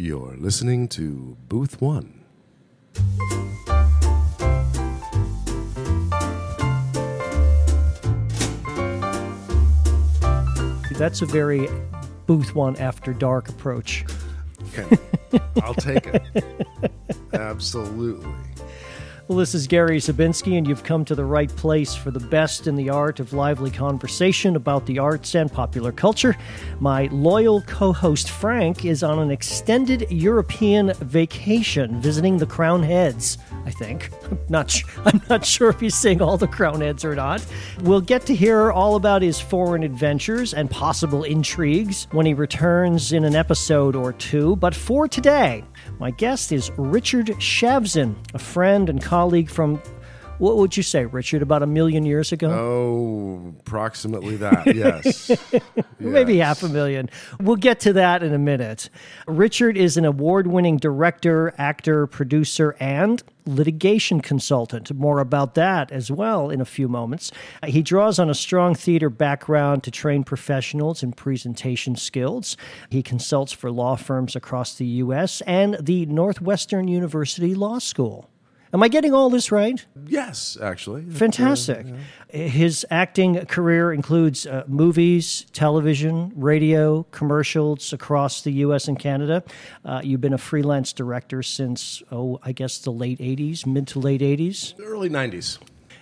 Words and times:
You're 0.00 0.36
listening 0.38 0.86
to 0.90 1.36
Booth 1.48 1.82
One. 1.82 2.24
That's 10.92 11.20
a 11.20 11.26
very 11.26 11.68
Booth 12.26 12.54
One 12.54 12.76
After 12.76 13.12
Dark 13.12 13.48
approach. 13.48 14.04
Okay, 14.68 14.86
I'll 15.64 15.74
take 15.74 16.06
it. 16.06 16.22
Absolutely. 17.32 18.32
Well, 19.28 19.36
this 19.36 19.54
is 19.54 19.66
Gary 19.66 19.98
Zabinski, 19.98 20.56
and 20.56 20.66
you've 20.66 20.84
come 20.84 21.04
to 21.04 21.14
the 21.14 21.26
right 21.26 21.54
place 21.54 21.94
for 21.94 22.10
the 22.10 22.18
best 22.18 22.66
in 22.66 22.76
the 22.76 22.88
art 22.88 23.20
of 23.20 23.34
lively 23.34 23.70
conversation 23.70 24.56
about 24.56 24.86
the 24.86 24.98
arts 24.98 25.34
and 25.34 25.52
popular 25.52 25.92
culture. 25.92 26.34
My 26.80 27.10
loyal 27.12 27.60
co 27.60 27.92
host 27.92 28.30
Frank 28.30 28.86
is 28.86 29.02
on 29.02 29.18
an 29.18 29.30
extended 29.30 30.10
European 30.10 30.94
vacation 30.94 32.00
visiting 32.00 32.38
the 32.38 32.46
Crown 32.46 32.82
Heads, 32.82 33.36
I 33.66 33.70
think. 33.70 34.10
I'm 34.30 34.38
not, 34.48 34.70
sh- 34.70 34.84
I'm 35.04 35.20
not 35.28 35.44
sure 35.44 35.68
if 35.68 35.78
he's 35.78 35.94
seeing 35.94 36.22
all 36.22 36.38
the 36.38 36.48
Crown 36.48 36.80
Heads 36.80 37.04
or 37.04 37.14
not. 37.14 37.44
We'll 37.82 38.00
get 38.00 38.24
to 38.26 38.34
hear 38.34 38.72
all 38.72 38.96
about 38.96 39.20
his 39.20 39.38
foreign 39.38 39.82
adventures 39.82 40.54
and 40.54 40.70
possible 40.70 41.24
intrigues 41.24 42.08
when 42.12 42.24
he 42.24 42.32
returns 42.32 43.12
in 43.12 43.24
an 43.24 43.36
episode 43.36 43.94
or 43.94 44.14
two. 44.14 44.56
But 44.56 44.74
for 44.74 45.06
today, 45.06 45.64
my 45.98 46.10
guest 46.10 46.52
is 46.52 46.70
Richard 46.76 47.26
Shavzin, 47.38 48.14
a 48.34 48.38
friend 48.38 48.88
and 48.88 49.02
colleague 49.02 49.50
from, 49.50 49.82
what 50.38 50.56
would 50.56 50.76
you 50.76 50.82
say, 50.82 51.04
Richard, 51.04 51.42
about 51.42 51.62
a 51.62 51.66
million 51.66 52.04
years 52.04 52.32
ago? 52.32 52.50
Oh, 52.50 53.54
approximately 53.60 54.36
that, 54.36 54.74
yes. 54.74 55.30
Maybe 55.98 56.38
half 56.38 56.62
a 56.62 56.68
million. 56.68 57.10
We'll 57.40 57.56
get 57.56 57.80
to 57.80 57.92
that 57.94 58.22
in 58.22 58.32
a 58.32 58.38
minute. 58.38 58.88
Richard 59.26 59.76
is 59.76 59.96
an 59.96 60.04
award 60.04 60.46
winning 60.46 60.76
director, 60.76 61.54
actor, 61.58 62.06
producer, 62.06 62.76
and 62.78 63.22
litigation 63.46 64.20
consultant. 64.20 64.92
More 64.94 65.20
about 65.20 65.54
that 65.54 65.90
as 65.90 66.10
well 66.10 66.50
in 66.50 66.60
a 66.60 66.64
few 66.64 66.88
moments. 66.88 67.32
He 67.66 67.82
draws 67.82 68.18
on 68.18 68.30
a 68.30 68.34
strong 68.34 68.74
theater 68.74 69.10
background 69.10 69.82
to 69.84 69.90
train 69.90 70.22
professionals 70.22 71.02
in 71.02 71.12
presentation 71.12 71.96
skills. 71.96 72.56
He 72.90 73.02
consults 73.02 73.52
for 73.52 73.70
law 73.70 73.96
firms 73.96 74.36
across 74.36 74.74
the 74.74 74.86
U.S. 74.86 75.40
and 75.42 75.76
the 75.80 76.06
Northwestern 76.06 76.88
University 76.88 77.54
Law 77.54 77.78
School. 77.78 78.28
Am 78.72 78.82
I 78.82 78.88
getting 78.88 79.14
all 79.14 79.30
this 79.30 79.50
right? 79.50 79.84
Yes, 80.06 80.58
actually. 80.60 81.04
Fantastic. 81.04 81.86
His 82.28 82.84
acting 82.90 83.46
career 83.46 83.92
includes 83.92 84.46
uh, 84.46 84.64
movies, 84.66 85.46
television, 85.52 86.32
radio, 86.36 87.04
commercials 87.04 87.92
across 87.94 88.42
the 88.42 88.52
U.S. 88.52 88.86
and 88.86 88.98
Canada. 88.98 89.42
Uh, 89.84 90.02
you've 90.04 90.20
been 90.20 90.34
a 90.34 90.38
freelance 90.38 90.92
director 90.92 91.42
since, 91.42 92.02
oh, 92.12 92.38
I 92.42 92.52
guess 92.52 92.78
the 92.78 92.90
late 92.90 93.18
80s, 93.20 93.64
mid 93.64 93.86
to 93.88 94.00
late 94.00 94.20
80s. 94.20 94.74
Early 94.78 95.08
90s. 95.08 95.58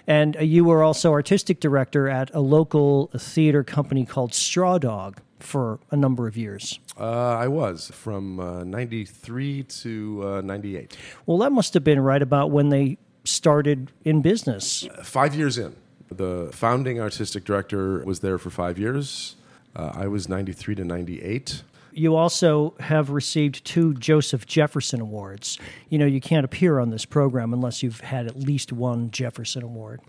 And 0.09 0.37
uh, 0.37 0.41
you 0.41 0.65
were 0.65 0.83
also 0.83 1.13
artistic 1.13 1.61
director 1.61 2.09
at 2.09 2.35
a 2.35 2.41
local 2.41 3.11
theater 3.17 3.63
company 3.63 4.05
called 4.05 4.35
Straw 4.35 4.79
Dog 4.79 5.21
for 5.41 5.79
a 5.91 5.97
number 5.97 6.27
of 6.27 6.37
years. 6.37 6.79
Uh, 6.99 7.37
I 7.37 7.49
was 7.49 7.91
from 7.95 8.41
uh, 8.41 8.65
93 8.65 9.63
to 9.63 10.23
uh, 10.27 10.41
98. 10.43 10.97
Well, 11.27 11.39
that 11.39 11.53
must 11.53 11.75
have 11.75 11.85
been 11.85 12.01
right 12.01 12.23
about 12.23 12.51
when 12.51 12.71
they 12.71 12.99
started 13.25 13.93
in 14.05 14.23
business. 14.23 14.89
Five 15.03 15.35
years 15.35 15.59
in. 15.59 15.75
The 16.11 16.51
founding 16.53 17.01
artistic 17.01 17.45
director 17.45 18.05
was 18.05 18.21
there 18.21 18.39
for 18.39 18.51
five 18.51 18.79
years. 18.79 19.37
Uh, 19.75 19.93
I 19.95 20.07
was 20.07 20.29
93 20.29 20.77
to 20.77 20.85
98. 20.85 21.63
You 21.93 22.15
also 22.15 22.75
have 22.79 23.11
received 23.11 23.65
two 23.65 23.95
Joseph 23.95 24.47
Jefferson 24.47 25.01
Awards. 25.01 25.59
You 25.89 25.99
know, 25.99 26.07
you 26.07 26.21
can't 26.21 26.45
appear 26.45 26.79
on 26.79 26.91
this 26.91 27.05
program 27.05 27.53
unless 27.53 27.83
you've 27.83 28.01
had 28.01 28.27
at 28.27 28.37
least 28.37 28.73
one 28.73 29.11
Jefferson 29.11 29.63
Award. 29.63 30.01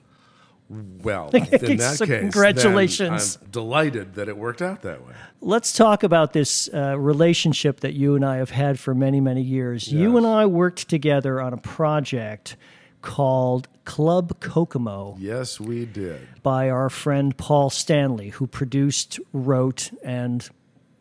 Well, 0.69 1.29
in 1.33 1.77
that 1.77 1.95
So 1.97 2.05
case, 2.05 2.19
congratulations. 2.19 3.37
I'm 3.41 3.49
delighted 3.51 4.15
that 4.15 4.27
it 4.27 4.37
worked 4.37 4.61
out 4.61 4.81
that 4.81 5.05
way. 5.05 5.13
Let's 5.39 5.71
talk 5.71 6.03
about 6.03 6.33
this 6.33 6.69
uh, 6.73 6.97
relationship 6.99 7.79
that 7.81 7.93
you 7.93 8.15
and 8.15 8.25
I 8.25 8.37
have 8.37 8.49
had 8.49 8.79
for 8.79 8.93
many, 8.93 9.21
many 9.21 9.41
years. 9.41 9.91
You 9.91 10.17
and 10.17 10.25
I 10.25 10.45
worked 10.45 10.89
together 10.89 11.39
on 11.39 11.53
a 11.53 11.57
project 11.57 12.57
called 13.01 13.67
Klub 13.85 14.39
Kokomo 14.41 15.15
Yes, 15.17 15.59
we 15.59 15.85
did. 15.85 16.27
by 16.43 16.69
our 16.69 16.89
friend 16.89 17.37
Paul 17.37 17.69
Stanley, 17.69 18.29
who 18.29 18.47
produced, 18.47 19.19
wrote, 19.31 19.91
and 20.03 20.49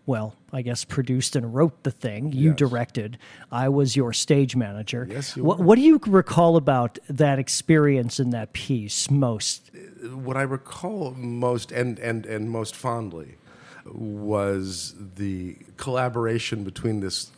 well, 0.06 0.34
I 0.52 0.62
guess 0.62 0.84
produced 0.84 1.34
and 1.36 1.54
wrote 1.54 1.82
the 1.82 1.90
thing. 1.90 2.32
You 2.32 2.50
Yes. 2.50 2.58
directed. 2.58 3.18
I 3.50 3.68
was 3.68 3.96
your 3.96 4.12
stage 4.12 4.54
manager. 4.56 5.06
Yes, 5.10 5.36
you 5.36 5.44
what, 5.44 5.58
what 5.58 5.76
do 5.76 5.82
you 5.82 6.00
recall 6.06 6.56
about 6.56 6.98
that 7.08 7.38
experience 7.38 8.20
in 8.20 8.30
that 8.30 8.52
piece 8.52 9.10
most? 9.10 9.70
What 10.14 10.36
I 10.36 10.42
recall 10.42 11.10
most 11.12 11.72
and, 11.72 11.98
and, 11.98 12.24
and 12.24 12.50
most 12.50 12.76
fondly 12.76 13.36
was 13.84 14.94
the 15.16 15.56
collaboration 15.76 16.64
between 16.64 17.00
this 17.00 17.30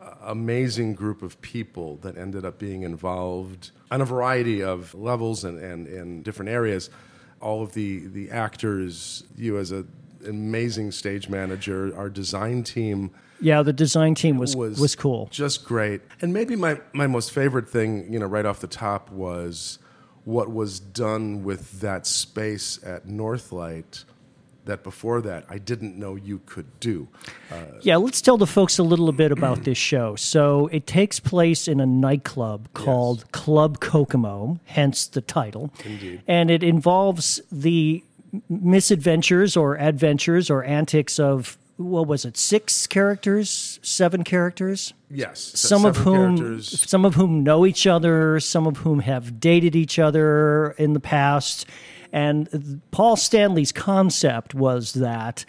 uh, 0.00 0.14
amazing 0.22 0.94
group 0.94 1.22
of 1.22 1.40
people 1.42 1.96
that 1.98 2.16
ended 2.16 2.44
up 2.44 2.58
being 2.58 2.82
involved 2.82 3.70
on 3.90 4.00
a 4.00 4.04
variety 4.04 4.62
of 4.62 4.94
levels 4.94 5.44
and, 5.44 5.58
and, 5.58 5.86
and 5.86 6.24
different 6.24 6.48
areas. 6.48 6.90
All 7.40 7.62
of 7.62 7.72
the, 7.72 8.06
the 8.06 8.30
actors, 8.30 9.24
you 9.36 9.58
as 9.58 9.72
a 9.72 9.84
amazing 10.26 10.92
stage 10.92 11.28
manager, 11.28 11.96
our 11.96 12.08
design 12.08 12.62
team 12.62 13.10
Yeah, 13.40 13.62
the 13.62 13.72
design 13.72 14.14
team 14.14 14.38
was 14.38 14.56
was 14.56 14.78
was, 14.80 14.94
cool. 14.96 15.28
just 15.30 15.64
great. 15.64 16.02
And 16.20 16.32
maybe 16.32 16.56
my, 16.56 16.80
my 16.92 17.06
most 17.06 17.32
favorite 17.32 17.68
thing, 17.68 18.12
you 18.12 18.18
know, 18.18 18.26
right 18.26 18.44
off 18.46 18.60
the 18.60 18.66
top 18.66 19.10
was 19.10 19.78
what 20.24 20.50
was 20.50 20.78
done 20.78 21.42
with 21.42 21.80
that 21.80 22.06
space 22.06 22.78
at 22.84 23.06
Northlight 23.06 24.04
that 24.66 24.82
before 24.84 25.20
that 25.22 25.44
I 25.48 25.58
didn't 25.58 25.96
know 25.96 26.14
you 26.16 26.40
could 26.46 26.78
do. 26.80 27.08
Uh, 27.50 27.56
yeah, 27.80 27.96
let's 27.96 28.20
tell 28.20 28.36
the 28.36 28.46
folks 28.46 28.78
a 28.78 28.82
little 28.82 29.10
bit 29.12 29.32
about 29.32 29.64
this 29.64 29.78
show. 29.78 30.16
So 30.16 30.68
it 30.68 30.86
takes 30.86 31.18
place 31.18 31.66
in 31.66 31.80
a 31.80 31.86
nightclub 31.86 32.68
called 32.74 33.30
Klub 33.32 33.80
Kokomo, 33.80 34.60
hence 34.66 35.06
the 35.06 35.22
title. 35.22 35.72
Indeed. 35.84 36.22
And 36.28 36.50
it 36.50 36.62
involves 36.62 37.40
the 37.50 38.04
misadventures 38.48 39.56
or 39.56 39.76
adventures 39.78 40.50
or 40.50 40.64
antics 40.64 41.18
of 41.18 41.58
what 41.76 42.06
was 42.06 42.24
it? 42.26 42.36
Six 42.36 42.86
characters, 42.86 43.80
seven 43.82 44.22
characters. 44.22 44.92
Yes, 45.10 45.40
Some 45.58 45.84
of 45.86 45.96
whom, 45.96 46.36
characters. 46.36 46.88
some 46.88 47.04
of 47.06 47.14
whom 47.14 47.42
know 47.42 47.64
each 47.64 47.86
other, 47.86 48.38
some 48.38 48.66
of 48.66 48.78
whom 48.78 49.00
have 49.00 49.40
dated 49.40 49.74
each 49.74 49.98
other 49.98 50.72
in 50.72 50.92
the 50.92 51.00
past. 51.00 51.64
And 52.12 52.80
Paul 52.90 53.16
Stanley's 53.16 53.72
concept 53.72 54.54
was 54.54 54.92
that 54.94 55.44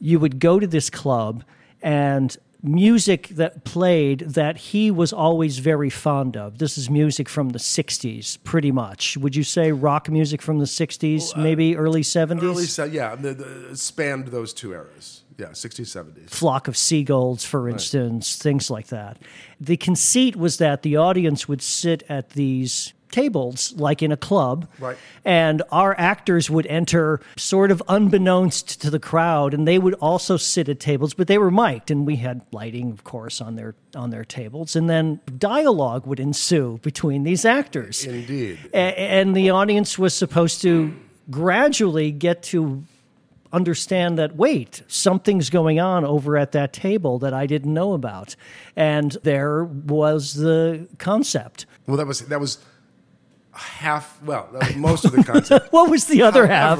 you 0.00 0.18
would 0.18 0.38
go 0.38 0.58
to 0.58 0.66
this 0.66 0.88
club 0.90 1.44
and 1.82 2.36
music 2.64 3.28
that 3.28 3.64
played 3.64 4.20
that 4.20 4.56
he 4.56 4.90
was 4.90 5.12
always 5.12 5.58
very 5.58 5.90
fond 5.90 6.36
of. 6.36 6.58
This 6.58 6.78
is 6.78 6.88
music 6.88 7.28
from 7.28 7.50
the 7.50 7.58
60s, 7.58 8.42
pretty 8.42 8.72
much. 8.72 9.16
Would 9.18 9.36
you 9.36 9.44
say 9.44 9.70
rock 9.70 10.08
music 10.08 10.40
from 10.40 10.58
the 10.58 10.64
60s, 10.64 11.36
uh, 11.36 11.40
maybe 11.40 11.76
early 11.76 12.00
70s? 12.00 12.42
Early, 12.42 12.64
se- 12.64 12.88
yeah, 12.88 13.14
the, 13.14 13.34
the, 13.34 13.76
spanned 13.76 14.28
those 14.28 14.54
two 14.54 14.72
eras. 14.72 15.24
Yeah, 15.36 15.48
60s, 15.48 15.80
70s. 15.80 16.30
flock 16.30 16.68
of 16.68 16.76
seagulls, 16.76 17.44
for 17.44 17.68
instance, 17.68 18.36
things 18.36 18.70
like 18.70 18.86
that. 18.88 19.18
The 19.60 19.76
conceit 19.76 20.36
was 20.36 20.58
that 20.58 20.82
the 20.82 20.96
audience 20.96 21.48
would 21.48 21.60
sit 21.60 22.04
at 22.08 22.30
these 22.30 22.93
tables 23.14 23.72
like 23.76 24.02
in 24.02 24.10
a 24.12 24.16
club 24.16 24.66
Right. 24.80 24.96
and 25.24 25.62
our 25.70 25.94
actors 25.98 26.50
would 26.50 26.66
enter 26.66 27.20
sort 27.36 27.70
of 27.70 27.80
unbeknownst 27.88 28.82
to 28.82 28.90
the 28.90 28.98
crowd 28.98 29.54
and 29.54 29.68
they 29.68 29.78
would 29.78 29.94
also 29.94 30.36
sit 30.36 30.68
at 30.68 30.80
tables 30.80 31.14
but 31.14 31.26
they 31.28 31.38
were 31.38 31.50
mic'd 31.50 31.90
and 31.92 32.06
we 32.06 32.16
had 32.16 32.42
lighting 32.52 32.90
of 32.90 33.04
course 33.04 33.40
on 33.40 33.54
their 33.54 33.74
on 33.94 34.10
their 34.10 34.24
tables 34.24 34.74
and 34.74 34.90
then 34.90 35.20
dialogue 35.38 36.04
would 36.08 36.18
ensue 36.20 36.78
between 36.82 37.22
these 37.22 37.44
actors 37.44 38.04
Indeed. 38.04 38.58
a- 38.72 38.98
and 39.18 39.36
the 39.36 39.50
audience 39.50 39.96
was 39.98 40.12
supposed 40.12 40.60
to 40.62 40.92
gradually 41.30 42.10
get 42.10 42.42
to 42.42 42.82
understand 43.52 44.18
that 44.18 44.34
wait 44.34 44.82
something's 44.88 45.48
going 45.48 45.78
on 45.78 46.04
over 46.04 46.36
at 46.36 46.50
that 46.52 46.72
table 46.72 47.20
that 47.20 47.32
i 47.32 47.46
didn't 47.46 47.72
know 47.72 47.92
about 47.92 48.34
and 48.74 49.16
there 49.22 49.62
was 49.64 50.34
the 50.34 50.88
concept 50.98 51.64
Well, 51.86 51.96
that 51.96 52.06
was 52.08 52.18
that 52.22 52.40
was 52.40 52.58
half. 53.54 54.22
Well, 54.22 54.48
that 54.52 54.66
was 54.68 54.76
most 54.76 55.04
of 55.04 55.12
the 55.12 55.24
concept. 55.24 55.72
what 55.72 55.90
was 55.90 56.06
the 56.06 56.22
other 56.22 56.46
half 56.46 56.78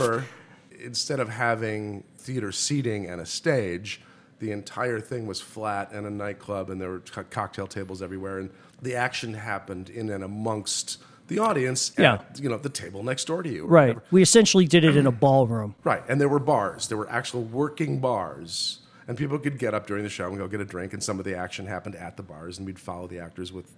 instead 0.81 1.19
of 1.21 1.29
having 1.31 2.05
theater 2.19 2.53
seating 2.53 3.07
and 3.07 3.21
a 3.21 3.27
stage, 3.27 4.01
the 4.39 4.51
entire 4.53 5.01
thing 5.01 5.27
was 5.27 5.41
flat 5.41 5.93
and 5.93 6.07
a 6.07 6.11
nightclub, 6.11 6.69
and 6.71 6.81
there 6.81 6.91
were 6.91 6.99
co- 7.01 7.25
cocktail 7.25 7.67
tables 7.67 8.03
everywhere, 8.03 8.39
and 8.39 8.51
the 8.83 8.95
action 8.95 9.35
happened 9.35 9.89
in 9.89 10.11
and 10.11 10.23
amongst 10.23 10.99
the 11.29 11.39
audience 11.39 11.93
Yeah. 11.97 12.15
at 12.15 12.39
you 12.39 12.51
know 12.51 12.59
the 12.59 12.69
table 12.69 13.03
next 13.03 13.25
door 13.27 13.43
to 13.43 13.49
you. 13.49 13.65
right 13.65 13.95
whatever. 13.95 14.05
we 14.11 14.21
essentially 14.21 14.67
did 14.67 14.85
it 14.85 14.95
in 14.95 15.07
a 15.07 15.13
ballroom 15.27 15.75
Right, 15.83 16.03
and 16.07 16.21
there 16.21 16.29
were 16.29 16.39
bars. 16.39 16.89
There 16.89 16.99
were 16.99 17.09
actual 17.09 17.43
working 17.43 17.99
bars, 18.01 18.81
And 19.09 19.17
people 19.17 19.39
could 19.39 19.59
get 19.59 19.73
up 19.73 19.87
during 19.87 20.03
the 20.03 20.11
show 20.11 20.29
and 20.29 20.37
go 20.37 20.49
get 20.49 20.61
a 20.61 20.67
drink, 20.67 20.93
and 20.93 21.03
some 21.03 21.19
of 21.19 21.25
the 21.25 21.35
action 21.35 21.67
happened 21.67 21.97
at 21.97 22.19
the 22.19 22.23
bars, 22.23 22.59
and 22.59 22.67
we'd 22.67 22.79
follow 22.79 23.07
the 23.07 23.21
actors 23.21 23.53
with 23.53 23.73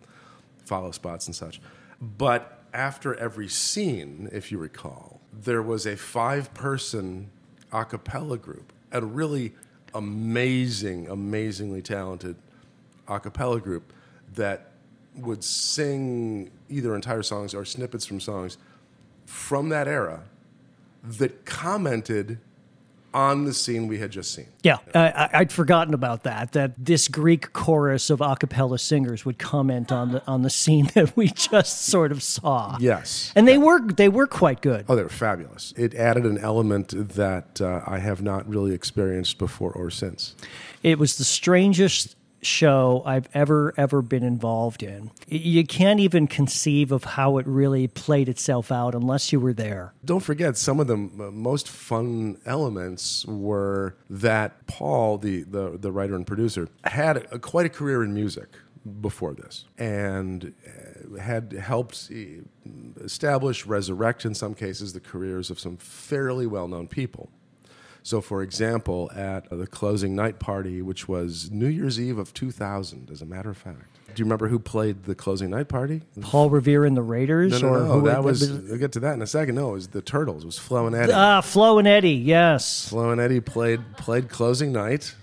follow 0.64 0.90
spots 0.90 1.26
and 1.26 1.36
such. 1.36 1.60
But 2.00 2.55
after 2.76 3.14
every 3.14 3.48
scene, 3.48 4.28
if 4.32 4.52
you 4.52 4.58
recall, 4.58 5.20
there 5.32 5.62
was 5.62 5.86
a 5.86 5.96
five 5.96 6.52
person 6.54 7.30
a 7.72 7.84
cappella 7.84 8.38
group, 8.38 8.72
a 8.92 9.04
really 9.04 9.52
amazing, 9.94 11.08
amazingly 11.08 11.82
talented 11.82 12.36
a 13.08 13.18
cappella 13.18 13.60
group 13.60 13.92
that 14.34 14.72
would 15.14 15.42
sing 15.42 16.50
either 16.68 16.94
entire 16.94 17.22
songs 17.22 17.54
or 17.54 17.64
snippets 17.64 18.04
from 18.04 18.20
songs 18.20 18.58
from 19.24 19.70
that 19.70 19.88
era 19.88 20.22
that 21.02 21.44
commented 21.44 22.38
on 23.16 23.46
the 23.46 23.54
scene 23.54 23.86
we 23.86 23.98
had 23.98 24.10
just 24.10 24.34
seen. 24.34 24.46
Yeah, 24.62 24.76
I, 24.94 25.30
I'd 25.32 25.50
forgotten 25.50 25.94
about 25.94 26.24
that. 26.24 26.52
That 26.52 26.72
this 26.76 27.08
Greek 27.08 27.54
chorus 27.54 28.10
of 28.10 28.20
a 28.20 28.36
cappella 28.36 28.78
singers 28.78 29.24
would 29.24 29.38
comment 29.38 29.90
on 29.90 30.12
the 30.12 30.26
on 30.26 30.42
the 30.42 30.50
scene 30.50 30.90
that 30.94 31.16
we 31.16 31.28
just 31.28 31.86
sort 31.86 32.12
of 32.12 32.22
saw. 32.22 32.76
Yes, 32.78 33.32
and 33.34 33.48
they 33.48 33.56
were 33.56 33.80
they 33.80 34.10
were 34.10 34.26
quite 34.26 34.60
good. 34.60 34.84
Oh, 34.88 34.94
they 34.94 35.02
were 35.02 35.08
fabulous. 35.08 35.72
It 35.76 35.94
added 35.94 36.26
an 36.26 36.36
element 36.38 36.92
that 37.14 37.60
uh, 37.60 37.80
I 37.86 37.98
have 37.98 38.20
not 38.20 38.46
really 38.46 38.74
experienced 38.74 39.38
before 39.38 39.72
or 39.72 39.90
since. 39.90 40.36
It 40.82 40.98
was 40.98 41.16
the 41.16 41.24
strangest 41.24 42.16
show 42.42 43.02
I've 43.04 43.28
ever, 43.34 43.74
ever 43.76 44.02
been 44.02 44.22
involved 44.22 44.82
in. 44.82 45.10
You 45.28 45.66
can't 45.66 46.00
even 46.00 46.26
conceive 46.26 46.92
of 46.92 47.04
how 47.04 47.38
it 47.38 47.46
really 47.46 47.88
played 47.88 48.28
itself 48.28 48.70
out 48.70 48.94
unless 48.94 49.32
you 49.32 49.40
were 49.40 49.52
there. 49.52 49.92
Don't 50.04 50.20
forget, 50.20 50.56
some 50.56 50.80
of 50.80 50.86
the 50.86 50.96
most 50.96 51.68
fun 51.68 52.38
elements 52.46 53.24
were 53.26 53.96
that 54.10 54.66
Paul, 54.66 55.18
the, 55.18 55.42
the, 55.42 55.78
the 55.78 55.92
writer 55.92 56.14
and 56.14 56.26
producer, 56.26 56.68
had 56.84 57.18
a, 57.30 57.38
quite 57.38 57.66
a 57.66 57.70
career 57.70 58.02
in 58.02 58.14
music 58.14 58.48
before 59.00 59.34
this 59.34 59.64
and 59.78 60.54
uh, 60.66 61.18
had 61.20 61.52
helped 61.52 62.10
establish, 63.00 63.66
resurrect 63.66 64.24
in 64.24 64.34
some 64.34 64.54
cases, 64.54 64.92
the 64.92 65.00
careers 65.00 65.50
of 65.50 65.58
some 65.58 65.76
fairly 65.76 66.46
well 66.46 66.68
known 66.68 66.86
people. 66.86 67.30
So, 68.06 68.20
for 68.20 68.40
example, 68.40 69.10
at 69.16 69.50
the 69.50 69.66
closing 69.66 70.14
night 70.14 70.38
party, 70.38 70.80
which 70.80 71.08
was 71.08 71.50
New 71.50 71.66
Year's 71.66 71.98
Eve 71.98 72.18
of 72.18 72.32
2000, 72.32 73.10
as 73.10 73.20
a 73.20 73.26
matter 73.26 73.50
of 73.50 73.56
fact. 73.56 73.98
Do 74.14 74.20
you 74.20 74.24
remember 74.26 74.46
who 74.46 74.60
played 74.60 75.06
the 75.06 75.16
closing 75.16 75.50
night 75.50 75.66
party? 75.66 76.02
Paul 76.20 76.48
Revere 76.48 76.84
and 76.84 76.96
the 76.96 77.02
Raiders? 77.02 77.60
No, 77.60 77.68
no, 77.68 77.74
or 77.74 77.78
no. 77.80 78.00
That 78.02 78.22
was, 78.22 78.48
I'll 78.70 78.78
get 78.78 78.92
to 78.92 79.00
that 79.00 79.14
in 79.14 79.22
a 79.22 79.26
second. 79.26 79.56
No, 79.56 79.70
it 79.70 79.72
was 79.72 79.88
the 79.88 80.02
Turtles. 80.02 80.44
It 80.44 80.46
was 80.46 80.56
Flo 80.56 80.86
and 80.86 80.94
Eddie. 80.94 81.14
Ah, 81.14 81.40
Flo 81.40 81.80
and 81.80 81.88
Eddie, 81.88 82.12
yes. 82.12 82.88
Flo 82.88 83.10
and 83.10 83.20
Eddie 83.20 83.40
played, 83.40 83.80
played 83.96 84.28
closing 84.28 84.70
night 84.70 85.16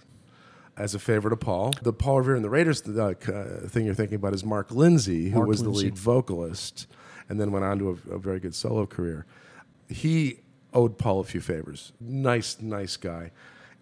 as 0.75 0.93
a 0.93 0.99
favor 0.99 1.29
to 1.29 1.37
Paul. 1.37 1.71
The 1.83 1.93
Paul 1.93 2.17
Revere 2.17 2.35
and 2.35 2.43
the 2.43 2.49
Raiders 2.49 2.85
uh, 2.85 3.01
uh, 3.01 3.67
thing 3.69 3.85
you're 3.85 3.95
thinking 3.95 4.15
about 4.15 4.33
is 4.33 4.43
Mark 4.43 4.71
Lindsay, 4.71 5.29
who 5.29 5.37
Mark 5.37 5.47
was 5.47 5.61
Lindsay. 5.61 5.83
the 5.83 5.85
lead 5.85 5.97
vocalist 5.97 6.87
and 7.29 7.39
then 7.39 7.53
went 7.53 7.63
on 7.63 7.79
to 7.79 7.91
a, 7.91 8.15
a 8.15 8.19
very 8.19 8.41
good 8.41 8.53
solo 8.53 8.85
career. 8.85 9.25
He 9.87 10.42
owed 10.73 10.97
Paul 10.97 11.19
a 11.19 11.23
few 11.23 11.41
favors. 11.41 11.93
Nice, 11.99 12.59
nice 12.61 12.97
guy. 12.97 13.31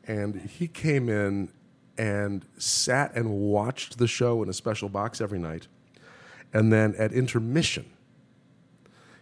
And 0.07 0.41
he 0.41 0.67
came 0.67 1.09
in 1.09 1.49
and 1.97 2.45
sat 2.57 3.13
and 3.15 3.29
watched 3.29 3.97
the 3.97 4.07
show 4.07 4.41
in 4.41 4.49
a 4.49 4.53
special 4.53 4.89
box 4.89 5.21
every 5.21 5.39
night. 5.39 5.67
And 6.53 6.71
then 6.71 6.95
at 6.97 7.13
intermission, 7.13 7.85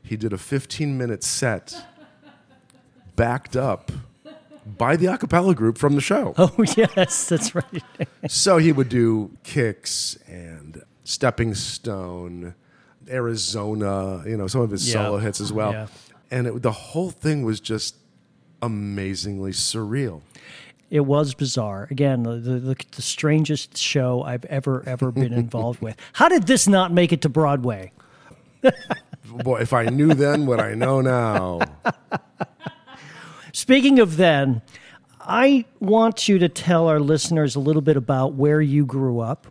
he 0.02 0.16
did 0.16 0.34
a 0.34 0.38
15 0.38 0.98
minute 0.98 1.24
set 1.24 1.76
backed 3.16 3.56
up 3.56 3.92
by 4.78 4.96
the 4.96 5.08
a 5.08 5.18
cappella 5.18 5.56
group 5.56 5.78
from 5.78 5.96
the 5.96 6.02
show. 6.02 6.34
Oh, 6.38 6.54
yes, 6.78 7.28
that's 7.28 7.56
right. 7.56 7.84
so 8.28 8.58
he 8.58 8.72
would 8.72 8.90
do 8.90 9.32
kicks 9.44 10.18
and 10.28 10.84
stepping 11.04 11.56
stone, 11.56 12.56
Arizona, 13.10 14.24
you 14.28 14.38
know, 14.38 14.48
some 14.48 14.62
of 14.62 14.70
his 14.70 14.90
solo 14.92 15.18
hits 15.18 15.42
as 15.42 15.52
well. 15.52 15.72
Yeah. 15.72 15.88
And 16.32 16.48
it, 16.48 16.62
the 16.62 16.72
whole 16.72 17.12
thing 17.12 17.44
was 17.44 17.60
just 17.60 17.96
amazingly 18.62 19.52
surreal. 19.52 20.22
It 20.90 21.02
was 21.02 21.34
bizarre. 21.34 21.88
Again, 21.92 22.24
the, 22.24 22.38
the, 22.38 22.76
the 22.92 23.02
strangest 23.02 23.78
show 23.78 24.24
I've 24.24 24.46
ever, 24.46 24.84
ever 24.86 25.12
been 25.12 25.34
involved 25.46 25.82
with. 25.82 25.96
How 26.14 26.30
did 26.30 26.48
this 26.48 26.68
not 26.68 26.92
make 26.92 27.12
it 27.14 27.22
to 27.22 27.30
Broadway? 27.30 27.92
Boy, 29.26 29.60
if 29.60 29.74
I 29.74 29.86
knew 29.86 30.14
then 30.14 30.46
what 30.46 30.60
I 30.60 30.74
know 30.74 31.02
now. 31.02 31.60
Speaking 33.54 34.00
of 34.00 34.18
then, 34.18 34.62
I 35.20 35.66
want 35.80 36.28
you 36.28 36.40
to 36.40 36.50
tell 36.50 36.88
our 36.88 37.00
listeners 37.00 37.56
a 37.56 37.60
little 37.60 37.82
bit 37.82 37.98
about 37.98 38.34
where 38.34 38.62
you 38.62 38.86
grew 38.86 39.20
up 39.20 39.48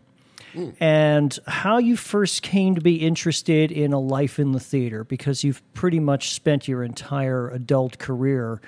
and 0.80 1.38
how 1.46 1.78
you 1.78 1.96
first 1.96 2.42
came 2.42 2.74
to 2.74 2.80
be 2.80 2.96
interested 2.96 3.70
in 3.70 3.92
a 3.92 4.00
life 4.00 4.38
in 4.38 4.52
the 4.52 4.60
theater 4.60 5.04
because 5.04 5.44
you've 5.44 5.62
pretty 5.74 6.00
much 6.00 6.30
spent 6.30 6.68
your 6.68 6.82
entire 6.82 7.48
adult 7.50 7.98
career 7.98 8.60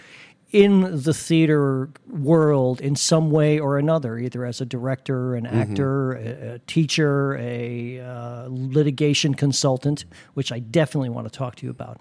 in 0.52 1.02
the 1.02 1.14
theater 1.14 1.88
world 2.08 2.80
in 2.80 2.96
some 2.96 3.30
way 3.30 3.58
or 3.58 3.78
another, 3.78 4.18
either 4.18 4.44
as 4.44 4.60
a 4.60 4.66
director, 4.66 5.36
an 5.36 5.46
actor, 5.46 6.12
a, 6.12 6.54
a 6.54 6.58
teacher, 6.60 7.36
a 7.38 8.00
uh, 8.00 8.46
litigation 8.48 9.34
consultant, 9.34 10.04
which 10.34 10.50
I 10.50 10.58
definitely 10.58 11.10
want 11.10 11.30
to 11.32 11.36
talk 11.36 11.54
to 11.56 11.66
you 11.66 11.70
about. 11.70 12.00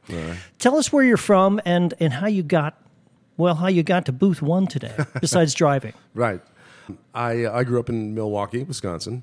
Tell 0.58 0.78
us 0.78 0.92
where 0.92 1.04
you're 1.04 1.18
from 1.18 1.62
and, 1.64 1.94
and 2.00 2.12
how 2.12 2.28
you 2.28 2.42
got, 2.42 2.82
well, 3.38 3.56
how 3.56 3.68
you 3.68 3.84
got 3.84 4.06
to 4.08 4.12
booth 4.12 4.42
one 4.42 4.66
today, 4.66 4.96
besides 5.22 5.54
driving. 5.54 5.94
Right. 6.16 6.42
I, 7.14 7.46
I 7.46 7.64
grew 7.64 7.80
up 7.80 7.90
in 7.90 8.16
Milwaukee, 8.16 8.64
Wisconsin, 8.64 9.22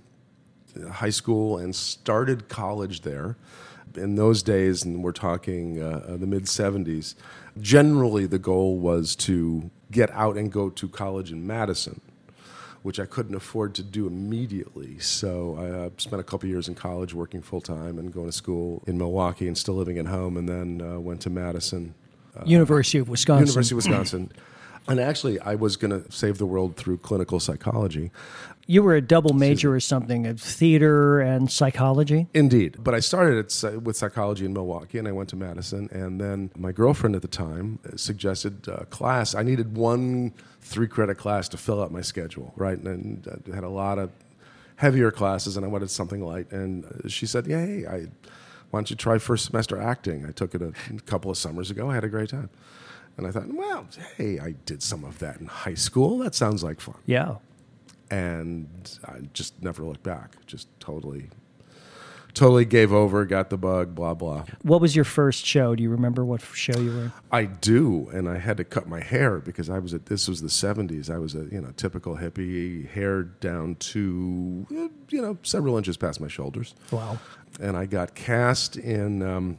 high 0.91 1.11
school, 1.11 1.59
and 1.59 1.75
started 1.75 2.49
college 2.49 3.03
there. 3.03 3.37
In 3.95 4.17
those 4.17 4.43
days, 4.43 4.85
and 4.85 5.03
we're 5.03 5.13
talking 5.13 5.81
uh, 5.83 6.05
uh, 6.07 6.17
the 6.17 6.27
mid 6.27 6.45
70s, 6.45 7.15
generally 7.61 8.27
the 8.27 8.39
goal 8.39 8.79
was 8.79 9.17
to 9.17 9.71
get 9.91 10.11
out 10.11 10.37
and 10.37 10.53
go 10.53 10.69
to 10.69 10.89
college 10.89 11.33
in 11.33 11.47
Madison, 11.47 12.03
which 12.83 13.01
I 13.01 13.07
couldn't 13.07 13.35
afford 13.35 13.75
to 13.77 13.83
do 13.83 14.07
immediately. 14.07 14.99
So 14.99 15.57
I 15.59 15.71
uh, 15.71 15.91
spent 15.97 16.21
a 16.21 16.25
couple 16.25 16.49
years 16.49 16.69
in 16.69 16.75
college 16.75 17.15
working 17.15 17.41
full 17.41 17.63
time 17.63 17.99
and 17.99 18.13
going 18.13 18.27
to 18.27 18.33
school 18.33 18.83
in 18.87 18.99
Milwaukee 18.99 19.49
and 19.49 19.57
still 19.57 19.75
living 19.75 19.97
at 19.99 20.07
home, 20.07 20.37
and 20.37 20.47
then 20.47 20.83
uh, 20.83 21.01
went 21.01 21.23
to 21.23 21.31
Madison 21.31 21.95
University 22.45 22.99
of 22.99 23.09
Wisconsin. 23.09 23.47
University 23.47 23.75
of 23.75 23.77
Wisconsin. 23.77 24.33
And 24.89 25.01
actually, 25.01 25.41
I 25.41 25.55
was 25.57 25.77
going 25.77 25.91
to 25.91 26.11
save 26.13 26.39
the 26.39 26.47
world 26.47 26.77
through 26.77 26.99
clinical 26.99 27.41
psychology. 27.41 28.11
You 28.69 28.83
were 28.83 28.95
a 28.95 29.01
double 29.01 29.33
major 29.33 29.75
or 29.75 29.81
something 29.81 30.27
of 30.27 30.41
theater 30.41 31.21
and 31.21 31.51
psychology. 31.51 32.27
Indeed. 32.35 32.77
But 32.83 32.95
I 32.95 33.01
started 33.01 33.39
at, 33.39 33.83
with 33.83 33.97
psychology 33.97 34.45
in 34.45 34.53
Milwaukee 34.53 34.99
and 34.99 35.07
I 35.07 35.13
went 35.13 35.29
to 35.31 35.37
Madison. 35.37 35.89
And 35.93 36.21
then 36.21 36.51
my 36.57 36.73
girlfriend 36.73 37.15
at 37.15 37.23
the 37.23 37.29
time 37.29 37.79
uh, 37.87 37.97
suggested 37.97 38.67
a 38.67 38.85
class. 38.87 39.35
I 39.35 39.43
needed 39.43 39.77
one 39.77 40.35
three 40.61 40.89
credit 40.89 41.17
class 41.17 41.49
to 41.51 41.57
fill 41.57 41.81
out 41.81 41.93
my 41.93 42.01
schedule, 42.01 42.53
right? 42.57 42.77
And 42.77 43.27
I 43.51 43.55
had 43.55 43.63
a 43.63 43.69
lot 43.69 43.99
of 44.01 44.11
heavier 44.77 45.13
classes 45.13 45.57
and 45.57 45.65
I 45.65 45.69
wanted 45.69 45.91
something 45.91 46.21
light. 46.21 46.51
And 46.51 46.85
uh, 46.85 47.09
she 47.09 47.27
said, 47.27 47.47
Yeah, 47.47 47.65
hey, 47.65 47.87
I, 47.87 47.99
why 48.71 48.81
don't 48.81 48.91
you 48.91 48.97
try 48.97 49.19
first 49.19 49.47
semester 49.47 49.81
acting? 49.81 50.27
I 50.27 50.33
took 50.33 50.55
it 50.55 50.63
a 50.63 50.73
couple 51.07 51.31
of 51.31 51.39
summers 51.39 51.71
ago. 51.71 51.91
I 51.91 51.95
had 51.95 52.05
a 52.05 52.09
great 52.09 52.31
time. 52.31 52.51
And 53.17 53.27
I 53.27 53.31
thought, 53.31 53.53
well, 53.53 53.87
hey, 54.17 54.39
I 54.39 54.53
did 54.67 54.83
some 54.83 55.03
of 55.05 55.19
that 55.21 55.41
in 55.41 55.47
high 55.47 55.75
school. 55.75 56.19
That 56.19 56.35
sounds 56.35 56.63
like 56.63 56.81
fun. 56.81 56.97
Yeah. 57.07 57.37
and 58.11 58.69
I 59.05 59.21
just 59.33 59.61
never 59.63 59.83
looked 59.85 60.03
back. 60.03 60.37
Just 60.47 60.69
totally, 60.81 61.31
totally 62.35 62.65
gave 62.67 62.93
over, 62.93 63.25
got 63.25 63.51
the 63.51 63.57
bug, 63.57 63.95
blah 63.95 64.15
blah. 64.15 64.45
What 64.63 64.81
was 64.81 64.95
your 64.95 65.05
first 65.07 65.45
show? 65.47 65.75
Do 65.75 65.83
you 65.83 65.91
remember 65.91 66.25
what 66.25 66.41
show 66.43 66.79
you 66.79 66.91
were 66.91 67.03
in? 67.05 67.13
I 67.33 67.45
do, 67.47 68.09
and 68.13 68.29
I 68.29 68.39
had 68.39 68.59
to 68.59 68.65
cut 68.65 68.87
my 68.87 69.01
hair 69.03 69.39
because 69.39 69.71
I 69.71 69.79
was 69.79 69.95
at 69.95 70.07
this 70.07 70.29
was 70.29 70.41
the 70.43 70.49
'70s. 70.49 71.11
I 71.11 71.19
was 71.19 71.35
a 71.35 71.47
you 71.51 71.61
know 71.61 71.73
typical 71.77 72.17
hippie, 72.17 72.89
hair 72.91 73.23
down 73.25 73.77
to 73.77 74.67
eh, 74.73 74.89
you 75.09 75.23
know 75.23 75.39
several 75.43 75.77
inches 75.79 75.97
past 75.97 76.21
my 76.21 76.29
shoulders, 76.29 76.75
Wow. 76.93 77.19
and 77.61 77.77
I 77.77 77.87
got 77.87 78.15
cast 78.15 78.77
in 78.77 79.23
um, 79.23 79.59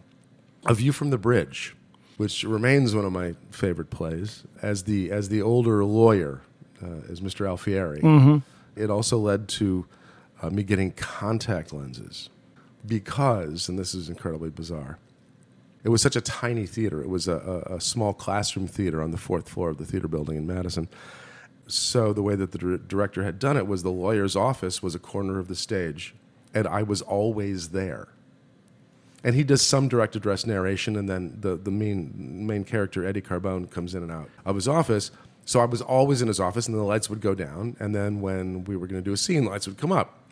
A 0.68 0.74
View 0.74 0.92
from 0.92 1.10
the 1.10 1.18
Bridge, 1.18 1.76
which 2.18 2.44
remains 2.44 2.94
one 2.96 3.06
of 3.06 3.12
my 3.14 3.36
favorite 3.52 3.90
plays. 3.90 4.44
As 4.62 4.84
the 4.84 5.12
as 5.12 5.30
the 5.30 5.42
older 5.42 5.84
lawyer, 5.86 6.42
uh, 6.84 7.10
as 7.12 7.22
Mr. 7.22 7.48
Alfieri, 7.48 8.02
it 8.76 8.90
also 8.90 9.18
led 9.18 9.48
to 9.50 9.86
uh, 10.42 10.50
me 10.50 10.64
getting 10.64 10.92
contact 10.92 11.74
lenses 11.74 12.30
because, 12.86 13.70
and 13.70 13.78
this 13.78 13.94
is 13.96 14.10
incredibly 14.10 14.50
bizarre. 14.50 14.98
It 15.84 15.90
was 15.90 16.02
such 16.02 16.16
a 16.16 16.22
tiny 16.22 16.66
theater. 16.66 17.02
It 17.02 17.10
was 17.10 17.28
a, 17.28 17.64
a, 17.72 17.76
a 17.76 17.82
small 17.82 18.14
classroom 18.14 18.68
theater 18.68 19.02
on 19.02 19.12
the 19.12 19.18
fourth 19.18 19.48
floor 19.48 19.70
of 19.70 19.78
the 19.78 19.86
theater 19.86 20.08
building 20.08 20.36
in 20.36 20.46
Madison. 20.46 20.88
So 21.68 22.14
the 22.14 22.22
way 22.22 22.36
that 22.36 22.52
the 22.52 22.58
dir- 22.58 22.78
director 22.78 23.24
had 23.24 23.40
done 23.40 23.58
it 23.58 23.68
was 23.68 23.84
the 23.84 23.92
lawyer's 23.92 24.36
office 24.36 24.82
was 24.82 24.96
a 24.96 25.00
corner 25.00 25.38
of 25.40 25.48
the 25.48 25.56
stage, 25.56 26.14
and 26.54 26.68
I 26.68 26.84
was 26.84 27.02
always 27.02 27.70
there. 27.70 28.08
And 29.24 29.36
he 29.36 29.44
does 29.44 29.62
some 29.62 29.88
direct 29.88 30.16
address 30.16 30.46
narration, 30.46 30.96
and 30.96 31.10
then 31.10 31.38
the, 31.40 31.56
the 31.56 31.72
main, 31.72 32.46
main 32.46 32.64
character, 32.64 33.06
Eddie 33.06 33.22
Carbone, 33.22 33.70
comes 33.70 33.96
in 33.96 34.04
and 34.04 34.12
out 34.12 34.30
of 34.46 34.56
his 34.56 34.68
office. 34.68 35.12
So 35.46 35.60
I 35.60 35.66
was 35.66 35.82
always 35.82 36.22
in 36.22 36.28
his 36.28 36.40
office, 36.40 36.68
and 36.68 36.78
the 36.78 36.84
lights 36.84 37.10
would 37.10 37.22
go 37.22 37.34
down. 37.34 37.76
And 37.80 37.96
then 37.96 38.22
when 38.22 38.64
we 38.66 38.78
were 38.78 38.86
going 38.88 39.02
to 39.02 39.06
do 39.06 39.14
a 39.14 39.18
scene, 39.18 39.46
the 39.46 39.50
lights 39.50 39.68
would 39.68 39.78
come 39.78 39.92
up. 39.92 40.32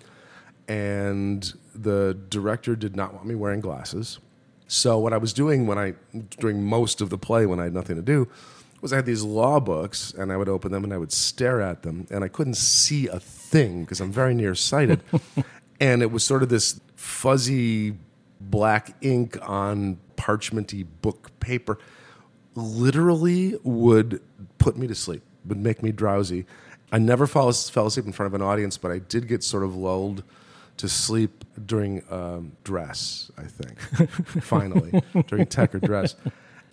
And 0.67 1.53
the 1.73 2.17
director 2.29 2.75
did 2.75 2.95
not 2.95 3.13
want 3.13 3.25
me 3.25 3.35
wearing 3.35 3.59
glasses. 3.59 4.19
So 4.67 4.97
what 4.97 5.13
I 5.13 5.17
was 5.17 5.33
doing 5.33 5.67
when 5.67 5.77
I 5.77 5.93
during 6.39 6.63
most 6.63 7.01
of 7.01 7.09
the 7.09 7.17
play 7.17 7.45
when 7.45 7.59
I 7.59 7.65
had 7.65 7.73
nothing 7.73 7.95
to 7.97 8.01
do 8.01 8.27
was 8.81 8.91
I 8.91 8.97
had 8.97 9.05
these 9.05 9.23
law 9.23 9.59
books 9.59 10.13
and 10.13 10.31
I 10.31 10.37
would 10.37 10.49
open 10.49 10.71
them 10.71 10.83
and 10.83 10.93
I 10.93 10.97
would 10.97 11.11
stare 11.11 11.61
at 11.61 11.83
them 11.83 12.07
and 12.09 12.23
I 12.23 12.27
couldn't 12.27 12.55
see 12.55 13.07
a 13.07 13.19
thing 13.19 13.81
because 13.81 14.01
I'm 14.01 14.11
very 14.11 14.33
nearsighted. 14.33 15.01
and 15.79 16.01
it 16.01 16.11
was 16.11 16.23
sort 16.23 16.43
of 16.43 16.49
this 16.49 16.79
fuzzy 16.95 17.95
black 18.39 18.95
ink 19.01 19.37
on 19.41 19.97
parchmenty 20.17 20.85
book 21.01 21.31
paper 21.39 21.77
literally 22.55 23.57
would 23.63 24.21
put 24.57 24.77
me 24.77 24.87
to 24.87 24.95
sleep, 24.95 25.23
would 25.45 25.57
make 25.57 25.83
me 25.83 25.91
drowsy. 25.91 26.45
I 26.91 26.99
never 26.99 27.27
fell, 27.27 27.51
fell 27.51 27.87
asleep 27.87 28.05
in 28.05 28.13
front 28.13 28.27
of 28.27 28.33
an 28.33 28.41
audience, 28.41 28.77
but 28.77 28.91
I 28.91 28.99
did 28.99 29.27
get 29.27 29.43
sort 29.43 29.63
of 29.63 29.75
lulled 29.75 30.23
to 30.77 30.89
sleep 30.89 31.43
during 31.65 32.03
um, 32.09 32.51
dress, 32.63 33.31
I 33.37 33.43
think, 33.43 33.79
finally, 34.43 35.01
during 35.27 35.45
tech 35.47 35.73
or 35.73 35.79
dress. 35.79 36.15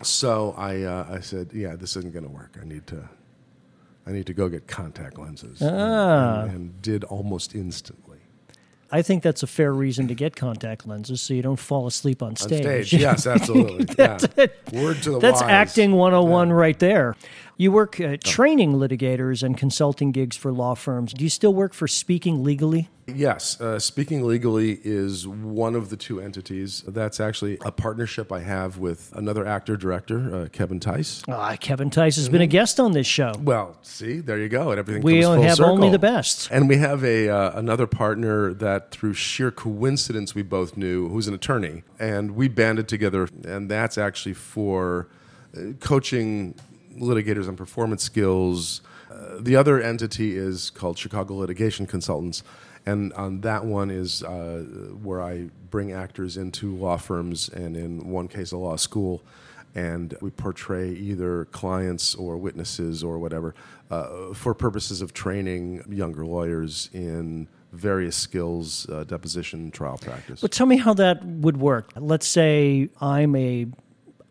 So 0.01 0.53
I, 0.57 0.83
uh, 0.83 1.07
I 1.09 1.19
said, 1.21 1.51
yeah, 1.53 1.75
this 1.75 1.95
isn't 1.95 2.13
going 2.13 2.25
to 2.25 2.31
work. 2.31 2.57
I 2.61 2.65
need 2.65 2.85
to, 2.87 3.09
I 4.05 4.11
need 4.11 4.25
to 4.27 4.33
go 4.33 4.49
get 4.49 4.67
contact 4.67 5.17
lenses. 5.17 5.61
Ah. 5.61 6.41
And, 6.43 6.51
and 6.51 6.81
did 6.81 7.03
almost 7.05 7.55
instantly. 7.55 8.02
I 8.93 9.01
think 9.01 9.23
that's 9.23 9.41
a 9.41 9.47
fair 9.47 9.73
reason 9.73 10.07
to 10.09 10.13
get 10.13 10.35
contact 10.35 10.87
lenses 10.87 11.19
so 11.19 11.33
you 11.33 11.41
don't 11.41 11.59
fall 11.59 11.87
asleep 11.87 12.21
on 12.21 12.29
On 12.29 12.35
stage. 12.35 12.61
stage, 12.89 12.93
yes, 12.93 13.25
absolutely. 13.35 13.85
That's 13.85 14.27
yeah. 14.37 14.45
Word 14.71 15.01
to 15.01 15.11
the 15.13 15.19
That's 15.19 15.41
wise. 15.41 15.49
acting 15.49 15.93
101 15.93 16.53
right 16.53 16.77
there. 16.77 17.15
You 17.57 17.71
work 17.71 17.99
uh, 17.99 18.17
training 18.23 18.73
litigators 18.73 19.41
and 19.41 19.57
consulting 19.57 20.11
gigs 20.11 20.37
for 20.37 20.51
law 20.51 20.75
firms. 20.75 21.11
Do 21.11 21.23
you 21.23 21.29
still 21.31 21.55
work 21.55 21.73
for 21.73 21.87
Speaking 21.87 22.43
Legally? 22.43 22.89
Yes, 23.07 23.59
uh, 23.59 23.79
Speaking 23.79 24.25
Legally 24.25 24.79
is 24.83 25.27
one 25.27 25.75
of 25.75 25.89
the 25.89 25.97
two 25.97 26.21
entities. 26.21 26.83
That's 26.87 27.19
actually 27.19 27.57
a 27.65 27.71
partnership 27.71 28.31
I 28.31 28.39
have 28.39 28.77
with 28.77 29.11
another 29.13 29.45
actor 29.45 29.75
director, 29.75 30.35
uh, 30.35 30.47
Kevin 30.49 30.79
Tice. 30.79 31.21
Ah, 31.27 31.55
Kevin 31.59 31.89
Tice 31.89 32.15
has 32.15 32.29
been 32.29 32.41
a 32.41 32.47
guest 32.47 32.79
on 32.79 32.93
this 32.93 33.07
show. 33.07 33.33
Well, 33.41 33.77
see, 33.81 34.19
there 34.19 34.39
you 34.39 34.47
go, 34.47 34.71
and 34.71 34.79
everything 34.79 35.03
We 35.03 35.21
comes 35.21 35.35
full 35.35 35.43
have 35.43 35.59
only 35.59 35.89
the 35.89 35.99
best. 35.99 36.49
And 36.49 36.69
we 36.69 36.77
have 36.77 37.03
a 37.03 37.29
uh, 37.29 37.59
another 37.59 37.87
partner 37.87 38.53
that, 38.53 38.91
through 38.91 39.15
sheer 39.15 39.51
coincidence, 39.51 40.33
we 40.33 40.41
both 40.41 40.77
knew, 40.77 41.09
who's 41.09 41.27
an 41.27 41.33
attorney, 41.33 41.83
and 41.99 42.31
we 42.31 42.47
banded 42.47 42.87
together, 42.87 43.27
and 43.43 43.69
that's 43.69 43.97
actually 43.97 44.33
for 44.33 45.09
uh, 45.57 45.73
coaching 45.81 46.55
litigators 46.97 47.47
on 47.47 47.57
performance 47.57 48.03
skills. 48.03 48.81
The 49.39 49.55
other 49.55 49.81
entity 49.81 50.37
is 50.37 50.69
called 50.69 50.97
Chicago 50.97 51.35
Litigation 51.35 51.85
Consultants, 51.85 52.43
and 52.85 53.13
on 53.13 53.41
that 53.41 53.65
one 53.65 53.89
is 53.89 54.23
uh, 54.23 54.63
where 55.01 55.21
I 55.21 55.49
bring 55.69 55.91
actors 55.91 56.37
into 56.37 56.75
law 56.75 56.97
firms, 56.97 57.49
and 57.49 57.75
in 57.75 58.09
one 58.09 58.27
case, 58.27 58.51
a 58.51 58.57
law 58.57 58.75
school 58.75 59.23
and 59.75 60.15
we 60.21 60.29
portray 60.29 60.91
either 60.91 61.45
clients 61.45 62.15
or 62.15 62.37
witnesses 62.37 63.03
or 63.03 63.17
whatever 63.17 63.55
uh, 63.89 64.33
for 64.33 64.53
purposes 64.53 65.01
of 65.01 65.13
training 65.13 65.83
younger 65.89 66.25
lawyers 66.25 66.89
in 66.93 67.47
various 67.71 68.15
skills, 68.15 68.87
uh, 68.89 69.03
deposition, 69.03 69.71
trial 69.71 69.97
practice. 69.97 70.41
But 70.41 70.51
tell 70.51 70.67
me 70.67 70.77
how 70.77 70.93
that 70.95 71.25
would 71.25 71.57
work. 71.57 71.91
Let's 71.95 72.27
say 72.27 72.89
I'm 73.01 73.35
a 73.35 73.67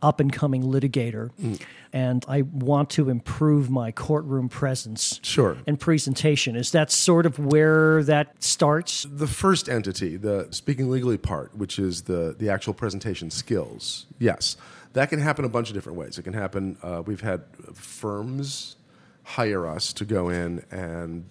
up 0.02 0.18
and 0.20 0.32
coming 0.32 0.62
litigator 0.64 1.30
Mm. 1.40 1.60
and 1.92 2.24
I 2.28 2.42
want 2.42 2.90
to 2.90 3.08
improve 3.08 3.70
my 3.70 3.92
courtroom 3.92 4.48
presence 4.48 5.20
Sure. 5.22 5.56
and 5.66 5.78
presentation. 5.78 6.56
Is 6.56 6.72
that 6.72 6.90
sort 6.90 7.24
of 7.24 7.38
where 7.38 8.02
that 8.04 8.42
starts? 8.42 9.06
The 9.10 9.26
first 9.28 9.68
entity, 9.68 10.16
the 10.16 10.48
speaking 10.50 10.90
legally 10.90 11.18
part, 11.18 11.56
which 11.56 11.78
is 11.78 12.02
the, 12.02 12.34
the 12.38 12.50
actual 12.50 12.74
presentation 12.74 13.30
skills, 13.30 14.06
yes, 14.18 14.56
that 14.94 15.08
can 15.08 15.20
happen 15.20 15.44
a 15.44 15.48
bunch 15.48 15.68
of 15.68 15.74
different 15.74 15.96
ways. 15.98 16.18
It 16.18 16.22
can 16.22 16.34
happen, 16.34 16.76
uh, 16.82 17.02
we've 17.06 17.20
had 17.22 17.42
firms 17.74 18.76
hire 19.24 19.66
us 19.66 19.92
to 19.94 20.04
go 20.04 20.28
in 20.28 20.64
and 20.70 21.24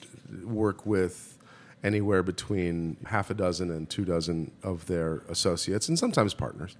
work 0.43 0.85
with 0.85 1.37
anywhere 1.83 2.23
between 2.23 2.95
half 3.07 3.29
a 3.29 3.33
dozen 3.33 3.69
and 3.69 3.89
two 3.89 4.05
dozen 4.05 4.51
of 4.63 4.85
their 4.85 5.23
associates 5.27 5.89
and 5.89 5.97
sometimes 5.99 6.33
partners 6.33 6.77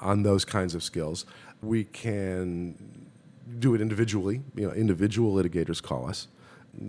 on 0.00 0.22
those 0.22 0.44
kinds 0.44 0.74
of 0.74 0.82
skills. 0.82 1.26
We 1.62 1.84
can 1.84 3.08
do 3.58 3.74
it 3.74 3.80
individually. 3.80 4.42
You 4.54 4.68
know, 4.68 4.74
individual 4.74 5.34
litigators 5.34 5.82
call 5.82 6.08
us. 6.08 6.28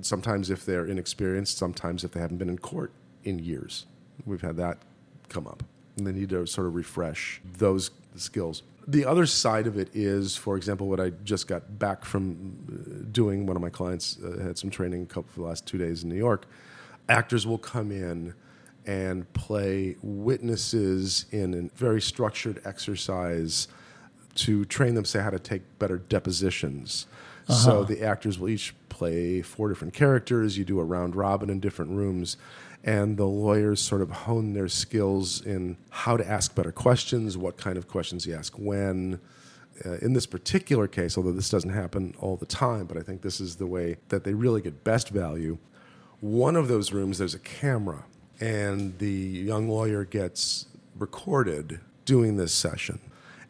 Sometimes 0.02 0.50
if 0.50 0.66
they're 0.66 0.86
inexperienced, 0.86 1.58
sometimes 1.58 2.04
if 2.04 2.12
they 2.12 2.20
haven't 2.20 2.38
been 2.38 2.50
in 2.50 2.58
court 2.58 2.92
in 3.24 3.40
years. 3.40 3.86
We've 4.26 4.42
had 4.42 4.58
that 4.58 4.80
come 5.30 5.48
up. 5.48 5.64
And 5.98 6.06
they 6.06 6.12
need 6.12 6.30
to 6.30 6.46
sort 6.46 6.68
of 6.68 6.76
refresh 6.76 7.42
those 7.58 7.92
skills. 8.16 8.64
The 8.88 9.06
other 9.06 9.26
side 9.26 9.68
of 9.68 9.78
it 9.78 9.90
is, 9.94 10.38
for 10.38 10.56
example, 10.56 10.88
what 10.88 11.00
I 11.00 11.10
just 11.24 11.48
got 11.48 11.78
back 11.78 12.06
from 12.06 12.56
uh, 12.70 13.06
doing. 13.12 13.46
One 13.46 13.56
of 13.56 13.62
my 13.62 13.70
clients 13.70 14.18
uh, 14.24 14.42
had 14.42 14.58
some 14.58 14.70
training 14.70 15.04
a 15.04 15.06
couple 15.06 15.30
for 15.34 15.42
the 15.42 15.46
last 15.46 15.66
two 15.66 15.78
days 15.78 16.04
in 16.04 16.10
New 16.10 16.16
York. 16.16 16.46
Actors 17.10 17.46
will 17.46 17.58
come 17.58 17.92
in 17.92 18.34
and 18.88 19.32
play 19.34 19.98
witnesses 20.02 21.26
in 21.32 21.54
a 21.54 21.78
very 21.78 22.02
structured 22.02 22.62
exercise 22.66 23.68
to 24.36 24.66
train 24.66 24.96
them, 24.96 25.06
say, 25.06 25.20
how 25.20 25.30
to 25.30 25.40
take 25.40 25.62
better 25.78 25.98
depositions. 25.98 27.06
So 27.50 27.86
the 27.86 28.04
actors 28.04 28.38
will 28.38 28.50
each 28.50 28.76
play 28.90 29.42
four 29.42 29.70
different 29.70 29.94
characters. 29.94 30.58
You 30.58 30.66
do 30.66 30.80
a 30.80 30.84
round 30.84 31.16
robin 31.16 31.50
in 31.50 31.62
different 31.62 31.92
rooms, 31.92 32.36
and 32.84 33.16
the 33.16 33.26
lawyers 33.26 33.82
sort 33.82 34.02
of 34.02 34.10
hone 34.10 34.52
their 34.54 34.68
skills 34.68 35.42
in 35.46 35.78
how 35.90 36.18
to 36.18 36.28
ask 36.28 36.54
better 36.56 36.74
questions, 36.74 37.38
what 37.38 37.56
kind 37.56 37.78
of 37.78 37.88
questions 37.88 38.26
you 38.26 38.36
ask 38.36 38.58
when. 38.58 39.22
Uh, 39.86 39.94
in 40.02 40.12
this 40.12 40.26
particular 40.26 40.88
case, 40.88 41.18
although 41.18 41.32
this 41.32 41.50
doesn't 41.50 41.70
happen 41.70 42.14
all 42.20 42.36
the 42.36 42.46
time, 42.46 42.86
but 42.86 42.98
I 42.98 43.02
think 43.02 43.22
this 43.22 43.40
is 43.40 43.56
the 43.56 43.68
way 43.68 43.98
that 44.10 44.26
they 44.26 44.34
really 44.34 44.62
get 44.62 44.84
best 44.84 45.10
value. 45.10 45.58
One 46.20 46.56
of 46.56 46.68
those 46.68 46.92
rooms, 46.92 47.20
there's 47.20 47.36
a 47.36 47.40
camera, 47.40 48.04
and 48.40 48.98
the 49.00 49.10
young 49.10 49.70
lawyer 49.70 50.06
gets 50.06 50.68
recorded 50.98 51.80
doing 52.06 52.38
this 52.38 52.54
session. 52.54 53.00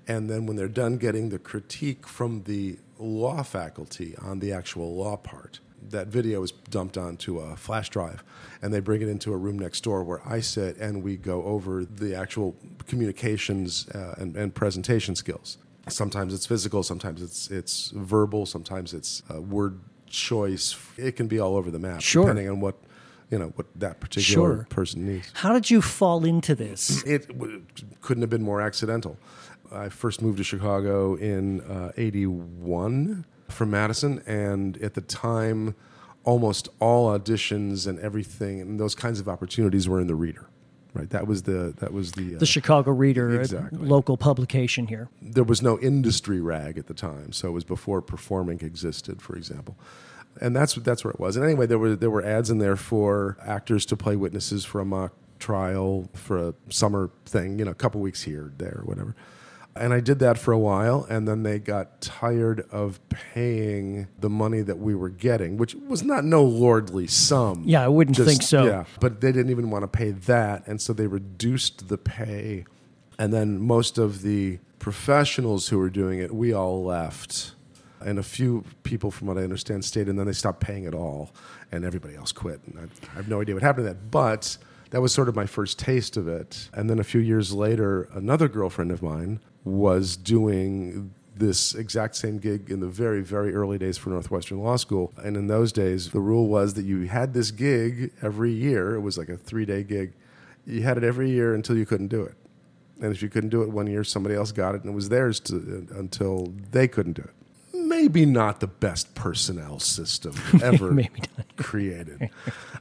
And 0.07 0.29
then 0.29 0.45
when 0.45 0.55
they're 0.55 0.67
done 0.67 0.97
getting 0.97 1.29
the 1.29 1.39
critique 1.39 2.07
from 2.07 2.43
the 2.43 2.79
law 2.97 3.43
faculty 3.43 4.15
on 4.21 4.39
the 4.39 4.53
actual 4.53 4.95
law 4.95 5.17
part, 5.17 5.59
that 5.89 6.07
video 6.07 6.41
is 6.43 6.51
dumped 6.51 6.97
onto 6.97 7.39
a 7.39 7.55
flash 7.55 7.89
drive 7.89 8.23
and 8.61 8.73
they 8.73 8.79
bring 8.79 9.01
it 9.01 9.07
into 9.07 9.33
a 9.33 9.37
room 9.37 9.59
next 9.59 9.81
door 9.83 10.03
where 10.03 10.21
I 10.27 10.39
sit 10.39 10.77
and 10.77 11.03
we 11.03 11.17
go 11.17 11.43
over 11.43 11.85
the 11.85 12.15
actual 12.15 12.55
communications 12.87 13.87
uh, 13.89 14.15
and, 14.17 14.35
and 14.35 14.53
presentation 14.53 15.15
skills. 15.15 15.57
Sometimes 15.87 16.33
it's 16.33 16.45
physical, 16.45 16.83
sometimes 16.83 17.21
it's, 17.21 17.49
it's 17.49 17.91
verbal, 17.91 18.45
sometimes 18.45 18.93
it's 18.93 19.23
uh, 19.33 19.39
word 19.41 19.79
choice. 20.07 20.75
It 20.97 21.15
can 21.15 21.27
be 21.27 21.39
all 21.39 21.55
over 21.55 21.71
the 21.71 21.79
map 21.79 22.01
Sure. 22.01 22.23
depending 22.23 22.49
on 22.49 22.59
what, 22.59 22.75
you 23.29 23.37
know, 23.37 23.47
what 23.55 23.65
that 23.75 23.99
particular 23.99 24.55
Sure. 24.55 24.67
person 24.69 25.05
needs 25.05 25.29
How 25.33 25.51
did 25.53 25.69
you 25.69 25.81
fall 25.81 26.23
into 26.25 26.55
this? 26.55 27.03
it 27.05 27.27
w- 27.27 27.61
couldn't 28.01 28.21
have 28.21 28.29
been 28.29 28.43
more 28.43 28.61
accidental. 28.61 29.17
I 29.71 29.89
first 29.89 30.21
moved 30.21 30.37
to 30.37 30.43
Chicago 30.45 31.15
in 31.15 31.59
uh, 31.61 31.91
81 31.97 33.25
from 33.49 33.69
Madison, 33.71 34.21
and 34.25 34.77
at 34.77 34.93
the 34.93 35.01
time, 35.01 35.75
almost 36.23 36.69
all 36.79 37.17
auditions 37.17 37.87
and 37.87 37.99
everything 37.99 38.59
and 38.61 38.79
those 38.79 38.95
kinds 38.95 39.19
of 39.19 39.27
opportunities 39.29 39.87
were 39.87 39.99
in 40.01 40.07
the 40.07 40.15
reader. 40.15 40.47
Right, 40.93 41.09
that 41.11 41.27
was 41.27 41.43
the 41.43 41.73
that 41.77 41.93
was 41.93 42.13
the, 42.13 42.35
uh, 42.35 42.39
The 42.39 42.45
Chicago 42.47 42.91
Reader, 42.91 43.39
Exactly. 43.41 43.77
local 43.77 44.17
publication 44.17 44.87
here. 44.87 45.09
there 45.21 45.43
was 45.43 45.61
no 45.61 45.77
industry 45.79 46.41
rag 46.41 46.77
at 46.79 46.87
the 46.87 46.93
time, 46.95 47.33
so 47.33 47.49
it 47.49 47.51
was 47.51 47.63
before 47.65 48.01
performing 48.01 48.61
existed, 48.61 49.21
for 49.21 49.35
example. 49.35 49.77
And 50.41 50.55
that's 50.55 50.75
that's 50.75 51.03
where 51.03 51.11
it 51.11 51.19
was. 51.19 51.35
And 51.35 51.45
anyway, 51.45 51.65
there 51.65 51.79
were 51.79 51.95
there 51.95 52.09
were 52.09 52.23
ads 52.23 52.49
in 52.49 52.57
there 52.57 52.75
for 52.75 53.37
actors 53.45 53.85
to 53.87 53.97
play 53.97 54.15
witnesses 54.15 54.65
for 54.65 54.81
a 54.81 54.85
mock 54.85 55.13
trial 55.39 56.09
for 56.13 56.49
a 56.49 56.53
summer 56.69 57.11
thing, 57.25 57.59
you 57.59 57.65
know, 57.65 57.71
a 57.71 57.75
couple 57.75 58.01
weeks 58.01 58.23
here, 58.23 58.51
there, 58.57 58.81
whatever. 58.85 59.15
And 59.75 59.93
I 59.93 59.99
did 59.99 60.17
that 60.19 60.39
for 60.39 60.51
a 60.51 60.57
while, 60.57 61.05
and 61.07 61.27
then 61.27 61.43
they 61.43 61.59
got 61.59 62.01
tired 62.01 62.65
of 62.71 62.99
paying 63.09 64.07
the 64.19 64.29
money 64.29 64.61
that 64.61 64.79
we 64.79 64.95
were 64.95 65.09
getting, 65.09 65.57
which 65.57 65.75
was 65.75 66.01
not 66.01 66.25
no 66.25 66.43
lordly 66.43 67.05
sum. 67.05 67.61
Yeah, 67.63 67.83
I 67.83 67.87
wouldn't 67.87 68.17
think 68.17 68.41
so. 68.41 68.65
Yeah, 68.65 68.85
but 68.99 69.21
they 69.21 69.31
didn't 69.31 69.51
even 69.51 69.69
want 69.69 69.83
to 69.83 69.87
pay 69.87 70.11
that, 70.11 70.65
and 70.67 70.81
so 70.81 70.93
they 70.93 71.05
reduced 71.05 71.89
the 71.89 71.97
pay. 71.99 72.65
And 73.19 73.31
then 73.31 73.59
most 73.59 73.99
of 73.99 74.23
the 74.23 74.59
professionals 74.79 75.69
who 75.69 75.77
were 75.77 75.89
doing 75.89 76.19
it, 76.19 76.33
we 76.33 76.53
all 76.53 76.83
left. 76.83 77.53
And 78.05 78.19
a 78.19 78.23
few 78.23 78.63
people, 78.83 79.11
from 79.11 79.27
what 79.27 79.37
I 79.37 79.41
understand, 79.41 79.83
stayed, 79.83 80.07
and 80.07 80.17
then 80.17 80.27
they 80.27 80.33
stopped 80.33 80.59
paying 80.59 80.85
at 80.85 80.93
all, 80.93 81.31
and 81.71 81.83
everybody 81.83 82.15
else 82.15 82.31
quit. 82.31 82.61
And 82.67 82.79
I, 82.79 83.09
I 83.11 83.15
have 83.15 83.27
no 83.27 83.41
idea 83.41 83.55
what 83.55 83.63
happened 83.63 83.87
to 83.87 83.93
that. 83.93 84.11
But 84.11 84.57
that 84.91 85.01
was 85.01 85.13
sort 85.13 85.29
of 85.29 85.35
my 85.35 85.45
first 85.45 85.79
taste 85.79 86.17
of 86.17 86.27
it. 86.27 86.69
And 86.73 86.89
then 86.89 86.99
a 86.99 87.03
few 87.03 87.21
years 87.21 87.53
later, 87.53 88.09
another 88.13 88.47
girlfriend 88.47 88.91
of 88.91 89.01
mine 89.01 89.39
was 89.63 90.15
doing 90.15 91.13
this 91.35 91.75
exact 91.75 92.15
same 92.15 92.39
gig 92.39 92.69
in 92.69 92.79
the 92.79 92.87
very, 92.87 93.21
very 93.21 93.53
early 93.53 93.77
days 93.77 93.97
for 93.97 94.09
Northwestern 94.09 94.59
Law 94.59 94.75
School. 94.75 95.13
And 95.23 95.37
in 95.37 95.47
those 95.47 95.71
days, 95.71 96.09
the 96.09 96.19
rule 96.19 96.47
was 96.47 96.73
that 96.75 96.83
you 96.83 97.01
had 97.07 97.33
this 97.33 97.51
gig 97.51 98.11
every 98.21 98.51
year. 98.51 98.95
It 98.95 99.01
was 99.01 99.17
like 99.17 99.29
a 99.29 99.37
three 99.37 99.65
day 99.65 99.83
gig. 99.83 100.13
You 100.65 100.81
had 100.83 100.97
it 100.97 101.03
every 101.03 101.29
year 101.29 101.53
until 101.53 101.77
you 101.77 101.85
couldn't 101.85 102.07
do 102.07 102.23
it. 102.23 102.35
And 103.01 103.11
if 103.13 103.21
you 103.21 103.29
couldn't 103.29 103.49
do 103.49 103.61
it 103.61 103.69
one 103.69 103.87
year, 103.87 104.03
somebody 104.03 104.35
else 104.35 104.51
got 104.51 104.73
it 104.73 104.81
and 104.81 104.91
it 104.91 104.95
was 104.95 105.09
theirs 105.09 105.39
to, 105.41 105.87
until 105.95 106.53
they 106.71 106.87
couldn't 106.87 107.13
do 107.13 107.21
it. 107.21 107.33
Maybe 107.87 108.25
not 108.25 108.59
the 108.59 108.67
best 108.67 109.15
personnel 109.15 109.79
system 109.79 110.35
ever 110.63 110.95
created. 111.57 112.29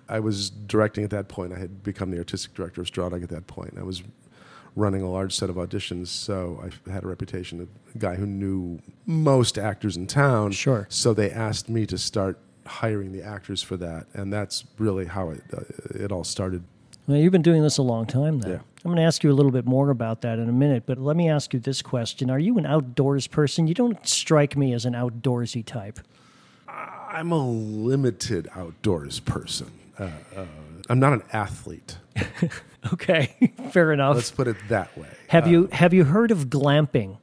I 0.08 0.20
was 0.20 0.50
directing 0.50 1.04
at 1.04 1.10
that 1.10 1.28
point. 1.28 1.52
I 1.52 1.58
had 1.58 1.82
become 1.82 2.10
the 2.10 2.18
artistic 2.18 2.54
director 2.54 2.80
of 2.80 2.86
Strawdog 2.90 3.22
at 3.22 3.28
that 3.30 3.46
point. 3.46 3.74
I 3.78 3.82
was 3.82 4.02
running 4.76 5.02
a 5.02 5.10
large 5.10 5.34
set 5.34 5.48
of 5.50 5.56
auditions, 5.56 6.08
so 6.08 6.62
I 6.62 6.90
had 6.90 7.02
a 7.02 7.06
reputation 7.06 7.60
of 7.62 7.68
a 7.94 7.98
guy 7.98 8.14
who 8.14 8.26
knew 8.26 8.80
most 9.06 9.58
actors 9.58 9.96
in 9.96 10.06
town. 10.06 10.52
Sure. 10.52 10.86
So 10.90 11.14
they 11.14 11.30
asked 11.30 11.68
me 11.68 11.86
to 11.86 11.98
start 11.98 12.38
hiring 12.66 13.12
the 13.12 13.22
actors 13.22 13.62
for 13.62 13.76
that, 13.78 14.06
and 14.12 14.32
that's 14.32 14.64
really 14.78 15.06
how 15.06 15.30
it 15.30 15.42
uh, 15.52 15.62
it 15.90 16.12
all 16.12 16.24
started. 16.24 16.62
Well, 17.06 17.16
you've 17.18 17.32
been 17.32 17.42
doing 17.42 17.62
this 17.62 17.78
a 17.78 17.82
long 17.82 18.06
time 18.06 18.40
now. 18.40 18.48
Yeah. 18.48 18.54
I'm 18.84 18.90
going 18.92 18.96
to 18.96 19.02
ask 19.02 19.22
you 19.24 19.30
a 19.30 19.34
little 19.34 19.50
bit 19.52 19.64
more 19.64 19.90
about 19.90 20.20
that 20.22 20.38
in 20.38 20.48
a 20.48 20.52
minute, 20.52 20.84
but 20.86 20.98
let 20.98 21.16
me 21.16 21.28
ask 21.28 21.52
you 21.52 21.58
this 21.60 21.82
question. 21.82 22.30
Are 22.30 22.38
you 22.38 22.56
an 22.58 22.66
outdoors 22.66 23.26
person? 23.26 23.66
You 23.66 23.74
don't 23.74 24.06
strike 24.06 24.56
me 24.56 24.72
as 24.72 24.84
an 24.84 24.92
outdoorsy 24.94 25.64
type. 25.64 25.98
I'm 26.68 27.32
a 27.32 27.38
limited 27.48 28.48
outdoors 28.54 29.20
person. 29.20 29.70
Uh, 29.98 30.10
uh, 30.36 30.44
I'm 30.88 30.98
not 31.00 31.12
an 31.14 31.22
athlete. 31.32 31.98
Okay, 32.92 33.34
fair 33.72 33.92
enough. 33.92 34.14
Let's 34.14 34.30
put 34.30 34.46
it 34.46 34.56
that 34.68 34.96
way. 34.96 35.08
have 35.26 35.48
you 35.48 35.68
have 35.72 35.92
you 35.92 36.04
heard 36.04 36.30
of 36.30 36.46
glamping? 36.48 37.18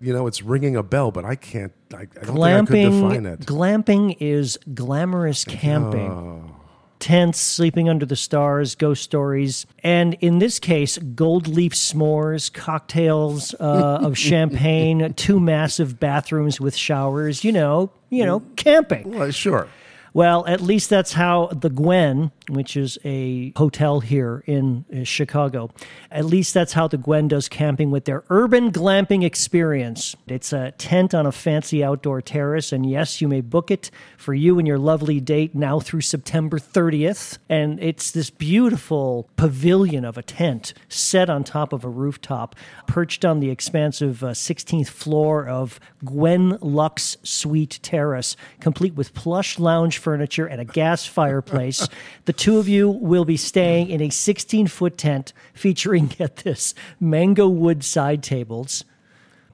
You 0.00 0.12
know, 0.12 0.26
it's 0.26 0.42
ringing 0.42 0.76
a 0.76 0.82
bell, 0.82 1.10
but 1.10 1.24
I 1.24 1.34
can't. 1.34 1.72
I, 1.94 2.00
I 2.00 2.04
don't 2.26 2.36
think 2.36 2.38
I 2.44 2.58
could 2.60 2.66
define 2.66 3.22
Glamping 3.22 3.32
it. 3.32 3.40
glamping 3.46 4.16
is 4.20 4.58
glamorous 4.74 5.46
camping. 5.46 6.10
Oh. 6.10 6.56
Tents, 6.98 7.38
sleeping 7.40 7.88
under 7.88 8.04
the 8.04 8.16
stars, 8.16 8.74
ghost 8.74 9.02
stories, 9.02 9.66
and 9.82 10.14
in 10.14 10.38
this 10.38 10.58
case, 10.58 10.98
gold 10.98 11.46
leaf 11.46 11.72
s'mores, 11.72 12.52
cocktails 12.52 13.54
uh, 13.54 14.00
of 14.02 14.18
champagne, 14.18 15.12
two 15.14 15.38
massive 15.38 16.00
bathrooms 16.00 16.60
with 16.60 16.74
showers. 16.76 17.44
You 17.44 17.52
know, 17.52 17.90
you 18.10 18.24
know, 18.24 18.40
camping. 18.56 19.12
Well, 19.16 19.30
sure. 19.30 19.68
Well, 20.18 20.44
at 20.48 20.60
least 20.60 20.90
that's 20.90 21.12
how 21.12 21.46
the 21.46 21.70
Gwen, 21.70 22.32
which 22.48 22.76
is 22.76 22.98
a 23.04 23.52
hotel 23.54 24.00
here 24.00 24.42
in 24.48 24.84
uh, 24.92 25.04
Chicago, 25.04 25.70
at 26.10 26.24
least 26.24 26.54
that's 26.54 26.72
how 26.72 26.88
the 26.88 26.96
Gwen 26.96 27.28
does 27.28 27.48
camping 27.48 27.92
with 27.92 28.04
their 28.04 28.24
urban 28.28 28.72
glamping 28.72 29.22
experience. 29.22 30.16
It's 30.26 30.52
a 30.52 30.72
tent 30.72 31.14
on 31.14 31.24
a 31.24 31.30
fancy 31.30 31.84
outdoor 31.84 32.20
terrace, 32.20 32.72
and 32.72 32.84
yes, 32.90 33.20
you 33.20 33.28
may 33.28 33.42
book 33.42 33.70
it 33.70 33.92
for 34.16 34.34
you 34.34 34.58
and 34.58 34.66
your 34.66 34.76
lovely 34.76 35.20
date 35.20 35.54
now 35.54 35.78
through 35.78 36.00
September 36.00 36.58
30th. 36.58 37.38
And 37.48 37.78
it's 37.80 38.10
this 38.10 38.28
beautiful 38.28 39.28
pavilion 39.36 40.04
of 40.04 40.18
a 40.18 40.22
tent 40.22 40.74
set 40.88 41.30
on 41.30 41.44
top 41.44 41.72
of 41.72 41.84
a 41.84 41.88
rooftop, 41.88 42.56
perched 42.88 43.24
on 43.24 43.38
the 43.38 43.50
expansive 43.50 44.24
uh, 44.24 44.30
16th 44.30 44.88
floor 44.88 45.46
of 45.46 45.78
Gwen 46.04 46.58
Lux 46.60 47.18
Suite 47.22 47.78
Terrace, 47.82 48.36
complete 48.58 48.96
with 48.96 49.14
plush 49.14 49.60
lounge 49.60 49.98
furniture 50.08 50.46
and 50.46 50.58
a 50.58 50.64
gas 50.64 51.04
fireplace. 51.04 51.86
the 52.24 52.32
two 52.32 52.56
of 52.56 52.66
you 52.66 52.88
will 52.88 53.26
be 53.26 53.36
staying 53.36 53.90
in 53.90 54.00
a 54.00 54.08
16 54.08 54.66
foot 54.66 54.96
tent 54.96 55.34
featuring, 55.52 56.06
get 56.18 56.36
this, 56.36 56.74
mango 56.98 57.46
wood 57.46 57.84
side 57.84 58.22
tables. 58.22 58.86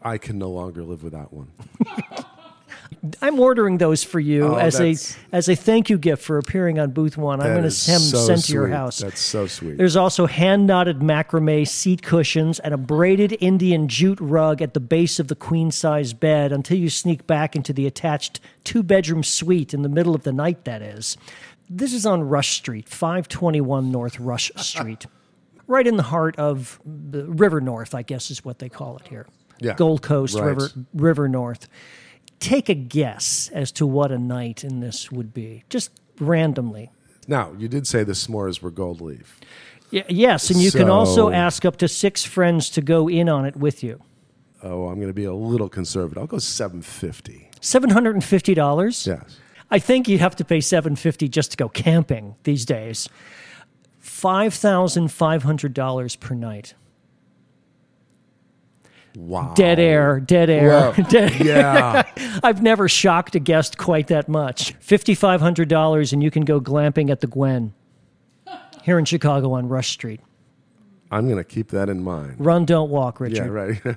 I 0.00 0.16
can 0.16 0.38
no 0.38 0.50
longer 0.50 0.84
live 0.84 1.02
without 1.02 1.32
one. 1.32 1.50
I'm 3.20 3.38
ordering 3.38 3.78
those 3.78 4.02
for 4.02 4.18
you 4.18 4.46
Oh, 4.46 4.54
as 4.54 4.80
a 4.80 4.96
as 5.30 5.48
a 5.48 5.54
thank 5.54 5.90
you 5.90 5.98
gift 5.98 6.22
for 6.22 6.38
appearing 6.38 6.78
on 6.78 6.92
Booth 6.92 7.16
One. 7.16 7.40
I'm 7.40 7.48
going 7.52 7.62
to 7.64 7.70
send 7.70 8.00
them 8.02 8.10
so 8.10 8.26
sent 8.26 8.44
to 8.46 8.52
your 8.52 8.68
house. 8.68 8.98
That's 8.98 9.20
so 9.20 9.46
sweet. 9.46 9.76
There's 9.76 9.96
also 9.96 10.26
hand 10.26 10.66
knotted 10.66 11.00
macrame 11.00 11.66
seat 11.68 12.02
cushions 12.02 12.60
and 12.60 12.72
a 12.72 12.78
braided 12.78 13.36
Indian 13.40 13.88
jute 13.88 14.20
rug 14.20 14.62
at 14.62 14.74
the 14.74 14.80
base 14.80 15.18
of 15.18 15.28
the 15.28 15.34
queen 15.36 15.70
size 15.70 16.12
bed 16.14 16.50
until 16.52 16.78
you 16.78 16.88
sneak 16.88 17.26
back 17.26 17.54
into 17.54 17.72
the 17.72 17.86
attached 17.86 18.40
two 18.64 18.82
bedroom 18.82 19.22
suite 19.22 19.74
in 19.74 19.82
the 19.82 19.88
middle 19.88 20.14
of 20.14 20.22
the 20.22 20.32
night, 20.32 20.64
that 20.64 20.80
is. 20.80 21.16
This 21.68 21.92
is 21.92 22.06
on 22.06 22.22
Rush 22.22 22.56
Street, 22.56 22.88
521 22.88 23.90
North 23.90 24.18
Rush 24.20 24.50
Street, 24.56 25.06
right 25.66 25.86
in 25.86 25.96
the 25.96 26.02
heart 26.04 26.38
of 26.38 26.80
the 26.84 27.26
River 27.26 27.60
North, 27.60 27.94
I 27.94 28.02
guess 28.02 28.30
is 28.30 28.44
what 28.44 28.58
they 28.60 28.68
call 28.68 28.96
it 28.96 29.08
here. 29.08 29.26
Yeah, 29.60 29.74
Gold 29.74 30.02
Coast, 30.02 30.36
right. 30.36 30.46
River, 30.46 30.70
River 30.94 31.28
North. 31.28 31.68
Take 32.40 32.68
a 32.68 32.74
guess 32.74 33.48
as 33.52 33.72
to 33.72 33.86
what 33.86 34.12
a 34.12 34.18
night 34.18 34.64
in 34.64 34.80
this 34.80 35.10
would 35.10 35.32
be, 35.32 35.64
just 35.70 35.90
randomly. 36.20 36.90
now, 37.26 37.52
you 37.58 37.68
did 37.68 37.86
say 37.86 38.04
the 38.04 38.12
s'mores 38.12 38.60
were 38.60 38.70
gold 38.70 39.00
leaf. 39.00 39.40
Y- 39.92 40.04
yes, 40.08 40.50
and 40.50 40.60
you 40.60 40.70
can 40.70 40.90
also 40.90 41.30
ask 41.30 41.64
up 41.64 41.76
to 41.78 41.88
six 41.88 42.24
friends 42.24 42.68
to 42.70 42.82
go 42.82 43.08
in 43.08 43.28
on 43.28 43.44
it 43.46 43.56
with 43.56 43.82
you. 43.82 44.00
Oh, 44.62 44.88
I'm 44.88 44.96
going 44.96 45.08
to 45.08 45.14
be 45.14 45.24
a 45.24 45.34
little 45.34 45.68
conservative. 45.68 46.18
I'll 46.18 46.26
go 46.26 46.38
750. 46.38 47.50
Seven 47.60 47.90
hundred 47.90 48.14
and 48.14 48.24
fifty 48.24 48.52
dollars. 48.54 49.06
Yes. 49.06 49.38
I 49.70 49.78
think 49.78 50.06
you'd 50.08 50.20
have 50.20 50.36
to 50.36 50.44
pay 50.44 50.60
seven 50.60 50.96
fifty 50.96 51.28
just 51.28 51.50
to 51.52 51.56
go 51.56 51.68
camping 51.68 52.34
these 52.44 52.64
days. 52.66 53.08
Five 53.98 54.52
thousand 54.54 55.08
five 55.08 55.42
hundred 55.44 55.72
dollars 55.74 56.14
per 56.16 56.34
night. 56.34 56.74
Wow. 59.16 59.54
Dead 59.54 59.78
air, 59.78 60.18
dead 60.20 60.50
air. 60.50 60.92
Dead 61.08 61.40
Yeah. 61.40 62.02
I've 62.42 62.62
never 62.62 62.88
shocked 62.88 63.34
a 63.34 63.38
guest 63.38 63.78
quite 63.78 64.08
that 64.08 64.28
much. 64.28 64.72
Fifty-five 64.80 65.40
hundred 65.40 65.68
dollars, 65.68 66.12
and 66.12 66.22
you 66.22 66.30
can 66.30 66.44
go 66.44 66.60
glamping 66.60 67.10
at 67.10 67.20
the 67.20 67.26
Gwen 67.26 67.74
here 68.82 68.98
in 68.98 69.04
Chicago 69.04 69.52
on 69.52 69.68
Rush 69.68 69.90
Street. 69.90 70.20
I'm 71.10 71.26
going 71.26 71.38
to 71.38 71.44
keep 71.44 71.68
that 71.68 71.88
in 71.88 72.02
mind. 72.02 72.36
Run, 72.38 72.64
don't 72.64 72.90
walk, 72.90 73.20
Richard. 73.20 73.80
Yeah, 73.82 73.92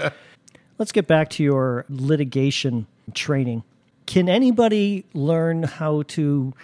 right. 0.00 0.12
Let's 0.78 0.92
get 0.92 1.06
back 1.06 1.30
to 1.30 1.42
your 1.42 1.84
litigation 1.88 2.86
training. 3.14 3.64
Can 4.06 4.28
anybody 4.28 5.04
learn 5.12 5.64
how 5.64 6.02
to 6.02 6.54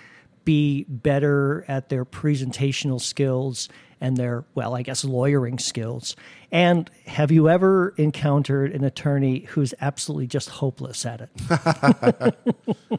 be 0.45 0.85
better 0.89 1.65
at 1.69 1.89
their 1.89 2.05
presentational 2.05 3.01
skills 3.01 3.69
and 4.01 4.17
their, 4.17 4.45
well, 4.55 4.75
I 4.75 4.83
guess, 4.83 5.05
lawyering 5.05 5.59
skills? 5.59 6.17
And 6.51 6.91
have 7.07 7.31
you 7.31 7.49
ever 7.49 7.95
encountered 7.97 8.73
an 8.73 8.85
attorney 8.85 9.41
who's 9.51 9.75
absolutely 9.81 10.27
just 10.27 10.49
hopeless 10.49 11.05
at 11.05 11.23
it? 11.23 12.35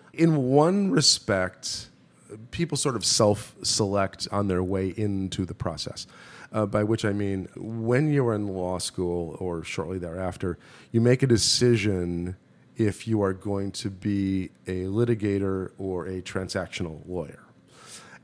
in 0.13 0.35
one 0.35 0.91
respect, 0.91 1.87
people 2.51 2.77
sort 2.77 2.95
of 2.95 3.05
self 3.05 3.55
select 3.63 4.27
on 4.31 4.47
their 4.47 4.63
way 4.63 4.93
into 4.95 5.45
the 5.45 5.53
process. 5.53 6.07
Uh, 6.51 6.65
by 6.65 6.83
which 6.83 7.05
I 7.05 7.13
mean, 7.13 7.47
when 7.55 8.11
you're 8.11 8.33
in 8.33 8.47
law 8.47 8.79
school 8.79 9.37
or 9.39 9.63
shortly 9.63 9.99
thereafter, 9.99 10.57
you 10.91 10.99
make 10.99 11.21
a 11.21 11.27
decision 11.27 12.37
if 12.75 13.07
you 13.07 13.21
are 13.21 13.33
going 13.33 13.71
to 13.73 13.89
be 13.89 14.49
a 14.65 14.85
litigator 14.85 15.71
or 15.77 16.07
a 16.07 16.21
transactional 16.21 17.01
lawyer. 17.07 17.43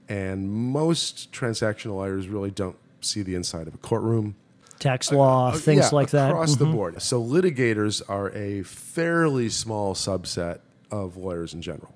And 0.08 0.50
most 0.52 1.32
transactional 1.32 1.96
lawyers 1.96 2.28
really 2.28 2.52
don't 2.52 2.78
see 3.02 3.24
the 3.24 3.36
inside 3.36 3.68
of 3.68 3.74
a 3.74 3.78
courtroom. 3.78 4.36
Tax 4.80 5.12
law, 5.12 5.52
things 5.54 5.86
Uh, 5.86 5.89
Yeah, 5.91 5.96
like 5.96 6.10
that. 6.12 6.30
across 6.32 6.56
the 6.58 6.65
Mhm. 6.65 6.74
board. 6.74 7.02
So 7.02 7.24
litigators 7.24 8.02
are 8.10 8.30
a 8.32 8.62
fairly 8.63 9.50
small 9.50 9.96
subset 9.96 10.60
of 10.91 11.18
lawyers 11.18 11.54
in 11.54 11.62
general. 11.62 11.94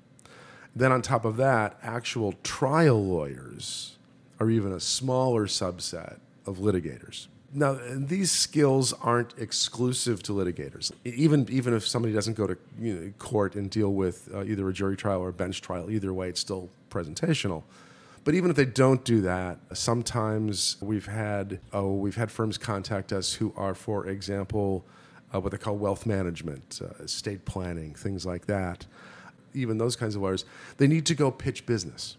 Then 0.74 0.90
on 0.90 1.02
top 1.02 1.24
of 1.24 1.36
that, 1.36 1.78
actual 1.82 2.34
trial 2.42 3.04
lawyers 3.04 3.96
are 4.38 4.48
even 4.50 4.72
a 4.72 4.80
smaller 4.80 5.46
subset 5.46 6.16
of 6.46 6.58
litigators. 6.58 7.26
Now, 7.52 7.78
these 7.92 8.30
skills 8.30 8.92
aren't 9.02 9.34
exclusive 9.36 10.22
to 10.22 10.32
litigators. 10.32 10.92
Even 11.04 11.46
even 11.50 11.74
if 11.74 11.86
somebody 11.86 12.14
doesn't 12.14 12.34
go 12.34 12.46
to 12.46 12.56
you 12.80 12.94
know, 12.94 13.12
court 13.18 13.56
and 13.56 13.68
deal 13.68 13.92
with 13.92 14.28
uh, 14.32 14.44
either 14.44 14.68
a 14.68 14.72
jury 14.72 14.96
trial 14.96 15.20
or 15.20 15.28
a 15.28 15.32
bench 15.32 15.60
trial, 15.60 15.90
either 15.90 16.14
way, 16.14 16.28
it's 16.28 16.40
still 16.40 16.70
presentational. 16.90 17.64
But 18.22 18.34
even 18.34 18.50
if 18.50 18.56
they 18.56 18.66
don't 18.66 19.02
do 19.04 19.22
that, 19.22 19.58
sometimes 19.72 20.76
we've 20.80 21.06
had 21.06 21.60
oh 21.72 21.94
we've 21.94 22.16
had 22.16 22.30
firms 22.30 22.58
contact 22.58 23.12
us 23.12 23.32
who 23.32 23.52
are, 23.56 23.74
for 23.74 24.06
example, 24.06 24.84
uh, 25.34 25.40
what 25.40 25.52
they 25.52 25.58
call 25.58 25.76
wealth 25.76 26.06
management, 26.06 26.80
uh, 26.82 27.02
estate 27.02 27.44
planning, 27.44 27.94
things 27.94 28.26
like 28.26 28.46
that. 28.46 28.86
Even 29.54 29.78
those 29.78 29.96
kinds 29.96 30.16
of 30.16 30.22
lawyers, 30.22 30.44
they 30.76 30.86
need 30.86 31.06
to 31.06 31.14
go 31.14 31.30
pitch 31.30 31.66
business. 31.66 32.16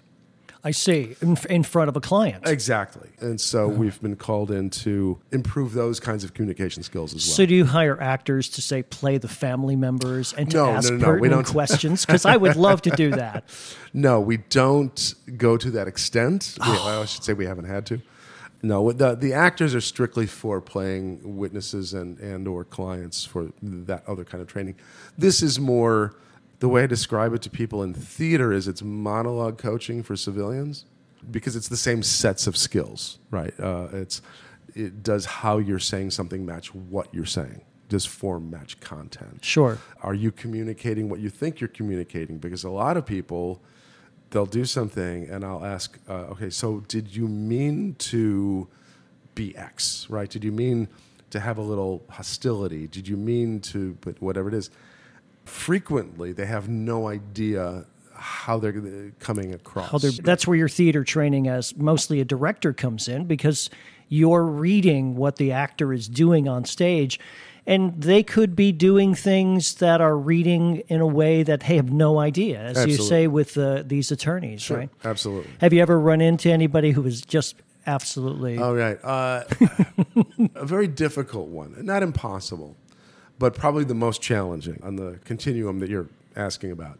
I 0.63 0.71
see, 0.71 1.15
in, 1.21 1.37
in 1.49 1.63
front 1.63 1.89
of 1.89 1.95
a 1.95 2.01
client. 2.01 2.47
Exactly. 2.47 3.09
And 3.19 3.41
so 3.41 3.67
we've 3.67 3.99
been 3.99 4.15
called 4.15 4.51
in 4.51 4.69
to 4.69 5.19
improve 5.31 5.73
those 5.73 5.99
kinds 5.99 6.23
of 6.23 6.35
communication 6.35 6.83
skills 6.83 7.15
as 7.15 7.25
well. 7.25 7.35
So 7.35 7.45
do 7.47 7.55
you 7.55 7.65
hire 7.65 7.99
actors 7.99 8.47
to 8.49 8.61
say 8.61 8.83
play 8.83 9.17
the 9.17 9.27
family 9.27 9.75
members 9.75 10.33
and 10.33 10.51
to 10.51 10.57
No, 10.57 10.69
ask 10.69 10.91
no, 10.91 10.97
no, 10.97 11.05
no, 11.05 11.11
we 11.13 11.19
pertinent 11.19 11.45
don't. 11.47 11.51
questions? 11.53 12.05
Because 12.11 12.25
I 12.25 12.37
would 12.37 12.55
love 12.55 12.81
to 12.83 12.91
do 12.91 13.11
that. 13.11 13.43
No, 13.93 14.21
we 14.21 14.37
don't 14.37 15.15
go 15.35 15.57
to 15.57 15.69
that 15.71 15.85
extent. 15.85 16.55
We, 16.61 16.67
oh. 16.67 17.01
I 17.01 17.05
should 17.05 17.25
say 17.25 17.33
we 17.33 17.45
haven't 17.45 17.65
had 17.65 17.85
to. 17.87 18.01
No, 18.63 18.91
the 18.93 19.15
the 19.15 19.33
actors 19.33 19.75
are 19.75 19.81
strictly 19.81 20.25
for 20.27 20.61
playing 20.61 21.35
witnesses 21.37 21.93
and 21.93 22.17
and 22.19 22.47
or 22.47 22.63
clients 22.63 23.25
for 23.25 23.51
that 23.61 24.07
other 24.07 24.23
kind 24.23 24.41
of 24.41 24.47
training. 24.47 24.75
This 25.17 25.41
is 25.43 25.59
more 25.59 26.15
the 26.61 26.69
way 26.69 26.83
I 26.83 26.87
describe 26.87 27.33
it 27.33 27.41
to 27.41 27.49
people 27.49 27.81
in 27.81 27.93
theater 27.95 28.53
is 28.53 28.67
it's 28.67 28.83
monologue 28.83 29.57
coaching 29.57 30.03
for 30.03 30.15
civilians 30.15 30.85
because 31.29 31.55
it's 31.55 31.67
the 31.67 31.75
same 31.75 32.03
sets 32.03 32.45
of 32.45 32.55
skills, 32.55 33.17
right? 33.31 33.53
Uh, 33.59 33.87
it's 33.91 34.21
it 34.75 35.01
does 35.01 35.25
how 35.25 35.57
you're 35.57 35.79
saying 35.79 36.11
something 36.11 36.45
match 36.45 36.73
what 36.73 37.11
you're 37.13 37.25
saying. 37.25 37.61
Does 37.89 38.05
form 38.05 38.51
match 38.51 38.79
content? 38.79 39.43
Sure. 39.43 39.79
Are 40.03 40.13
you 40.13 40.31
communicating 40.31 41.09
what 41.09 41.19
you 41.19 41.31
think 41.31 41.59
you're 41.59 41.67
communicating? 41.67 42.37
Because 42.37 42.63
a 42.63 42.69
lot 42.69 42.95
of 42.95 43.07
people 43.07 43.59
they'll 44.29 44.45
do 44.45 44.63
something 44.63 45.29
and 45.29 45.43
I'll 45.43 45.65
ask, 45.65 45.97
uh, 46.07 46.33
okay, 46.33 46.51
so 46.51 46.81
did 46.87 47.13
you 47.13 47.27
mean 47.27 47.95
to 47.95 48.67
be 49.33 49.57
X, 49.57 50.07
right? 50.11 50.29
Did 50.29 50.43
you 50.43 50.51
mean 50.51 50.87
to 51.31 51.39
have 51.39 51.57
a 51.57 51.61
little 51.61 52.03
hostility? 52.07 52.85
Did 52.85 53.07
you 53.07 53.17
mean 53.17 53.61
to, 53.61 53.97
but 54.01 54.21
whatever 54.21 54.47
it 54.47 54.53
is? 54.53 54.69
Frequently, 55.51 56.31
they 56.31 56.45
have 56.45 56.69
no 56.69 57.07
idea 57.07 57.85
how 58.13 58.57
they're 58.57 59.11
coming 59.19 59.53
across. 59.53 59.91
How 59.91 59.97
that's 60.23 60.47
where 60.47 60.57
your 60.57 60.69
theater 60.69 61.03
training 61.03 61.47
as 61.47 61.75
mostly 61.75 62.21
a 62.21 62.25
director 62.25 62.73
comes 62.73 63.07
in 63.07 63.25
because 63.25 63.69
you're 64.07 64.45
reading 64.45 65.15
what 65.15 65.35
the 65.35 65.51
actor 65.51 65.93
is 65.93 66.07
doing 66.07 66.47
on 66.47 66.65
stage 66.65 67.19
and 67.67 68.01
they 68.01 68.23
could 68.23 68.55
be 68.55 68.71
doing 68.71 69.13
things 69.13 69.75
that 69.75 70.01
are 70.01 70.17
reading 70.17 70.77
in 70.87 70.99
a 70.99 71.05
way 71.05 71.43
that 71.43 71.59
they 71.61 71.75
have 71.75 71.91
no 71.91 72.19
idea, 72.19 72.59
as 72.59 72.77
Absolutely. 72.77 72.93
you 72.93 73.09
say 73.09 73.27
with 73.27 73.57
uh, 73.57 73.83
these 73.85 74.11
attorneys, 74.11 74.61
sure. 74.61 74.77
right? 74.77 74.89
Absolutely. 75.03 75.51
Have 75.59 75.73
you 75.73 75.81
ever 75.81 75.99
run 75.99 76.21
into 76.21 76.49
anybody 76.49 76.91
who 76.91 77.01
was 77.01 77.21
just 77.21 77.55
absolutely? 77.85 78.57
Oh, 78.57 78.73
right. 78.73 78.97
Uh, 79.03 79.43
a 80.55 80.65
very 80.65 80.87
difficult 80.87 81.49
one, 81.49 81.75
not 81.85 82.01
impossible, 82.01 82.75
but 83.41 83.55
probably 83.55 83.83
the 83.83 83.95
most 83.95 84.21
challenging 84.21 84.79
on 84.83 84.97
the 84.97 85.19
continuum 85.25 85.79
that 85.79 85.89
you're 85.89 86.07
asking 86.35 86.71
about. 86.71 86.99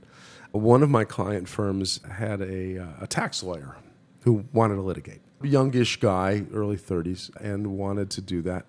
One 0.52 0.82
of 0.82 0.90
my 0.90 1.04
client 1.04 1.48
firms 1.48 2.00
had 2.12 2.42
a, 2.42 2.80
uh, 2.80 2.88
a 3.02 3.08
tax 3.08 3.44
lawyer 3.44 3.78
who 4.24 4.46
wanted 4.52 4.76
to 4.76 4.82
litigate. 4.82 5.22
Youngish 5.44 6.00
guy, 6.00 6.46
early 6.52 6.78
30s, 6.78 7.30
and 7.40 7.78
wanted 7.78 8.10
to 8.10 8.22
do 8.22 8.42
that 8.42 8.66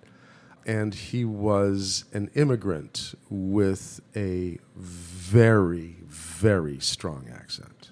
and 0.65 0.95
he 0.95 1.25
was 1.25 2.05
an 2.13 2.31
immigrant 2.35 3.15
with 3.29 4.01
a 4.15 4.59
very, 4.77 5.97
very 6.05 6.79
strong 6.79 7.29
accent. 7.35 7.91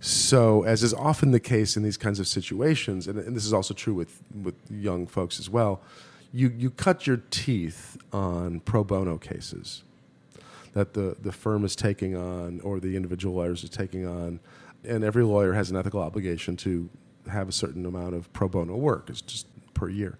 So, 0.00 0.62
as 0.62 0.84
is 0.84 0.94
often 0.94 1.32
the 1.32 1.40
case 1.40 1.76
in 1.76 1.82
these 1.82 1.96
kinds 1.96 2.20
of 2.20 2.28
situations, 2.28 3.08
and, 3.08 3.18
and, 3.18 3.34
this 3.34 3.44
is 3.44 3.52
also 3.52 3.74
true 3.74 3.94
with, 3.94 4.22
with 4.32 4.54
young 4.70 5.08
folks 5.08 5.40
as 5.40 5.50
well, 5.50 5.80
you, 6.32 6.52
you 6.56 6.70
cut 6.70 7.06
your 7.06 7.22
teeth 7.30 7.96
on 8.12 8.60
pro 8.60 8.84
bono 8.84 9.18
cases 9.18 9.82
that 10.74 10.94
the, 10.94 11.16
the 11.20 11.32
firm 11.32 11.64
is 11.64 11.74
taking 11.74 12.14
on 12.14 12.60
or 12.60 12.78
the 12.80 12.94
individual 12.94 13.36
lawyers 13.36 13.64
are 13.64 13.68
taking 13.68 14.06
on. 14.06 14.40
And 14.84 15.02
every 15.02 15.24
lawyer 15.24 15.54
has 15.54 15.70
an 15.70 15.76
ethical 15.76 16.00
obligation 16.00 16.56
to 16.58 16.88
have 17.30 17.48
a 17.48 17.52
certain 17.52 17.84
amount 17.84 18.14
of 18.14 18.32
pro 18.32 18.48
bono 18.48 18.76
work, 18.76 19.10
it's 19.10 19.20
just 19.20 19.46
per 19.74 19.88
year 19.88 20.18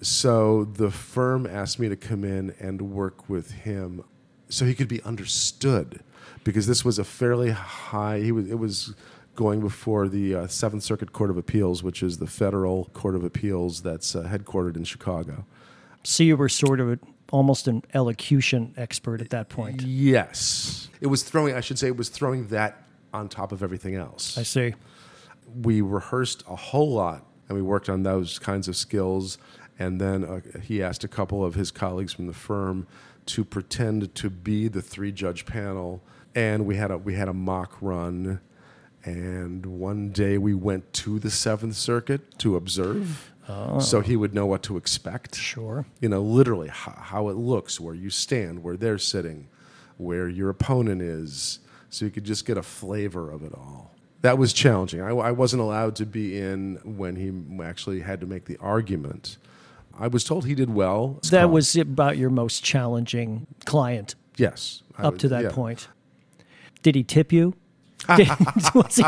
so 0.00 0.64
the 0.64 0.90
firm 0.90 1.46
asked 1.46 1.78
me 1.78 1.88
to 1.88 1.96
come 1.96 2.24
in 2.24 2.54
and 2.58 2.80
work 2.82 3.28
with 3.28 3.50
him 3.52 4.04
so 4.48 4.64
he 4.64 4.74
could 4.74 4.88
be 4.88 5.02
understood 5.02 6.00
because 6.44 6.66
this 6.66 6.84
was 6.84 6.98
a 6.98 7.04
fairly 7.04 7.50
high 7.50 8.20
he 8.20 8.32
was 8.32 8.50
it 8.50 8.58
was 8.58 8.94
going 9.34 9.60
before 9.60 10.08
the 10.08 10.34
uh, 10.34 10.46
Seventh 10.46 10.82
Circuit 10.82 11.12
Court 11.12 11.30
of 11.30 11.36
Appeals, 11.36 11.82
which 11.82 12.02
is 12.02 12.18
the 12.18 12.26
federal 12.26 12.86
court 12.92 13.14
of 13.14 13.24
appeals 13.24 13.82
that's 13.82 14.14
uh, 14.14 14.24
headquartered 14.24 14.76
in 14.76 14.84
Chicago. 14.84 15.44
So 16.02 16.22
you 16.22 16.36
were 16.36 16.48
sort 16.48 16.80
of 16.80 16.98
almost 17.30 17.66
an 17.66 17.82
elocution 17.94 18.74
expert 18.76 19.20
at 19.20 19.30
that 19.30 19.48
point. 19.48 19.82
Yes, 19.82 20.88
it 21.00 21.06
was 21.06 21.22
throwing. 21.22 21.54
I 21.54 21.60
should 21.60 21.78
say 21.78 21.86
it 21.86 21.96
was 21.96 22.08
throwing 22.08 22.48
that 22.48 22.82
on 23.12 23.28
top 23.28 23.52
of 23.52 23.62
everything 23.62 23.94
else. 23.94 24.36
I 24.36 24.42
see. 24.42 24.74
We 25.62 25.80
rehearsed 25.80 26.44
a 26.48 26.56
whole 26.56 26.92
lot, 26.92 27.24
and 27.48 27.56
we 27.56 27.62
worked 27.62 27.88
on 27.88 28.02
those 28.02 28.38
kinds 28.38 28.68
of 28.68 28.76
skills. 28.76 29.38
And 29.78 30.00
then 30.00 30.24
uh, 30.24 30.60
he 30.60 30.82
asked 30.82 31.02
a 31.02 31.08
couple 31.08 31.44
of 31.44 31.54
his 31.54 31.70
colleagues 31.70 32.12
from 32.12 32.26
the 32.26 32.34
firm 32.34 32.86
to 33.26 33.44
pretend 33.44 34.14
to 34.14 34.30
be 34.30 34.68
the 34.68 34.82
three 34.82 35.12
judge 35.12 35.46
panel. 35.46 36.02
And 36.34 36.66
we 36.66 36.76
had 36.76 36.90
a, 36.90 36.98
we 36.98 37.14
had 37.14 37.28
a 37.28 37.32
mock 37.34 37.76
run. 37.80 38.40
And 39.04 39.66
one 39.66 40.10
day 40.10 40.38
we 40.38 40.54
went 40.54 40.92
to 40.94 41.18
the 41.18 41.30
Seventh 41.30 41.76
Circuit 41.76 42.38
to 42.38 42.56
observe. 42.56 43.32
Oh. 43.48 43.80
So 43.80 44.00
he 44.00 44.16
would 44.16 44.34
know 44.34 44.46
what 44.46 44.62
to 44.64 44.76
expect. 44.76 45.34
Sure. 45.34 45.84
You 46.00 46.08
know, 46.08 46.22
literally 46.22 46.68
how, 46.68 46.92
how 46.96 47.28
it 47.28 47.36
looks, 47.36 47.80
where 47.80 47.94
you 47.94 48.10
stand, 48.10 48.62
where 48.62 48.76
they're 48.76 48.98
sitting, 48.98 49.48
where 49.96 50.28
your 50.28 50.48
opponent 50.48 51.02
is. 51.02 51.58
So 51.90 52.04
you 52.04 52.10
could 52.10 52.24
just 52.24 52.46
get 52.46 52.56
a 52.56 52.62
flavor 52.62 53.30
of 53.30 53.42
it 53.42 53.52
all 53.52 53.92
that 54.22 54.38
was 54.38 54.52
challenging. 54.52 55.00
I, 55.00 55.10
I, 55.10 55.30
wasn't 55.32 55.62
allowed 55.62 55.96
to 55.96 56.06
be 56.06 56.38
in 56.38 56.80
when 56.84 57.16
he 57.16 57.62
actually 57.62 58.00
had 58.00 58.20
to 58.20 58.26
make 58.26 58.46
the 58.46 58.56
argument. 58.58 59.36
I 59.98 60.06
was 60.08 60.24
told 60.24 60.46
he 60.46 60.54
did 60.54 60.70
well. 60.70 61.18
That 61.30 61.50
was 61.50 61.76
about 61.76 62.16
your 62.16 62.30
most 62.30 62.64
challenging 62.64 63.46
client. 63.66 64.14
Yes. 64.36 64.82
Up 64.96 65.18
to 65.18 65.28
that 65.28 65.44
yeah. 65.44 65.50
point. 65.50 65.88
Did 66.82 66.94
he 66.94 67.02
tip 67.02 67.32
you? 67.32 67.54
Was, 68.74 68.96
he, 68.96 69.04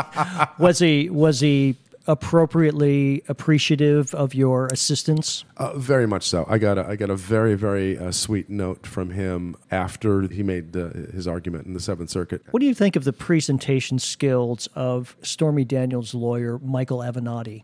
was 0.57 0.79
he 0.79 1.09
was 1.09 1.39
he 1.41 1.75
appropriately 2.07 3.23
appreciative 3.27 4.13
of 4.13 4.33
your 4.33 4.67
assistance? 4.67 5.43
Uh, 5.57 5.77
very 5.77 6.05
much 6.07 6.23
so. 6.23 6.45
I 6.47 6.57
got 6.57 6.77
a, 6.77 6.87
I 6.87 6.95
got 6.95 7.09
a 7.09 7.15
very 7.15 7.55
very 7.55 7.97
uh, 7.97 8.11
sweet 8.11 8.49
note 8.49 8.85
from 8.85 9.11
him 9.11 9.55
after 9.71 10.21
he 10.27 10.43
made 10.43 10.73
the, 10.73 11.09
his 11.13 11.27
argument 11.27 11.65
in 11.65 11.73
the 11.73 11.79
Seventh 11.79 12.09
Circuit. 12.09 12.43
What 12.51 12.59
do 12.59 12.65
you 12.65 12.73
think 12.73 12.95
of 12.95 13.03
the 13.03 13.13
presentation 13.13 13.99
skills 13.99 14.67
of 14.75 15.15
Stormy 15.21 15.65
Daniels' 15.65 16.13
lawyer 16.13 16.59
Michael 16.59 16.99
Avenatti? 16.99 17.63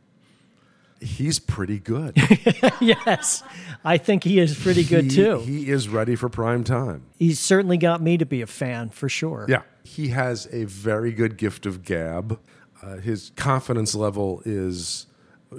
He's 1.01 1.39
pretty 1.39 1.79
good. 1.79 2.15
yes, 2.79 3.41
I 3.83 3.97
think 3.97 4.23
he 4.23 4.37
is 4.39 4.55
pretty 4.55 4.83
good 4.83 5.05
he, 5.05 5.09
too. 5.09 5.39
He 5.39 5.71
is 5.71 5.89
ready 5.89 6.15
for 6.15 6.29
prime 6.29 6.63
time. 6.63 7.05
He's 7.17 7.39
certainly 7.39 7.77
got 7.77 8.03
me 8.03 8.19
to 8.19 8.25
be 8.25 8.43
a 8.43 8.47
fan 8.47 8.91
for 8.91 9.09
sure. 9.09 9.47
Yeah, 9.49 9.63
he 9.83 10.09
has 10.09 10.47
a 10.51 10.65
very 10.65 11.11
good 11.11 11.37
gift 11.37 11.65
of 11.65 11.83
gab. 11.83 12.39
Uh, 12.81 12.97
his 12.97 13.31
confidence 13.35 13.93
level 13.95 14.41
is 14.45 15.07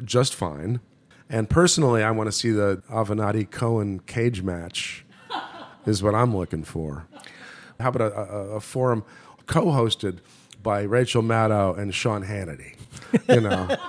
just 0.05 0.35
fine. 0.35 0.81
And 1.29 1.49
personally, 1.49 2.03
I 2.03 2.11
want 2.11 2.29
to 2.29 2.33
see 2.33 2.51
the 2.51 2.83
Avenatti 2.91 3.51
Cohen 3.51 4.01
cage 4.01 4.43
match, 4.43 5.05
is 5.87 6.03
what 6.03 6.15
I'm 6.15 6.37
looking 6.37 6.65
for. 6.65 7.07
How 7.81 7.89
about 7.89 8.13
a, 8.13 8.15
a, 8.15 8.57
a 8.57 8.61
forum 8.61 9.05
co 9.47 9.67
hosted 9.67 10.19
by 10.63 10.83
Rachel 10.83 11.23
Maddow 11.23 11.77
and 11.79 11.95
Sean 11.95 12.25
Hannity? 12.25 12.77
You 13.29 13.41
know. 13.41 13.77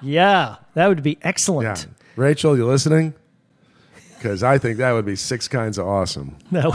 Yeah, 0.00 0.56
that 0.74 0.86
would 0.86 1.02
be 1.02 1.18
excellent. 1.22 1.78
Yeah. 1.80 1.84
Rachel, 2.14 2.56
you 2.56 2.64
listening? 2.66 3.14
Because 4.14 4.42
I 4.42 4.58
think 4.58 4.78
that 4.78 4.92
would 4.92 5.04
be 5.04 5.16
six 5.16 5.48
kinds 5.48 5.78
of 5.78 5.86
awesome. 5.86 6.36
No. 6.50 6.72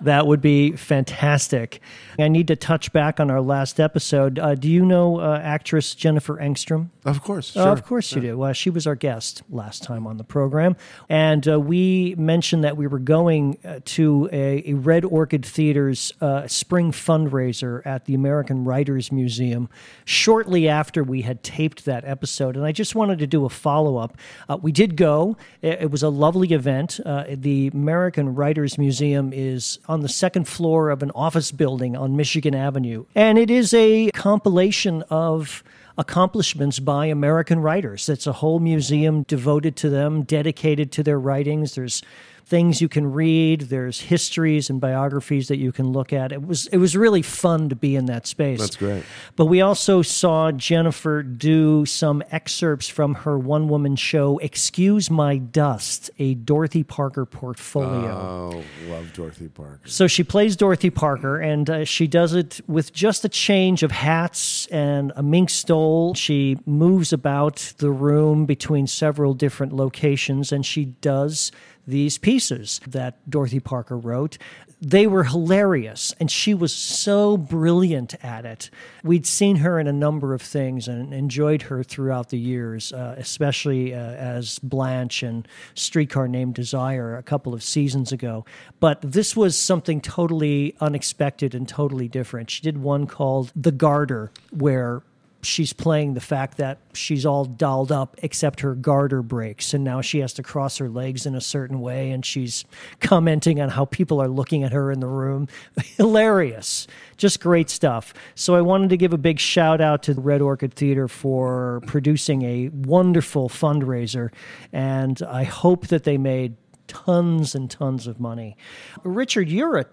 That 0.00 0.26
would 0.26 0.40
be 0.40 0.72
fantastic. 0.72 1.80
I 2.18 2.28
need 2.28 2.48
to 2.48 2.56
touch 2.56 2.92
back 2.92 3.18
on 3.18 3.30
our 3.30 3.40
last 3.40 3.80
episode. 3.80 4.38
Uh, 4.38 4.54
do 4.54 4.68
you 4.68 4.84
know 4.84 5.20
uh, 5.20 5.40
actress 5.42 5.94
Jennifer 5.94 6.36
Engstrom? 6.36 6.90
Of 7.04 7.22
course. 7.22 7.56
Uh, 7.56 7.64
sure. 7.64 7.72
of 7.72 7.84
course 7.84 8.14
you 8.14 8.20
do. 8.20 8.42
Uh, 8.42 8.52
she 8.52 8.70
was 8.70 8.86
our 8.86 8.94
guest 8.94 9.42
last 9.50 9.82
time 9.82 10.06
on 10.06 10.16
the 10.16 10.24
program. 10.24 10.76
And 11.08 11.46
uh, 11.46 11.60
we 11.60 12.14
mentioned 12.16 12.64
that 12.64 12.76
we 12.76 12.86
were 12.86 12.98
going 12.98 13.58
uh, 13.64 13.80
to 13.84 14.28
a, 14.32 14.70
a, 14.70 14.74
Red 14.74 15.04
Orchid 15.04 15.44
Theater's 15.44 16.12
spring 16.46 16.92
fundraiser 16.92 17.84
at 17.86 18.04
the 18.04 18.14
American 18.14 18.64
Writers 18.64 19.10
Museum 19.10 19.68
shortly 20.04 20.68
after 20.68 21.02
we 21.02 21.22
had 21.22 21.42
taped 21.42 21.84
that 21.84 22.04
episode. 22.04 22.56
And 22.56 22.64
I 22.64 22.72
just 22.72 22.94
wanted 22.94 23.18
to 23.18 23.26
do 23.26 23.44
a 23.44 23.48
follow 23.48 23.96
up. 23.96 24.16
we 24.62 24.72
did 24.72 24.96
go, 24.96 25.36
it, 25.62 25.82
it, 25.82 25.90
was 25.90 26.02
a 26.02 26.08
lovely 26.08 26.52
event. 26.52 27.00
the 27.04 27.70
American 27.72 28.34
Writers 28.34 28.78
Museum 28.78 29.32
is 29.32 29.78
on 29.88 30.00
the 30.00 30.08
second 30.08 30.48
floor 30.48 30.90
of 30.90 31.02
an 31.02 31.10
office 31.12 31.50
building 31.50 31.96
on 32.04 32.16
Michigan 32.16 32.54
Avenue. 32.54 33.06
And 33.14 33.38
it 33.38 33.50
is 33.50 33.72
a 33.72 34.10
compilation 34.10 35.02
of 35.08 35.64
accomplishments 35.96 36.78
by 36.78 37.06
American 37.06 37.60
writers. 37.60 38.08
It's 38.08 38.26
a 38.26 38.32
whole 38.32 38.60
museum 38.60 39.22
devoted 39.22 39.74
to 39.76 39.88
them, 39.88 40.22
dedicated 40.22 40.92
to 40.92 41.02
their 41.02 41.18
writings. 41.18 41.74
There's 41.74 42.02
things 42.46 42.80
you 42.80 42.88
can 42.88 43.12
read. 43.12 43.62
There's 43.62 44.00
histories 44.00 44.68
and 44.68 44.80
biographies 44.80 45.48
that 45.48 45.56
you 45.56 45.72
can 45.72 45.92
look 45.92 46.12
at. 46.12 46.32
It 46.32 46.46
was 46.46 46.66
it 46.68 46.78
was 46.78 46.96
really 46.96 47.22
fun 47.22 47.68
to 47.70 47.76
be 47.76 47.96
in 47.96 48.06
that 48.06 48.26
space. 48.26 48.60
That's 48.60 48.76
great. 48.76 49.04
But 49.36 49.46
we 49.46 49.60
also 49.60 50.02
saw 50.02 50.52
Jennifer 50.52 51.22
do 51.22 51.86
some 51.86 52.22
excerpts 52.30 52.88
from 52.88 53.14
her 53.14 53.38
one 53.38 53.68
woman 53.68 53.96
show, 53.96 54.38
Excuse 54.38 55.10
My 55.10 55.38
Dust, 55.38 56.10
a 56.18 56.34
Dorothy 56.34 56.82
Parker 56.82 57.24
portfolio. 57.24 58.10
Oh, 58.10 58.62
love 58.88 59.12
Dorothy 59.12 59.48
Parker. 59.48 59.80
So 59.84 60.06
she 60.06 60.22
plays 60.22 60.56
Dorothy 60.56 60.90
Parker, 60.90 61.40
and 61.40 61.68
uh, 61.70 61.84
she 61.84 62.06
does 62.06 62.34
it 62.34 62.60
with 62.66 62.92
just 62.92 63.24
a 63.24 63.28
change 63.28 63.82
of 63.82 63.90
hats 63.90 64.66
and 64.66 65.12
a 65.16 65.22
mink 65.22 65.50
stole. 65.50 66.14
She 66.14 66.58
moves 66.66 67.12
about 67.12 67.74
the 67.78 67.90
room 67.90 68.44
between 68.46 68.86
several 68.86 69.34
different 69.34 69.72
locations, 69.72 70.52
and 70.52 70.64
she 70.64 70.84
does 70.84 71.50
these 71.86 72.18
pieces 72.18 72.80
that 72.86 73.18
Dorothy 73.28 73.60
Parker 73.60 73.96
wrote. 73.96 74.38
They 74.80 75.06
were 75.06 75.24
hilarious, 75.24 76.14
and 76.20 76.30
she 76.30 76.52
was 76.52 76.72
so 76.72 77.36
brilliant 77.36 78.14
at 78.22 78.44
it. 78.44 78.68
We'd 79.02 79.26
seen 79.26 79.56
her 79.56 79.78
in 79.78 79.86
a 79.86 79.92
number 79.92 80.34
of 80.34 80.42
things 80.42 80.88
and 80.88 81.14
enjoyed 81.14 81.62
her 81.62 81.82
throughout 81.82 82.28
the 82.28 82.38
years, 82.38 82.92
uh, 82.92 83.14
especially 83.16 83.94
uh, 83.94 83.98
as 83.98 84.58
Blanche 84.58 85.22
and 85.22 85.48
Streetcar 85.74 86.28
Named 86.28 86.54
Desire 86.54 87.16
a 87.16 87.22
couple 87.22 87.54
of 87.54 87.62
seasons 87.62 88.12
ago. 88.12 88.44
But 88.78 89.00
this 89.00 89.34
was 89.34 89.56
something 89.56 90.00
totally 90.00 90.74
unexpected 90.80 91.54
and 91.54 91.66
totally 91.66 92.08
different. 92.08 92.50
She 92.50 92.60
did 92.60 92.78
one 92.78 93.06
called 93.06 93.52
The 93.56 93.72
Garter, 93.72 94.30
where 94.50 95.02
she's 95.46 95.72
playing 95.72 96.14
the 96.14 96.20
fact 96.20 96.56
that 96.58 96.78
she's 96.92 97.24
all 97.24 97.44
dolled 97.44 97.92
up 97.92 98.16
except 98.22 98.60
her 98.60 98.74
garter 98.74 99.22
breaks. 99.22 99.74
And 99.74 99.84
now 99.84 100.00
she 100.00 100.20
has 100.20 100.32
to 100.34 100.42
cross 100.42 100.78
her 100.78 100.88
legs 100.88 101.26
in 101.26 101.34
a 101.34 101.40
certain 101.40 101.80
way. 101.80 102.10
And 102.10 102.24
she's 102.24 102.64
commenting 103.00 103.60
on 103.60 103.68
how 103.70 103.84
people 103.84 104.20
are 104.20 104.28
looking 104.28 104.62
at 104.64 104.72
her 104.72 104.90
in 104.90 105.00
the 105.00 105.06
room. 105.06 105.48
Hilarious. 105.96 106.86
Just 107.16 107.40
great 107.40 107.70
stuff. 107.70 108.14
So 108.34 108.54
i 108.54 108.60
wanted 108.60 108.90
to 108.90 108.96
give 108.96 109.12
a 109.12 109.18
big 109.18 109.38
shout 109.38 109.80
out 109.80 110.02
to 110.04 110.14
the 110.14 110.20
red 110.20 110.40
orchid 110.40 110.74
theater 110.74 111.08
for 111.08 111.82
producing 111.86 112.42
a 112.42 112.68
wonderful 112.68 113.48
fundraiser. 113.48 114.30
And 114.72 115.22
i 115.22 115.44
hope 115.44 115.88
that 115.88 116.04
they 116.04 116.18
made 116.18 116.56
tons 116.86 117.54
and 117.54 117.70
tons 117.70 118.06
of 118.06 118.20
money. 118.20 118.56
Richard 119.02 119.48
you're 119.48 119.78
a 119.78 119.86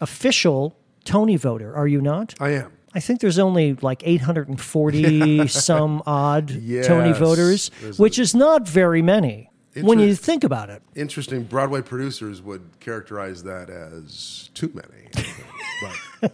official 0.00 0.76
tony 1.04 1.36
voter 1.36 1.74
are 1.74 1.88
you 1.88 2.00
not? 2.00 2.34
I 2.40 2.50
am. 2.50 2.77
I 2.94 3.00
think 3.00 3.20
there's 3.20 3.38
only 3.38 3.74
like 3.74 4.02
840 4.06 5.46
some 5.48 6.02
odd 6.06 6.48
Tony 6.48 7.12
voters, 7.12 7.70
There's 7.80 7.98
a- 7.98 8.02
which 8.02 8.18
is 8.18 8.34
not 8.34 8.66
very 8.68 9.02
many 9.02 9.50
when 9.80 9.98
you 10.00 10.14
think 10.14 10.42
about 10.42 10.70
it. 10.70 10.82
Interesting. 10.96 11.44
Broadway 11.44 11.82
producers 11.82 12.40
would 12.42 12.62
characterize 12.80 13.42
that 13.44 13.70
as 13.70 14.50
too 14.54 14.72
many. 14.74 15.08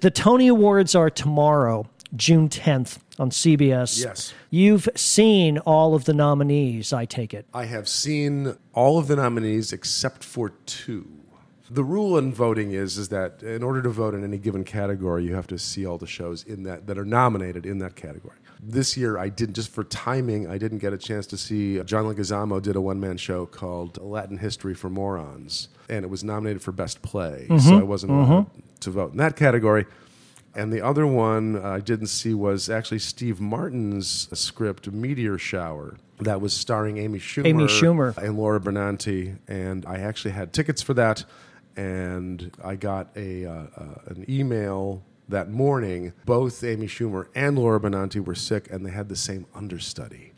The 0.00 0.10
Tony 0.10 0.46
Awards 0.48 0.94
are 0.94 1.10
tomorrow, 1.10 1.86
June 2.14 2.48
10th 2.48 2.98
on 3.18 3.30
CBS. 3.30 4.04
Yes. 4.04 4.32
You've 4.50 4.88
seen 4.94 5.58
all 5.58 5.94
of 5.94 6.04
the 6.04 6.12
nominees, 6.14 6.92
I 6.92 7.04
take 7.04 7.32
it. 7.34 7.46
I 7.54 7.64
have 7.64 7.88
seen 7.88 8.56
all 8.74 8.98
of 8.98 9.08
the 9.08 9.16
nominees 9.16 9.72
except 9.72 10.22
for 10.22 10.50
two. 10.66 11.08
The 11.70 11.84
rule 11.84 12.16
in 12.16 12.32
voting 12.32 12.72
is 12.72 12.96
is 12.96 13.08
that 13.10 13.42
in 13.42 13.62
order 13.62 13.82
to 13.82 13.90
vote 13.90 14.14
in 14.14 14.24
any 14.24 14.38
given 14.38 14.64
category, 14.64 15.24
you 15.24 15.34
have 15.34 15.46
to 15.48 15.58
see 15.58 15.84
all 15.84 15.98
the 15.98 16.06
shows 16.06 16.42
in 16.44 16.62
that 16.62 16.86
that 16.86 16.98
are 16.98 17.04
nominated 17.04 17.66
in 17.66 17.78
that 17.78 17.94
category. 17.94 18.36
This 18.60 18.96
year, 18.96 19.18
I 19.18 19.28
didn't 19.28 19.54
just 19.54 19.70
for 19.70 19.84
timing. 19.84 20.48
I 20.48 20.58
didn't 20.58 20.78
get 20.78 20.92
a 20.92 20.98
chance 20.98 21.26
to 21.28 21.36
see 21.36 21.80
John 21.84 22.04
Leguizamo 22.04 22.60
did 22.60 22.74
a 22.74 22.80
one 22.80 22.98
man 22.98 23.16
show 23.16 23.46
called 23.46 23.98
Latin 24.02 24.38
History 24.38 24.74
for 24.74 24.88
Morons, 24.90 25.68
and 25.88 26.04
it 26.04 26.08
was 26.08 26.24
nominated 26.24 26.62
for 26.62 26.72
Best 26.72 27.02
Play. 27.02 27.46
Mm-hmm. 27.48 27.68
So 27.68 27.78
I 27.78 27.82
wasn't 27.82 28.12
allowed 28.12 28.46
mm-hmm. 28.46 28.60
to 28.80 28.90
vote 28.90 29.12
in 29.12 29.18
that 29.18 29.36
category. 29.36 29.86
And 30.54 30.72
the 30.72 30.80
other 30.80 31.06
one 31.06 31.62
I 31.62 31.78
didn't 31.78 32.08
see 32.08 32.34
was 32.34 32.68
actually 32.68 32.98
Steve 32.98 33.40
Martin's 33.40 34.28
script, 34.36 34.90
Meteor 34.90 35.38
Shower, 35.38 35.98
that 36.20 36.40
was 36.40 36.52
starring 36.52 36.98
Amy 36.98 37.20
Schumer, 37.20 37.46
Amy 37.46 37.64
Schumer. 37.64 38.16
and 38.16 38.36
Laura 38.36 38.58
Benanti. 38.58 39.36
And 39.46 39.86
I 39.86 39.98
actually 39.98 40.32
had 40.32 40.52
tickets 40.52 40.82
for 40.82 40.94
that. 40.94 41.24
And 41.78 42.50
I 42.64 42.74
got 42.74 43.08
a 43.14 43.46
uh, 43.46 43.52
uh, 43.52 43.84
an 44.06 44.24
email 44.28 45.02
that 45.28 45.48
morning. 45.48 46.12
Both 46.24 46.64
Amy 46.64 46.88
Schumer 46.88 47.28
and 47.36 47.56
Laura 47.56 47.78
Benanti 47.78 48.24
were 48.24 48.34
sick, 48.34 48.68
and 48.70 48.84
they 48.84 48.90
had 48.90 49.08
the 49.08 49.16
same 49.16 49.46
understudy. 49.54 50.32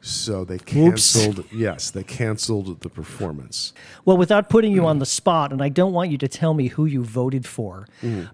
So 0.00 0.44
they 0.44 0.54
Oops. 0.54 0.64
canceled. 0.64 1.44
Yes, 1.52 1.90
they 1.90 2.04
canceled 2.04 2.80
the 2.80 2.88
performance. 2.88 3.72
Well, 4.04 4.16
without 4.16 4.48
putting 4.48 4.72
you 4.72 4.86
on 4.86 4.98
the 5.00 5.06
spot, 5.06 5.52
and 5.52 5.60
I 5.60 5.68
don't 5.68 5.92
want 5.92 6.10
you 6.10 6.16
to 6.18 6.28
tell 6.28 6.54
me 6.54 6.68
who 6.68 6.86
you 6.86 7.04
voted 7.04 7.44
for, 7.44 7.86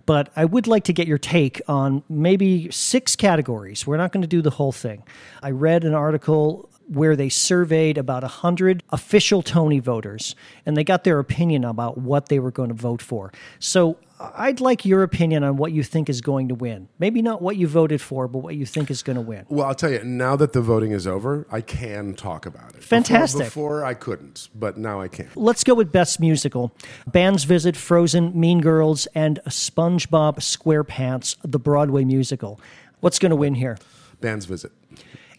but 0.07 0.31
I 0.37 0.45
would 0.45 0.67
like 0.67 0.85
to 0.85 0.93
get 0.93 1.09
your 1.09 1.19
take 1.19 1.61
on 1.67 2.03
maybe 2.09 2.71
six 2.71 3.17
categories. 3.17 3.87
We're 3.87 3.97
not 3.97 4.13
going 4.13 4.23
to 4.23 4.29
do 4.29 4.43
the 4.43 4.51
whole 4.51 4.73
thing. 4.73 5.03
I 5.43 5.51
read 5.51 5.85
an 5.85 5.95
article 5.95 6.69
where 6.89 7.17
they 7.17 7.29
surveyed 7.29 7.99
about 7.99 8.23
100 8.23 8.83
official 8.91 9.43
Tony 9.43 9.79
voters, 9.81 10.35
and 10.67 10.77
they 10.77 10.85
got 10.85 11.05
their 11.05 11.19
opinion 11.19 11.65
about 11.65 11.99
what 11.99 12.29
they 12.29 12.39
were 12.39 12.51
going 12.51 12.69
to 12.69 12.75
vote 12.75 13.01
for. 13.03 13.33
So 13.59 13.97
I'd 14.21 14.61
like 14.61 14.85
your 14.85 15.03
opinion 15.03 15.43
on 15.43 15.57
what 15.57 15.73
you 15.73 15.83
think 15.83 16.09
is 16.09 16.21
going 16.21 16.49
to 16.49 16.55
win. 16.55 16.89
Maybe 16.99 17.21
not 17.21 17.43
what 17.43 17.57
you 17.57 17.67
voted 17.67 18.01
for, 18.01 18.29
but 18.29 18.39
what 18.39 18.55
you 18.55 18.65
think 18.65 18.91
is 18.91 19.03
going 19.03 19.17
to 19.17 19.23
win. 19.23 19.45
Well, 19.49 19.67
I'll 19.67 19.75
tell 19.75 19.91
you, 19.91 20.03
now 20.05 20.37
that 20.37 20.53
the 20.53 20.61
voting 20.61 20.93
is 20.93 21.07
over, 21.07 21.47
I 21.51 21.61
can 21.61 22.15
talk 22.15 22.47
about 22.47 22.71
it. 22.71 22.77
Before- 22.77 22.89
Fantastic. 22.89 23.47
Before, 23.47 23.85
I 23.85 23.95
couldn't, 23.95 24.49
but 24.55 24.79
now 24.79 25.01
I 25.01 25.09
can. 25.09 25.29
Let's 25.35 25.65
go 25.65 25.75
with 25.75 25.91
Best 25.91 26.21
Musical. 26.21 26.73
Bands 27.07 27.45
Visit, 27.45 27.77
Frozen, 27.77 28.39
Mean 28.39 28.61
Girls, 28.61 29.07
and 29.15 29.41
SpongeBob 29.49 30.37
SquarePants, 30.39 31.37
the 31.43 31.59
Broadway 31.59 32.05
musical. 32.05 32.61
What's 33.01 33.19
going 33.19 33.31
to 33.31 33.37
win 33.37 33.55
here? 33.55 33.79
Band's 34.21 34.47
visit. 34.47 34.73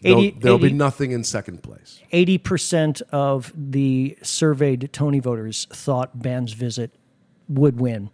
80 0.06 0.12
there'll 0.12 0.40
there'll 0.40 0.58
80 0.58 0.68
be 0.68 0.74
nothing 0.74 1.10
in 1.12 1.24
second 1.24 1.62
place. 1.62 2.00
80% 2.12 3.02
of 3.10 3.52
the 3.56 4.16
surveyed 4.22 4.90
Tony 4.92 5.20
voters 5.20 5.66
thought 5.70 6.20
Band's 6.22 6.52
Visit 6.52 6.92
would 7.48 7.80
win. 7.80 8.10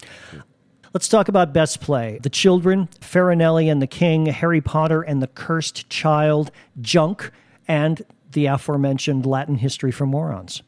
Let's 0.95 1.09
talk 1.09 1.29
about 1.29 1.53
Best 1.55 1.81
Play. 1.81 2.19
The 2.23 2.29
Children, 2.29 2.89
Farinelli 3.01 3.71
and 3.73 3.81
the 3.81 3.87
King, 3.87 4.27
Harry 4.27 4.61
Potter 4.61 5.01
and 5.01 5.23
the 5.23 5.27
Cursed 5.27 5.89
Child, 5.89 6.51
Junk, 6.83 7.31
and 7.67 8.03
the 8.33 8.47
aforementioned 8.47 9.25
Latin 9.25 9.57
History 9.57 9.91
for 9.91 10.05
Morons. 10.07 10.63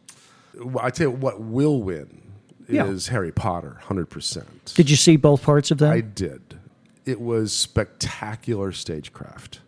I 0.80 0.90
tell 0.90 1.08
you 1.08 1.16
what 1.16 1.40
will 1.40 1.82
win 1.82 2.22
Yeah. 2.68 2.86
is 2.86 3.08
Harry 3.08 3.32
Potter, 3.32 3.80
hundred 3.84 4.06
percent. 4.08 4.72
Did 4.76 4.88
you 4.88 4.96
see 4.96 5.16
both 5.16 5.42
parts 5.42 5.70
of 5.70 5.78
that? 5.78 5.92
I 5.92 6.00
did. 6.00 6.58
It 7.04 7.20
was 7.20 7.52
spectacular 7.52 8.72
stagecraft. 8.72 9.60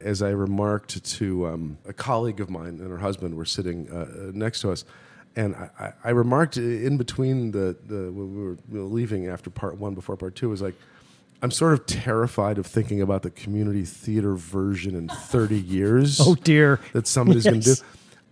As 0.00 0.20
I 0.22 0.30
remarked 0.30 1.02
to 1.04 1.46
um, 1.46 1.78
a 1.86 1.92
colleague 1.92 2.40
of 2.40 2.50
mine 2.50 2.80
and 2.80 2.90
her 2.90 2.98
husband 2.98 3.34
were 3.34 3.46
sitting 3.46 3.88
uh, 3.90 3.96
uh, 3.96 4.30
next 4.34 4.60
to 4.60 4.70
us, 4.70 4.84
and 5.36 5.54
I, 5.54 5.92
I, 6.04 6.10
remarked 6.10 6.56
in 6.56 6.96
between 6.96 7.50
the, 7.50 7.76
the 7.86 8.10
when 8.12 8.58
we 8.70 8.78
were 8.78 8.84
leaving 8.84 9.28
after 9.28 9.50
part 9.50 9.78
one 9.78 9.94
before 9.94 10.16
part 10.16 10.34
two 10.34 10.48
was 10.48 10.62
like, 10.62 10.74
I'm 11.42 11.50
sort 11.50 11.74
of 11.74 11.86
terrified 11.86 12.58
of 12.58 12.66
thinking 12.66 13.02
about 13.02 13.22
the 13.22 13.30
community 13.30 13.84
theater 13.84 14.34
version 14.34 14.94
in 14.94 15.08
30 15.08 15.60
years. 15.60 16.20
oh, 16.20 16.34
dear. 16.34 16.80
that 16.92 17.06
somebody's 17.06 17.44
going 17.44 17.60
to 17.60 17.74
do. 17.74 17.82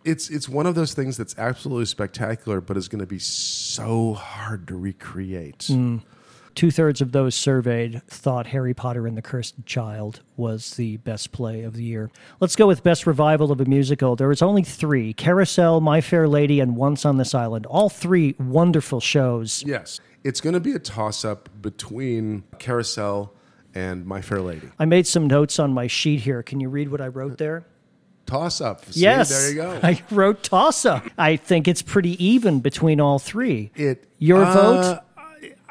It's 0.04 0.28
it's 0.28 0.48
one 0.50 0.66
of 0.66 0.74
those 0.74 0.92
things 0.92 1.16
that's 1.16 1.36
absolutely 1.38 1.86
spectacular, 1.86 2.60
but 2.60 2.76
is 2.76 2.88
going 2.88 3.00
to 3.00 3.06
be 3.06 3.18
so 3.18 4.12
hard 4.12 4.68
to 4.68 4.76
recreate. 4.76 5.70
Two 6.54 6.70
thirds 6.70 7.00
of 7.00 7.10
those 7.10 7.34
surveyed 7.34 8.00
thought 8.06 8.46
Harry 8.48 8.74
Potter 8.74 9.08
and 9.08 9.16
the 9.16 9.22
Cursed 9.22 9.66
Child 9.66 10.20
was 10.36 10.74
the 10.76 10.98
best 10.98 11.32
play 11.32 11.62
of 11.62 11.74
the 11.74 11.82
year. 11.82 12.10
Let's 12.38 12.54
go 12.54 12.68
with 12.68 12.84
best 12.84 13.06
revival 13.08 13.50
of 13.50 13.60
a 13.60 13.64
musical. 13.64 14.14
There 14.14 14.28
was 14.28 14.40
only 14.40 14.62
three 14.62 15.12
Carousel, 15.14 15.80
My 15.80 16.00
Fair 16.00 16.28
Lady, 16.28 16.60
and 16.60 16.76
Once 16.76 17.04
on 17.04 17.16
This 17.16 17.34
Island. 17.34 17.66
All 17.66 17.88
three 17.88 18.36
wonderful 18.38 19.00
shows. 19.00 19.64
Yes, 19.66 20.00
it's 20.22 20.40
going 20.40 20.54
to 20.54 20.60
be 20.60 20.72
a 20.72 20.78
toss 20.78 21.24
up 21.24 21.48
between 21.60 22.44
Carousel 22.60 23.32
and 23.74 24.06
My 24.06 24.20
Fair 24.20 24.40
Lady. 24.40 24.68
I 24.78 24.84
made 24.84 25.08
some 25.08 25.26
notes 25.26 25.58
on 25.58 25.72
my 25.72 25.88
sheet 25.88 26.20
here. 26.20 26.44
Can 26.44 26.60
you 26.60 26.68
read 26.68 26.88
what 26.88 27.00
I 27.00 27.08
wrote 27.08 27.38
there? 27.38 27.64
Toss 28.26 28.60
up. 28.60 28.84
See, 28.86 29.00
yes. 29.00 29.28
there 29.28 29.48
you 29.50 29.54
go. 29.56 29.80
I 29.82 30.00
wrote 30.10 30.44
toss 30.44 30.86
up. 30.86 31.04
I 31.18 31.34
think 31.36 31.66
it's 31.66 31.82
pretty 31.82 32.24
even 32.24 32.60
between 32.60 33.00
all 33.00 33.18
three. 33.18 33.72
It 33.74 34.06
Your 34.18 34.44
uh, 34.44 34.54
vote? 34.54 35.00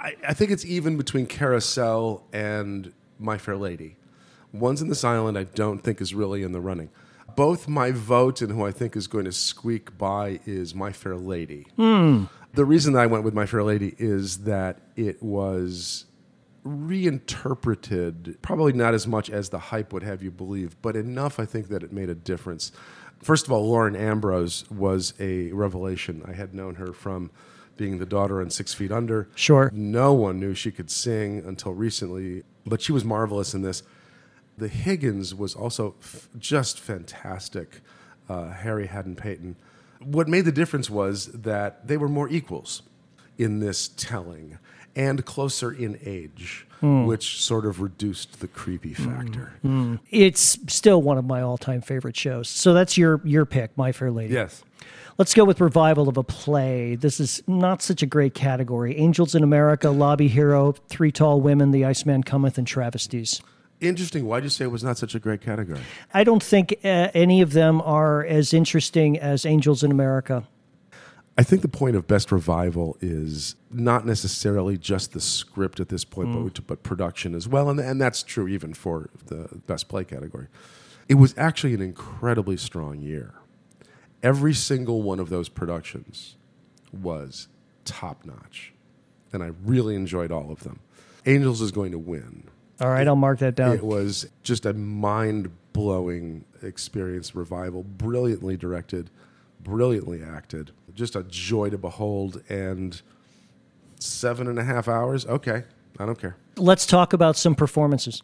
I, 0.04 0.16
I 0.28 0.34
think 0.34 0.52
it's 0.52 0.66
even 0.66 0.98
between 0.98 1.26
Carousel 1.26 2.24
and 2.34 2.94
My 3.18 3.38
Fair 3.38 3.56
Lady. 3.56 3.96
Once 4.52 4.82
on 4.82 4.90
This 4.90 5.04
Island 5.04 5.38
I 5.38 5.46
don't 5.46 5.80
think 5.80 6.02
is 6.02 6.14
really 6.14 6.44
in 6.44 6.52
the 6.52 6.62
running. 6.62 6.90
Both 7.36 7.68
my 7.68 7.92
vote 7.92 8.42
and 8.42 8.52
who 8.52 8.64
I 8.64 8.72
think 8.72 8.96
is 8.96 9.08
going 9.08 9.26
to 9.26 9.32
squeak 9.32 9.98
by 9.98 10.40
is 10.46 10.76
My 10.76 10.92
Fair 10.92 11.16
Lady. 11.16 11.68
Hmm. 11.78 12.26
The 12.54 12.66
reason 12.66 12.94
that 12.94 13.00
I 13.00 13.08
went 13.08 13.24
with 13.24 13.34
My 13.34 13.48
Fair 13.48 13.64
Lady 13.64 13.96
is 13.98 14.40
that 14.40 14.80
it 14.96 15.24
was 15.24 16.06
reinterpreted, 16.64 18.38
probably 18.42 18.74
not 18.74 18.94
as 18.94 19.08
much 19.08 19.30
as 19.30 19.50
the 19.50 19.58
hype 19.58 19.92
would 19.92 20.04
have 20.04 20.22
you 20.22 20.32
believe, 20.32 20.80
but 20.82 20.96
enough 20.96 21.40
I 21.40 21.46
think 21.46 21.70
that 21.70 21.82
it 21.82 21.92
made 21.92 22.10
a 22.10 22.16
difference. 22.16 22.72
First 23.22 23.48
of 23.48 23.52
all, 23.52 23.68
Lauren 23.68 23.96
Ambrose 23.96 24.70
was 24.70 25.14
a 25.20 25.52
revelation. 25.52 26.22
I 26.26 26.34
had 26.34 26.54
known 26.54 26.76
her 26.76 26.94
from 26.94 27.32
being 27.78 28.00
the 28.00 28.06
daughter 28.06 28.42
on 28.42 28.50
Six 28.50 28.74
Feet 28.74 28.92
Under. 28.92 29.28
Sure. 29.36 29.72
No 29.74 30.14
one 30.14 30.40
knew 30.40 30.54
she 30.54 30.72
could 30.72 30.92
sing 30.92 31.44
until 31.46 31.74
recently, 31.74 32.44
but 32.66 32.82
she 32.82 32.92
was 32.92 33.04
marvelous 33.04 33.54
in 33.54 33.62
this. 33.62 33.84
The 34.58 34.68
Higgins 34.68 35.34
was 35.34 35.56
also 35.56 35.96
f- 36.02 36.30
just 36.38 36.80
fantastic. 36.80 37.82
Uh, 38.30 38.52
Harry 38.52 38.88
Hadden-Paton. 38.88 39.58
What 40.00 40.30
made 40.30 40.46
the 40.46 40.52
difference 40.52 40.90
was 40.90 41.28
that 41.28 41.88
they 41.88 41.98
were 41.98 42.08
more 42.08 42.30
equals 42.30 42.84
in 43.38 43.60
this 43.60 43.90
telling 43.90 44.60
and 44.96 45.26
closer 45.26 45.72
in 45.72 46.00
age, 46.06 46.68
hmm. 46.80 47.06
which 47.06 47.42
sort 47.42 47.66
of 47.66 47.82
reduced 47.82 48.40
the 48.40 48.48
creepy 48.48 48.94
hmm. 48.94 49.04
factor. 49.04 49.54
Hmm. 49.62 49.96
It's 50.10 50.58
still 50.68 51.02
one 51.02 51.18
of 51.18 51.26
my 51.26 51.42
all-time 51.42 51.82
favorite 51.82 52.16
shows. 52.16 52.48
So 52.48 52.74
that's 52.74 52.98
your 52.98 53.22
your 53.24 53.46
pick, 53.46 53.76
My 53.78 53.92
Fair 53.92 54.12
Lady. 54.12 54.34
Yes. 54.34 54.64
Let's 55.18 55.36
go 55.36 55.46
with 55.46 55.62
revival 55.62 56.10
of 56.10 56.18
a 56.18 56.24
play. 56.24 56.96
This 56.96 57.20
is 57.20 57.44
not 57.46 57.84
such 57.84 58.02
a 58.02 58.08
great 58.08 58.34
category. 58.34 58.98
Angels 58.98 59.36
in 59.36 59.44
America, 59.44 59.92
Lobby 59.92 60.28
Hero, 60.28 60.72
Three 60.72 61.12
Tall 61.12 61.40
Women, 61.40 61.70
The 61.70 61.86
Iceman 61.86 62.24
Cometh, 62.24 62.58
and 62.58 62.66
Travesties. 62.66 63.40
Interesting. 63.80 64.26
Why'd 64.26 64.44
you 64.44 64.50
say 64.50 64.66
it 64.66 64.72
was 64.72 64.84
not 64.84 64.98
such 64.98 65.14
a 65.14 65.20
great 65.20 65.42
category? 65.42 65.82
I 66.16 66.24
don't 66.24 66.42
think 66.42 66.80
uh, 66.84 67.10
any 67.14 67.42
of 67.42 67.54
them 67.54 67.80
are 67.82 68.26
as 68.26 68.54
interesting 68.54 69.20
as 69.20 69.46
Angels 69.46 69.84
in 69.84 69.92
America. 69.92 70.48
I 71.38 71.44
think 71.44 71.62
the 71.62 71.68
point 71.68 71.96
of 71.96 72.08
best 72.08 72.32
revival 72.32 72.98
is 73.00 73.56
not 73.72 74.08
necessarily 74.08 74.78
just 74.80 75.14
the 75.14 75.22
script 75.22 75.80
at 75.80 75.90
this 75.90 76.06
point, 76.06 76.56
but, 76.56 76.66
but 76.66 76.82
production 76.84 77.36
as 77.36 77.48
well. 77.48 77.70
And, 77.70 77.80
and 77.80 78.02
that's 78.02 78.24
true 78.24 78.48
even 78.48 78.74
for 78.74 79.10
the 79.28 79.48
best 79.68 79.90
play 79.90 80.06
category. 80.06 80.48
It 81.08 81.16
was 81.16 81.36
actually 81.38 81.74
an 81.74 81.82
incredibly 81.82 82.58
strong 82.58 83.00
year. 83.00 83.36
Every 84.24 84.54
single 84.54 85.02
one 85.02 85.20
of 85.20 85.30
those 85.30 85.50
productions 85.50 86.38
was 86.92 87.50
top 87.86 88.26
notch. 88.26 88.74
And 89.32 89.44
I 89.44 89.52
really 89.64 89.96
enjoyed 89.96 90.32
all 90.32 90.52
of 90.52 90.64
them. 90.64 90.80
Angels 91.26 91.62
is 91.62 91.72
going 91.72 91.92
to 91.92 92.00
win. 92.00 92.44
All 92.80 92.90
right, 92.90 93.08
I'll 93.08 93.16
mark 93.16 93.40
that 93.40 93.56
down. 93.56 93.74
It 93.74 93.84
was 93.84 94.28
just 94.42 94.66
a 94.66 94.74
mind 94.74 95.52
blowing 95.74 96.46
experience, 96.62 97.36
revival, 97.36 97.84
brilliantly 97.84 98.58
directed, 98.58 99.10
brilliantly 99.62 100.24
acted, 100.24 100.72
just 100.94 101.16
a 101.16 101.24
joy 101.24 101.70
to 101.70 101.78
behold. 101.78 102.42
And 102.50 103.02
seven 104.00 104.48
and 104.48 104.60
a 104.60 104.64
half 104.64 104.88
hours? 104.88 105.26
Okay, 105.26 105.64
I 106.00 106.06
don't 106.06 106.20
care. 106.20 106.36
Let's 106.58 106.86
talk 106.86 107.14
about 107.14 107.36
some 107.36 107.56
performances. 107.56 108.22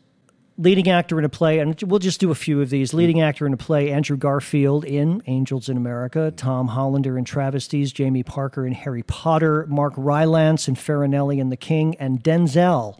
Leading 0.61 0.89
actor 0.89 1.17
in 1.17 1.23
a 1.23 1.29
play, 1.29 1.59
and 1.59 1.81
we'll 1.83 1.99
just 1.99 2.19
do 2.19 2.31
a 2.31 2.35
few 2.35 2.61
of 2.61 2.69
these. 2.69 2.93
Leading 2.93 3.15
mm-hmm. 3.15 3.29
actor 3.29 3.47
in 3.47 3.53
a 3.53 3.57
play, 3.57 3.91
Andrew 3.93 4.17
Garfield 4.17 4.83
in 4.83 5.23
Angels 5.25 5.69
in 5.69 5.77
America, 5.77 6.33
Tom 6.35 6.67
Hollander 6.67 7.17
in 7.17 7.23
Travesties, 7.23 7.93
Jamie 7.93 8.23
Parker 8.23 8.67
in 8.67 8.73
Harry 8.73 9.03
Potter, 9.03 9.65
Mark 9.69 9.93
Rylance 9.95 10.67
in 10.67 10.75
Farinelli 10.75 11.39
and 11.39 11.49
the 11.49 11.55
King, 11.55 11.95
and 11.95 12.21
Denzel. 12.21 12.99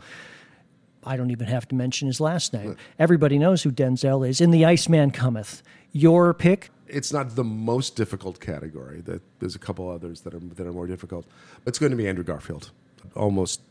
I 1.04 1.17
don't 1.17 1.32
even 1.32 1.48
have 1.48 1.67
to 1.67 1.76
mention 1.76 2.08
his 2.08 2.22
last 2.22 2.54
name. 2.54 2.78
Everybody 2.98 3.38
knows 3.38 3.63
who 3.63 3.72
Denzel 3.72 4.26
is 4.26 4.39
in 4.39 4.52
The 4.52 4.63
Iceman 4.63 5.12
Cometh. 5.12 5.62
Your 5.91 6.34
pick? 6.34 6.69
It's 6.88 7.12
not 7.12 7.36
the 7.36 7.43
most 7.43 7.98
difficult 7.98 8.39
category. 8.39 9.02
That 9.02 9.22
there's 9.39 9.56
a 9.56 9.60
couple 9.60 9.89
others 9.89 10.22
that 10.22 10.34
are 10.34 10.39
that 10.39 10.65
are 10.65 10.72
more 10.72 10.88
difficult. 10.88 11.26
But 11.65 11.72
it's 11.72 11.80
going 11.80 11.91
to 11.91 11.98
be 11.98 12.08
Andrew 12.08 12.24
Garfield, 12.24 12.72
almost 13.15 13.62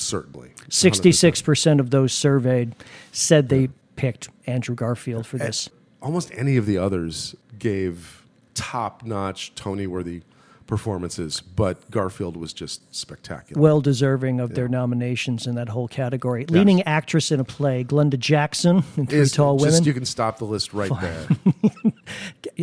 certainly. 0.00 0.52
66% 0.68 1.80
of 1.80 1.90
those 1.90 2.12
surveyed 2.12 2.74
said 3.12 3.48
they 3.48 3.68
picked 3.96 4.28
Andrew 4.46 4.74
Garfield 4.74 5.26
for 5.26 5.38
this. 5.38 5.68
almost 6.00 6.30
any 6.34 6.56
of 6.56 6.66
the 6.66 6.78
others 6.78 7.34
gave 7.58 8.24
top 8.54 9.04
notch 9.04 9.54
Tony 9.54 9.86
worthy 9.86 10.22
performances, 10.68 11.40
but 11.40 11.90
Garfield 11.90 12.36
was 12.36 12.52
just 12.52 12.94
spectacular. 12.94 13.60
well 13.60 13.80
deserving 13.80 14.38
of 14.38 14.54
their 14.54 14.68
nominations 14.68 15.46
in 15.48 15.56
that 15.56 15.68
whole 15.70 15.88
category. 15.88 16.44
Leading 16.46 16.82
actress 16.82 17.32
in 17.32 17.40
a 17.40 17.44
play, 17.44 17.82
Glenda 17.82 18.18
Jackson 18.18 18.84
in 18.96 19.06
Three 19.08 19.18
Is- 19.18 19.32
Tall 19.32 19.56
just- 19.58 19.66
Women. 19.72 19.84
you 19.84 19.92
can 19.94 20.04
stop 20.04 20.38
the 20.38 20.44
list 20.44 20.72
right 20.72 20.92
there. 21.00 21.26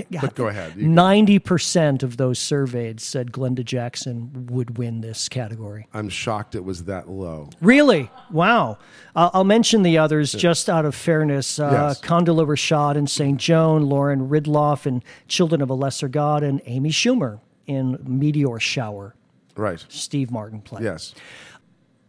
but 0.22 0.36
go 0.36 0.48
ahead. 0.48 0.78
Ninety 0.78 1.40
percent 1.40 2.04
of 2.04 2.18
those 2.18 2.40
surveyed 2.40 3.00
said 3.02 3.32
Glenda 3.32 3.66
Jackson 3.66 4.48
would 4.50 4.78
win 4.78 5.02
this 5.02 5.28
category. 5.28 5.88
I'm 5.94 6.08
shocked 6.10 6.56
it 6.56 6.64
was 6.64 6.86
that 6.86 7.10
low. 7.10 7.50
Really? 7.62 8.10
Wow. 8.32 8.78
I'll, 9.16 9.32
I'll 9.34 9.44
mention 9.44 9.82
the 9.84 9.98
others 9.98 10.32
just 10.32 10.70
out 10.70 10.86
of 10.86 10.96
fairness. 10.96 11.60
Uh, 11.60 11.70
Yes. 11.76 12.00
Condola 12.02 12.46
Rashad 12.46 12.96
in 12.96 13.08
St. 13.08 13.38
Joan, 13.40 13.84
Lauren 13.90 14.30
Ridloff 14.30 14.86
in 14.86 15.02
Children 15.28 15.62
of 15.62 15.70
a 15.70 15.74
Lesser 15.74 16.08
God, 16.08 16.44
and 16.44 16.62
Amy 16.66 16.92
Schumer 16.92 17.40
in 17.68 17.98
Meteor 18.04 18.60
Shower. 18.60 19.16
Right. 19.56 19.84
Steve 19.90 20.32
Martin 20.32 20.62
play. 20.62 20.84
Yes. 20.84 21.16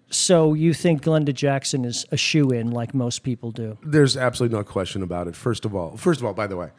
So 0.09 0.55
you 0.55 0.73
think 0.73 1.03
Glenda 1.03 1.35
Jackson 1.35 1.85
is 1.85 2.07
a 2.13 2.17
shoe 2.17 2.51
in, 2.51 2.71
like 2.71 2.95
most 2.95 3.23
people 3.23 3.51
do? 3.51 3.77
There's 3.83 4.17
absolutely 4.17 4.57
no 4.57 4.65
question 4.65 5.03
about 5.03 5.27
it. 5.27 5.35
First 5.35 5.65
of 5.65 5.75
all, 5.75 5.97
first 5.97 6.21
of 6.21 6.27
all, 6.27 6.33
by 6.33 6.47
the 6.47 6.57
way, 6.57 6.71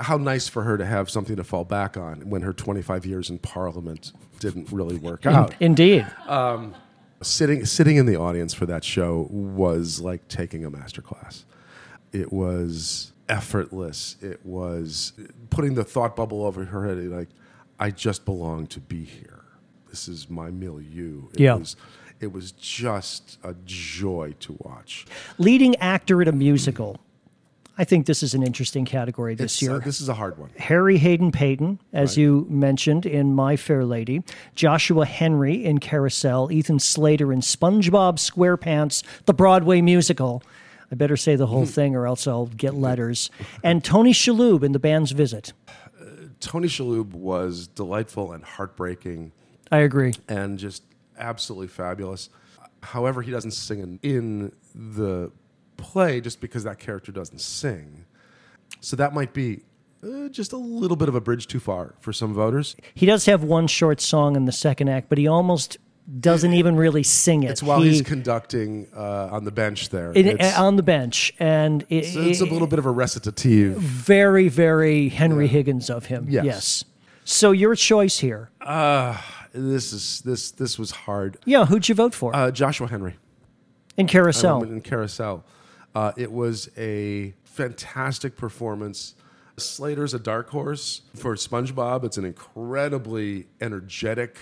how 0.00 0.16
nice 0.16 0.48
for 0.48 0.62
her 0.62 0.76
to 0.76 0.86
have 0.86 1.10
something 1.10 1.36
to 1.36 1.44
fall 1.44 1.64
back 1.64 1.96
on 1.96 2.28
when 2.28 2.42
her 2.42 2.52
25 2.52 3.06
years 3.06 3.30
in 3.30 3.38
Parliament 3.38 4.12
didn't 4.38 4.70
really 4.70 4.96
work 4.96 5.26
out. 5.26 5.54
Indeed. 5.60 6.06
Um, 6.26 6.74
sitting 7.22 7.64
sitting 7.64 7.96
in 7.96 8.06
the 8.06 8.16
audience 8.16 8.54
for 8.54 8.66
that 8.66 8.84
show 8.84 9.26
was 9.30 10.00
like 10.00 10.28
taking 10.28 10.64
a 10.64 10.70
master 10.70 11.02
class. 11.02 11.44
It 12.12 12.32
was 12.32 13.12
effortless. 13.28 14.16
It 14.20 14.44
was 14.44 15.12
putting 15.50 15.74
the 15.74 15.84
thought 15.84 16.16
bubble 16.16 16.44
over 16.44 16.64
her 16.64 16.86
head. 16.86 16.98
Like, 17.06 17.28
I 17.80 17.90
just 17.90 18.24
belong 18.24 18.66
to 18.68 18.80
be 18.80 19.02
here. 19.04 19.42
This 19.88 20.06
is 20.06 20.30
my 20.30 20.50
milieu. 20.50 21.22
It 21.34 21.40
Yeah. 21.40 21.54
was 21.54 21.76
it 22.20 22.32
was 22.34 22.52
just 22.52 23.38
a 23.42 23.54
joy 23.64 24.34
to 24.40 24.54
watch. 24.60 25.06
Leading 25.38 25.74
actor 25.76 26.20
in 26.20 26.28
a 26.28 26.32
musical. 26.32 26.98
I 27.78 27.84
think 27.84 28.04
this 28.04 28.22
is 28.22 28.34
an 28.34 28.42
interesting 28.42 28.84
category 28.84 29.34
this 29.34 29.54
It's, 29.54 29.62
year. 29.62 29.76
uh, 29.76 29.78
this 29.78 30.02
is 30.02 30.10
a 30.10 30.14
hard 30.14 30.36
one. 30.36 30.50
Harry 30.58 30.98
Hadden-Paton, 30.98 31.78
as 31.94 32.18
you 32.18 32.46
mentioned 32.50 33.06
in 33.06 33.34
My 33.34 33.56
Fair 33.56 33.86
Lady, 33.86 34.22
Joshua 34.54 35.06
Henry 35.06 35.64
in 35.64 35.78
Carousel, 35.78 36.52
Ethan 36.52 36.78
Slater 36.80 37.32
in 37.32 37.40
SpongeBob 37.40 38.16
SquarePants, 38.18 39.02
the 39.24 39.32
Broadway 39.32 39.80
musical. 39.80 40.42
I 40.92 40.96
better 40.96 41.16
say 41.16 41.36
the 41.36 41.46
whole 41.46 41.64
thing 41.78 41.96
or 41.96 42.06
else 42.06 42.26
I'll 42.26 42.46
get 42.48 42.74
letters. 42.88 43.30
And 43.64 43.82
Tony 43.82 44.12
Shalhoub 44.12 44.62
in 44.62 44.72
The 44.72 44.78
Band's 44.78 45.12
Visit. 45.12 45.54
Tony 46.40 46.68
Shalhoub 46.68 47.12
was 47.12 47.66
delightful 47.68 48.32
and 48.32 48.42
heartbreaking 48.42 49.32
I 49.70 49.78
agree. 49.78 50.14
and 50.28 50.58
just 50.58 50.82
absolutely 51.18 51.68
fabulous. 51.68 52.30
However, 52.82 53.22
he 53.22 53.30
doesn't 53.30 53.50
sing 53.52 53.80
in, 53.80 54.00
in 54.02 54.52
the 54.74 55.30
play 55.76 56.20
just 56.20 56.40
because 56.40 56.64
that 56.64 56.78
character 56.78 57.12
doesn't 57.12 57.40
sing. 57.40 58.06
So 58.80 58.96
that 58.96 59.12
might 59.12 59.32
be 59.34 59.62
uh, 60.02 60.28
just 60.28 60.52
a 60.52 60.56
little 60.56 60.96
bit 60.96 61.08
of 61.08 61.14
a 61.14 61.20
bridge 61.20 61.46
too 61.46 61.60
far 61.60 61.94
for 62.00 62.12
some 62.12 62.32
voters. 62.32 62.74
He 62.94 63.04
does 63.04 63.26
have 63.26 63.42
one 63.42 63.66
short 63.66 64.00
song 64.00 64.34
in 64.34 64.46
the 64.46 64.52
second 64.52 64.88
act, 64.88 65.08
but 65.08 65.18
he 65.18 65.26
almost 65.26 65.76
doesn't 66.18 66.54
even 66.54 66.76
really 66.76 67.02
sing 67.02 67.42
it. 67.44 67.50
It's 67.50 67.62
while 67.62 67.80
He- 67.82 67.90
he's 67.90 68.02
conducting 68.02 68.88
uh, 68.96 69.28
on 69.30 69.44
the 69.44 69.50
bench 69.52 69.90
there. 69.90 70.12
in- 70.12 70.26
it's, 70.26 70.58
on 70.58 70.76
the 70.76 70.82
bench, 70.82 71.32
and 71.38 71.84
it, 71.88 72.06
so 72.06 72.20
it's 72.22 72.40
a 72.40 72.44
little 72.46 72.66
bit 72.66 72.78
of 72.78 72.86
a 72.86 72.90
recitative. 72.90 73.76
very, 73.76 74.48
very 74.48 75.08
Henry 75.08 75.46
Higgins 75.46 75.88
of 75.90 76.06
him. 76.06 76.26
Yes. 76.28 76.44
yes. 76.44 76.84
So 77.24 77.52
your 77.52 77.74
choice 77.76 78.18
here. 78.18 78.50
This 79.52 79.92
is 79.92 80.20
this 80.22 80.50
this 80.52 80.78
was 80.78 80.90
hard. 80.92 81.36
Yeah, 81.44 81.66
who'd 81.66 81.88
you 81.88 81.94
vote 81.94 82.14
for? 82.14 82.34
Uh, 82.34 82.50
Joshua 82.50 82.86
Henry. 82.88 83.16
in 83.96 84.06
Carousel. 84.06 84.62
in 84.62 84.80
Carousel. 84.80 85.44
Uh, 85.94 86.12
it 86.16 86.30
was 86.30 86.70
a 86.78 87.34
fantastic 87.44 88.36
performance. 88.36 89.14
Slater's 89.56 90.14
a 90.14 90.18
dark 90.20 90.50
horse 90.50 91.02
for 91.16 91.34
SpongeBob. 91.34 92.04
It's 92.04 92.16
an 92.16 92.24
incredibly 92.24 93.46
energetic 93.60 94.38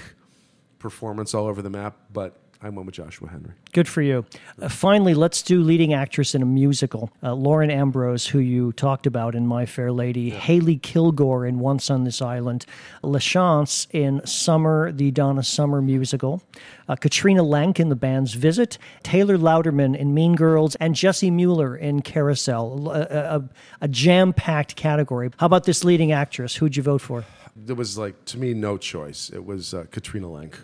performance 0.78 1.34
all 1.34 1.46
over 1.46 1.62
the 1.62 1.70
map, 1.70 1.96
but 2.12 2.36
I 2.60 2.70
went 2.70 2.86
with 2.86 2.96
Joshua 2.96 3.28
Henry. 3.28 3.52
Good 3.72 3.86
for 3.86 4.02
you. 4.02 4.26
Uh, 4.60 4.68
finally, 4.68 5.14
let's 5.14 5.42
do 5.42 5.62
leading 5.62 5.94
actress 5.94 6.34
in 6.34 6.42
a 6.42 6.46
musical. 6.46 7.10
Uh, 7.22 7.32
Lauren 7.32 7.70
Ambrose, 7.70 8.26
who 8.26 8.40
you 8.40 8.72
talked 8.72 9.06
about 9.06 9.36
in 9.36 9.46
My 9.46 9.64
Fair 9.64 9.92
Lady, 9.92 10.30
Hailey 10.30 10.76
Kilgore 10.76 11.46
in 11.46 11.60
Once 11.60 11.88
on 11.88 12.02
This 12.02 12.20
Island, 12.20 12.66
LaChanze 13.04 13.86
in 13.92 14.26
Summer, 14.26 14.90
the 14.90 15.12
Donna 15.12 15.44
Summer 15.44 15.80
musical, 15.80 16.42
uh, 16.88 16.96
Katrina 16.96 17.44
Lenk 17.44 17.78
in 17.78 17.90
The 17.90 17.96
Band's 17.96 18.34
Visit, 18.34 18.76
Taylor 19.04 19.38
Louderman 19.38 19.96
in 19.96 20.12
Mean 20.12 20.34
Girls, 20.34 20.74
and 20.76 20.96
Jessie 20.96 21.30
Mueller 21.30 21.76
in 21.76 22.02
Carousel. 22.02 22.90
A, 22.90 23.02
a, 23.02 23.48
a 23.82 23.88
jam 23.88 24.32
packed 24.32 24.74
category. 24.74 25.30
How 25.36 25.46
about 25.46 25.62
this 25.62 25.84
leading 25.84 26.10
actress? 26.10 26.56
Who'd 26.56 26.76
you 26.76 26.82
vote 26.82 27.02
for? 27.02 27.24
There 27.64 27.76
was 27.76 27.98
like 27.98 28.24
to 28.26 28.38
me 28.38 28.54
no 28.54 28.76
choice. 28.76 29.30
It 29.30 29.44
was 29.44 29.74
uh, 29.74 29.84
Katrina 29.90 30.28
Lenk 30.28 30.54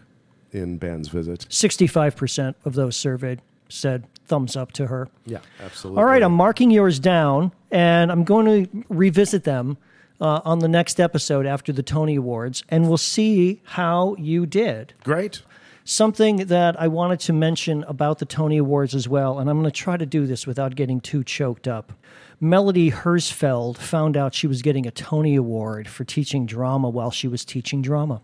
in 0.53 0.79
Band's 0.79 1.09
Visit. 1.09 1.47
65% 1.51 2.55
of 2.65 2.75
those 2.75 2.97
surveyed 2.97 3.42
said 3.69 4.05
thumbs 4.27 4.57
up 4.57 4.73
to 4.73 4.87
her. 4.87 5.09
Yeah, 5.27 5.38
absolutely. 5.61 6.01
All 6.01 6.07
right, 6.07 6.23
I'm 6.23 6.33
marking 6.33 6.71
yours 6.71 6.99
down, 6.99 7.53
and 7.71 8.11
I'm 8.13 8.25
going 8.25 8.67
to 8.67 8.85
revisit 8.88 9.45
them 9.45 9.77
uh, 10.21 10.40
on 10.45 10.61
the 10.61 10.69
next 10.69 11.01
episode 11.01 11.47
after 11.47 11.73
the 11.73 11.83
Tony 11.83 12.17
Awards, 12.17 12.63
and 12.69 12.88
we'll 12.88 12.97
see 12.97 13.61
how 13.65 14.15
you 14.19 14.47
did. 14.47 14.95
Great. 15.03 15.42
Something 15.87 16.37
that 16.47 16.81
I 16.81 16.89
wanted 16.89 17.21
to 17.21 17.35
mention 17.35 17.85
about 17.85 18.19
the 18.19 18.25
Tony 18.25 18.57
Awards 18.57 18.95
as 18.95 19.07
well, 19.07 19.39
and 19.39 19.51
I'm 19.51 19.61
going 19.61 19.71
to 19.71 19.79
try 19.79 19.99
to 19.99 20.07
do 20.07 20.27
this 20.27 20.47
without 20.47 20.77
getting 20.77 20.99
too 20.99 21.23
choked 21.23 21.69
up. 21.69 21.93
Melody 22.41 22.91
Herzfeld 22.91 23.77
found 23.77 24.17
out 24.17 24.33
she 24.33 24.47
was 24.47 24.63
getting 24.63 24.87
a 24.87 24.91
Tony 24.91 25.37
Award 25.37 25.87
for 25.87 26.05
teaching 26.05 26.47
drama 26.47 26.89
while 26.89 27.11
she 27.11 27.29
was 27.29 27.45
teaching 27.45 27.83
drama. 27.83 28.23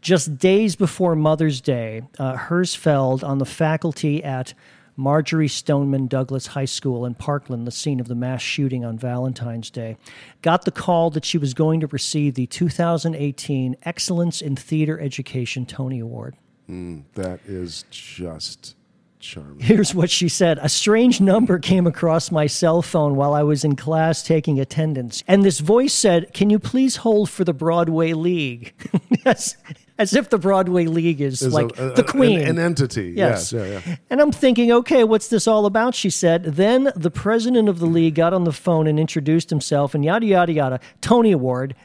Just 0.00 0.36
days 0.36 0.74
before 0.74 1.14
Mother's 1.14 1.60
Day, 1.60 2.02
uh, 2.18 2.34
Herzfeld, 2.34 3.22
on 3.22 3.38
the 3.38 3.46
faculty 3.46 4.24
at 4.24 4.52
Marjory 4.96 5.46
Stoneman 5.46 6.08
Douglas 6.08 6.48
High 6.48 6.64
School 6.64 7.06
in 7.06 7.14
Parkland, 7.14 7.68
the 7.68 7.70
scene 7.70 8.00
of 8.00 8.08
the 8.08 8.16
mass 8.16 8.42
shooting 8.42 8.84
on 8.84 8.98
Valentine's 8.98 9.70
Day, 9.70 9.96
got 10.42 10.64
the 10.64 10.72
call 10.72 11.10
that 11.10 11.24
she 11.24 11.38
was 11.38 11.54
going 11.54 11.78
to 11.78 11.86
receive 11.86 12.34
the 12.34 12.48
2018 12.48 13.76
Excellence 13.84 14.40
in 14.40 14.56
Theater 14.56 14.98
Education 14.98 15.66
Tony 15.66 16.00
Award. 16.00 16.34
Mm, 16.68 17.04
that 17.14 17.40
is 17.46 17.84
just 17.90 18.74
charming. 19.20 19.60
Here's 19.60 19.94
what 19.94 20.10
she 20.10 20.28
said 20.28 20.58
A 20.62 20.68
strange 20.68 21.20
number 21.20 21.58
came 21.58 21.86
across 21.86 22.30
my 22.30 22.46
cell 22.46 22.82
phone 22.82 23.16
while 23.16 23.34
I 23.34 23.42
was 23.42 23.64
in 23.64 23.76
class 23.76 24.22
taking 24.22 24.58
attendance. 24.60 25.22
And 25.26 25.44
this 25.44 25.60
voice 25.60 25.92
said, 25.94 26.32
Can 26.32 26.50
you 26.50 26.58
please 26.58 26.96
hold 26.96 27.28
for 27.30 27.44
the 27.44 27.52
Broadway 27.54 28.12
League? 28.12 28.72
yes. 29.26 29.56
As 29.96 30.12
if 30.12 30.28
the 30.28 30.38
Broadway 30.38 30.86
League 30.86 31.20
is, 31.20 31.40
Is 31.40 31.54
like 31.54 31.78
a- 31.78 31.92
a- 31.92 31.94
the 31.94 32.02
queen. 32.02 32.40
An, 32.40 32.48
an 32.48 32.58
entity. 32.58 33.14
Yes. 33.16 33.52
Yeah, 33.52 33.64
yeah, 33.64 33.80
yeah. 33.86 33.96
And 34.10 34.20
I'm 34.20 34.32
thinking, 34.32 34.72
okay, 34.72 35.04
what's 35.04 35.28
this 35.28 35.46
all 35.46 35.66
about? 35.66 35.94
She 35.94 36.10
said. 36.10 36.44
Then 36.44 36.90
the 36.96 37.10
president 37.12 37.68
of 37.68 37.78
the 37.78 37.86
league 37.86 38.16
got 38.16 38.32
on 38.34 38.42
the 38.44 38.52
phone 38.52 38.86
and 38.88 38.98
introduced 38.98 39.50
himself 39.50 39.94
and 39.94 40.04
yada, 40.04 40.26
yada, 40.26 40.52
yada. 40.52 40.80
Tony 41.00 41.30
Award. 41.30 41.76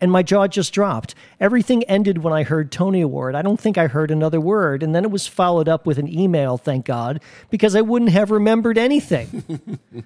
And 0.00 0.12
my 0.12 0.22
jaw 0.22 0.46
just 0.46 0.72
dropped. 0.72 1.14
Everything 1.40 1.82
ended 1.84 2.18
when 2.18 2.32
I 2.32 2.42
heard 2.42 2.70
Tony 2.70 3.00
Award. 3.00 3.34
I 3.34 3.42
don't 3.42 3.58
think 3.58 3.78
I 3.78 3.86
heard 3.86 4.10
another 4.10 4.40
word. 4.40 4.82
And 4.82 4.94
then 4.94 5.04
it 5.04 5.10
was 5.10 5.26
followed 5.26 5.68
up 5.68 5.86
with 5.86 5.98
an 5.98 6.08
email, 6.08 6.58
thank 6.58 6.84
God, 6.84 7.20
because 7.50 7.74
I 7.74 7.80
wouldn't 7.80 8.10
have 8.10 8.30
remembered 8.30 8.76
anything. 8.76 9.80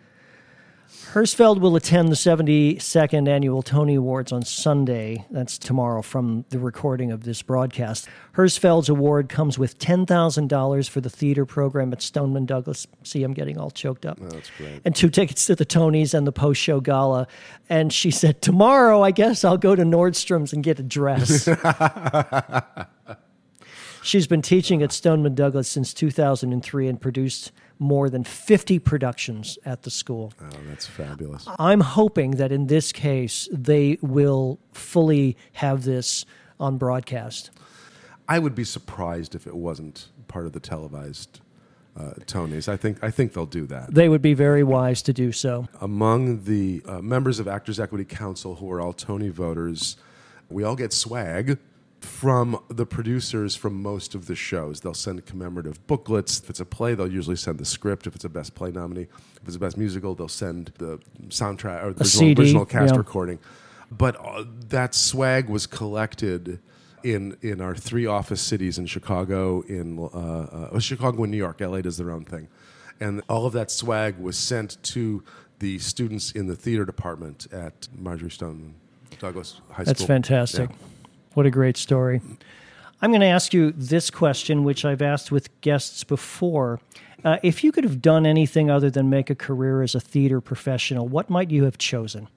Herzfeld 1.13 1.59
will 1.59 1.75
attend 1.75 2.09
the 2.09 2.15
72nd 2.15 3.29
annual 3.29 3.63
Tony 3.63 3.97
Awards 3.97 4.31
on 4.31 4.45
Sunday. 4.45 5.27
That's 5.29 5.59
tomorrow 5.59 6.03
from 6.03 6.45
the 6.51 6.61
recording 6.61 7.11
of 7.11 7.25
this 7.25 7.43
broadcast. 7.43 8.07
Herzfeld's 8.37 8.89
award 8.89 9.29
comes 9.29 9.59
with 9.59 9.77
$10,000 9.81 10.89
for 10.89 11.01
the 11.01 11.11
theater 11.11 11.45
program 11.45 11.93
at 11.93 12.01
Stoneman 12.01 12.47
Douglas. 12.47 12.87
See, 13.03 13.25
I'm 13.25 13.35
getting 13.35 13.59
all 13.59 13.73
choked 13.73 14.07
up. 14.07 14.21
Oh, 14.23 14.29
that's 14.29 14.53
great. 14.57 14.83
And 14.85 14.95
two 14.95 15.11
tickets 15.11 15.47
to 15.47 15.57
the 15.57 15.67
Tonys 15.67 16.15
and 16.15 16.29
the 16.29 16.33
post 16.33 16.61
show 16.61 16.81
gala. 16.81 17.27
And 17.69 17.93
she 17.93 18.13
said, 18.13 18.41
Tomorrow, 18.41 19.03
I 19.03 19.11
guess 19.11 19.45
I'll 19.45 19.59
go 19.59 19.75
to 19.75 19.83
Nordstrom's 19.83 20.53
and 20.53 20.63
get 20.63 20.79
a 20.79 20.85
dress. 20.85 21.49
She's 24.03 24.27
been 24.27 24.43
teaching 24.43 24.83
at 24.83 24.93
Stoneman 24.93 25.35
Douglas 25.35 25.69
since 25.69 25.93
2003 25.93 26.89
and 26.89 27.01
produced 27.01 27.53
more 27.79 28.11
than 28.11 28.25
50 28.25 28.79
productions 28.79 29.59
at 29.65 29.83
the 29.83 29.91
school. 29.91 30.33
Oh, 30.41 30.49
that's 30.69 30.87
fabulous. 30.87 31.47
I'm 31.59 31.81
hoping 31.81 32.33
that 32.33 32.53
in 32.53 32.67
this 32.67 32.93
case, 32.93 33.49
they 33.53 33.99
will 34.03 34.59
fully 34.73 35.37
have 35.55 35.85
this 35.85 36.25
on 36.59 36.77
broadcast. 36.77 37.51
I 38.29 38.39
would 38.39 38.55
be 38.55 38.65
surprised 38.65 39.35
if 39.35 39.47
it 39.47 39.57
wasn't 39.57 40.09
part 40.29 40.47
of 40.47 40.53
the 40.53 40.61
televised 40.61 41.41
uh, 41.97 42.13
Tonys. 42.27 42.69
I 42.69 42.77
think 42.77 43.03
I 43.03 43.11
think 43.11 43.33
they'll 43.33 43.47
do 43.47 43.67
that. 43.67 43.93
They 43.93 44.09
would 44.09 44.23
be 44.23 44.35
very 44.35 44.63
wise 44.63 45.03
to 45.03 45.13
do 45.13 45.33
so. 45.33 45.69
Among 45.81 46.45
the 46.45 46.83
uh, 46.87 47.01
members 47.01 47.41
of 47.41 47.49
Actors 47.49 47.81
Equity 47.81 48.05
Council 48.05 48.57
who 48.57 48.71
are 48.71 48.81
all 48.81 48.93
Tony 48.93 49.29
voters, 49.29 49.97
we 50.49 50.63
all 50.63 50.77
get 50.77 50.93
swag 50.93 51.59
from 52.01 52.63
the 52.69 52.87
producers 52.87 53.57
from 53.57 53.83
most 53.83 54.15
of 54.15 54.27
the 54.27 54.35
shows. 54.35 54.81
They'll 54.81 54.95
send 54.95 55.25
commemorative 55.27 55.87
booklets. 55.87 56.41
If 56.41 56.51
it's 56.51 56.61
a 56.61 56.65
play, 56.65 56.95
they'll 56.95 57.13
usually 57.13 57.37
send 57.37 57.59
the 57.59 57.65
script. 57.65 58.07
If 58.07 58.15
it's 58.15 58.25
a 58.25 58.29
best 58.29 58.55
play 58.55 58.71
nominee, 58.71 59.07
if 59.37 59.47
it's 59.47 59.57
a 59.57 59.61
best 59.61 59.77
musical, 59.77 60.15
they'll 60.15 60.29
send 60.29 60.73
the 60.79 60.99
soundtrack 61.29 61.85
or 61.85 61.93
the 61.93 62.03
original, 62.03 62.05
CD, 62.05 62.43
original 62.43 62.67
cast 62.67 62.95
yeah. 62.95 62.99
recording. 62.99 63.39
But 63.91 64.17
uh, 64.25 64.45
that 64.69 64.95
swag 64.95 65.49
was 65.49 65.67
collected 65.67 66.61
in 67.03 67.37
in 67.43 67.61
our 67.61 67.75
three 67.75 68.07
office 68.07 68.41
cities 68.41 68.79
in 68.79 68.87
Chicago, 68.87 69.63
in 69.63 69.99
uh, 69.99 70.07
uh, 70.73 70.79
Chicago 70.79 71.23
and 71.23 71.33
New 71.33 71.39
York. 71.39 71.61
LA 71.61 71.81
does 71.81 71.97
their 71.97 72.11
own 72.11 72.25
thing, 72.25 72.49
and 73.01 73.23
all 73.29 73.47
of 73.47 73.53
that 73.53 73.71
swag 73.71 74.19
was 74.19 74.39
sent 74.39 74.83
to 74.85 75.25
the 75.59 75.79
students 75.79 76.33
in 76.33 76.47
the 76.47 76.57
theater 76.57 76.85
department 76.85 77.47
at 77.53 77.89
Marjory 77.97 78.31
Stone 78.31 78.75
Douglas 79.19 79.61
High 79.71 79.85
That's 79.85 80.01
School. 80.01 80.07
That's 80.07 80.29
fantastic. 80.29 80.71
Yeah. 80.71 80.77
What 81.35 81.47
a 81.47 81.51
great 81.51 81.77
story. 81.77 82.21
I'm 83.03 83.11
going 83.11 83.21
to 83.21 83.27
ask 83.27 83.55
you 83.55 83.73
this 83.73 84.11
question, 84.11 84.65
which 84.65 84.85
I've 84.85 85.01
asked 85.03 85.31
with 85.33 85.49
guests 85.61 86.05
before. 86.05 86.81
Uh, 87.25 87.39
if 87.43 87.63
you 87.65 87.73
could 87.73 87.85
have 87.85 88.03
done 88.03 88.27
anything 88.27 88.71
other 88.71 88.91
than 88.91 89.09
make 89.09 89.31
a 89.31 89.35
career 89.35 89.83
as 89.83 89.95
a 89.95 90.01
theater 90.01 90.41
professional, 90.41 91.07
what 91.09 91.31
might 91.31 91.51
you 91.51 91.65
have 91.65 91.79
chosen? 91.79 92.29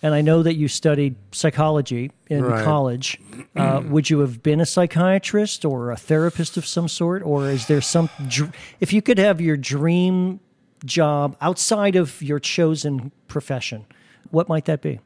And 0.00 0.14
I 0.14 0.20
know 0.20 0.42
that 0.44 0.54
you 0.54 0.68
studied 0.68 1.16
psychology 1.32 2.12
in 2.30 2.44
Right. 2.44 2.64
college. 2.64 3.20
Uh, 3.56 3.82
would 3.88 4.08
you 4.08 4.20
have 4.20 4.42
been 4.42 4.60
a 4.60 4.66
psychiatrist 4.66 5.64
or 5.64 5.90
a 5.90 5.96
therapist 5.96 6.56
of 6.56 6.64
some 6.64 6.86
sort? 6.88 7.22
Or 7.24 7.48
is 7.50 7.66
there 7.66 7.80
some. 7.80 8.08
dr- 8.28 8.52
If 8.80 8.92
you 8.92 9.02
could 9.02 9.18
have 9.18 9.40
your 9.40 9.56
dream 9.56 10.38
job 10.84 11.36
outside 11.40 11.96
of 11.96 12.22
your 12.22 12.38
chosen 12.38 13.10
profession, 13.26 13.84
what 14.30 14.48
might 14.48 14.66
that 14.66 14.80
be? 14.80 15.00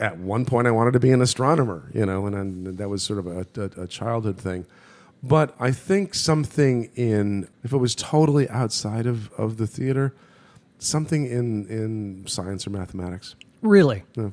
At 0.00 0.18
one 0.18 0.44
point 0.44 0.66
I 0.66 0.70
wanted 0.70 0.92
to 0.92 1.00
be 1.00 1.10
an 1.10 1.22
astronomer, 1.22 1.90
you 1.92 2.04
know, 2.04 2.26
and, 2.26 2.34
and 2.34 2.78
that 2.78 2.88
was 2.88 3.02
sort 3.02 3.18
of 3.18 3.26
a, 3.26 3.46
a, 3.56 3.82
a 3.82 3.86
childhood 3.86 4.38
thing. 4.38 4.66
But 5.22 5.54
I 5.58 5.70
think 5.70 6.14
something 6.14 6.90
in, 6.94 7.48
if 7.62 7.72
it 7.72 7.78
was 7.78 7.94
totally 7.94 8.48
outside 8.48 9.06
of, 9.06 9.32
of 9.34 9.56
the 9.56 9.66
theater, 9.66 10.14
something 10.78 11.26
in, 11.26 11.66
in 11.68 12.26
science 12.26 12.66
or 12.66 12.70
mathematics. 12.70 13.34
Really? 13.62 14.04
Yeah. 14.14 14.30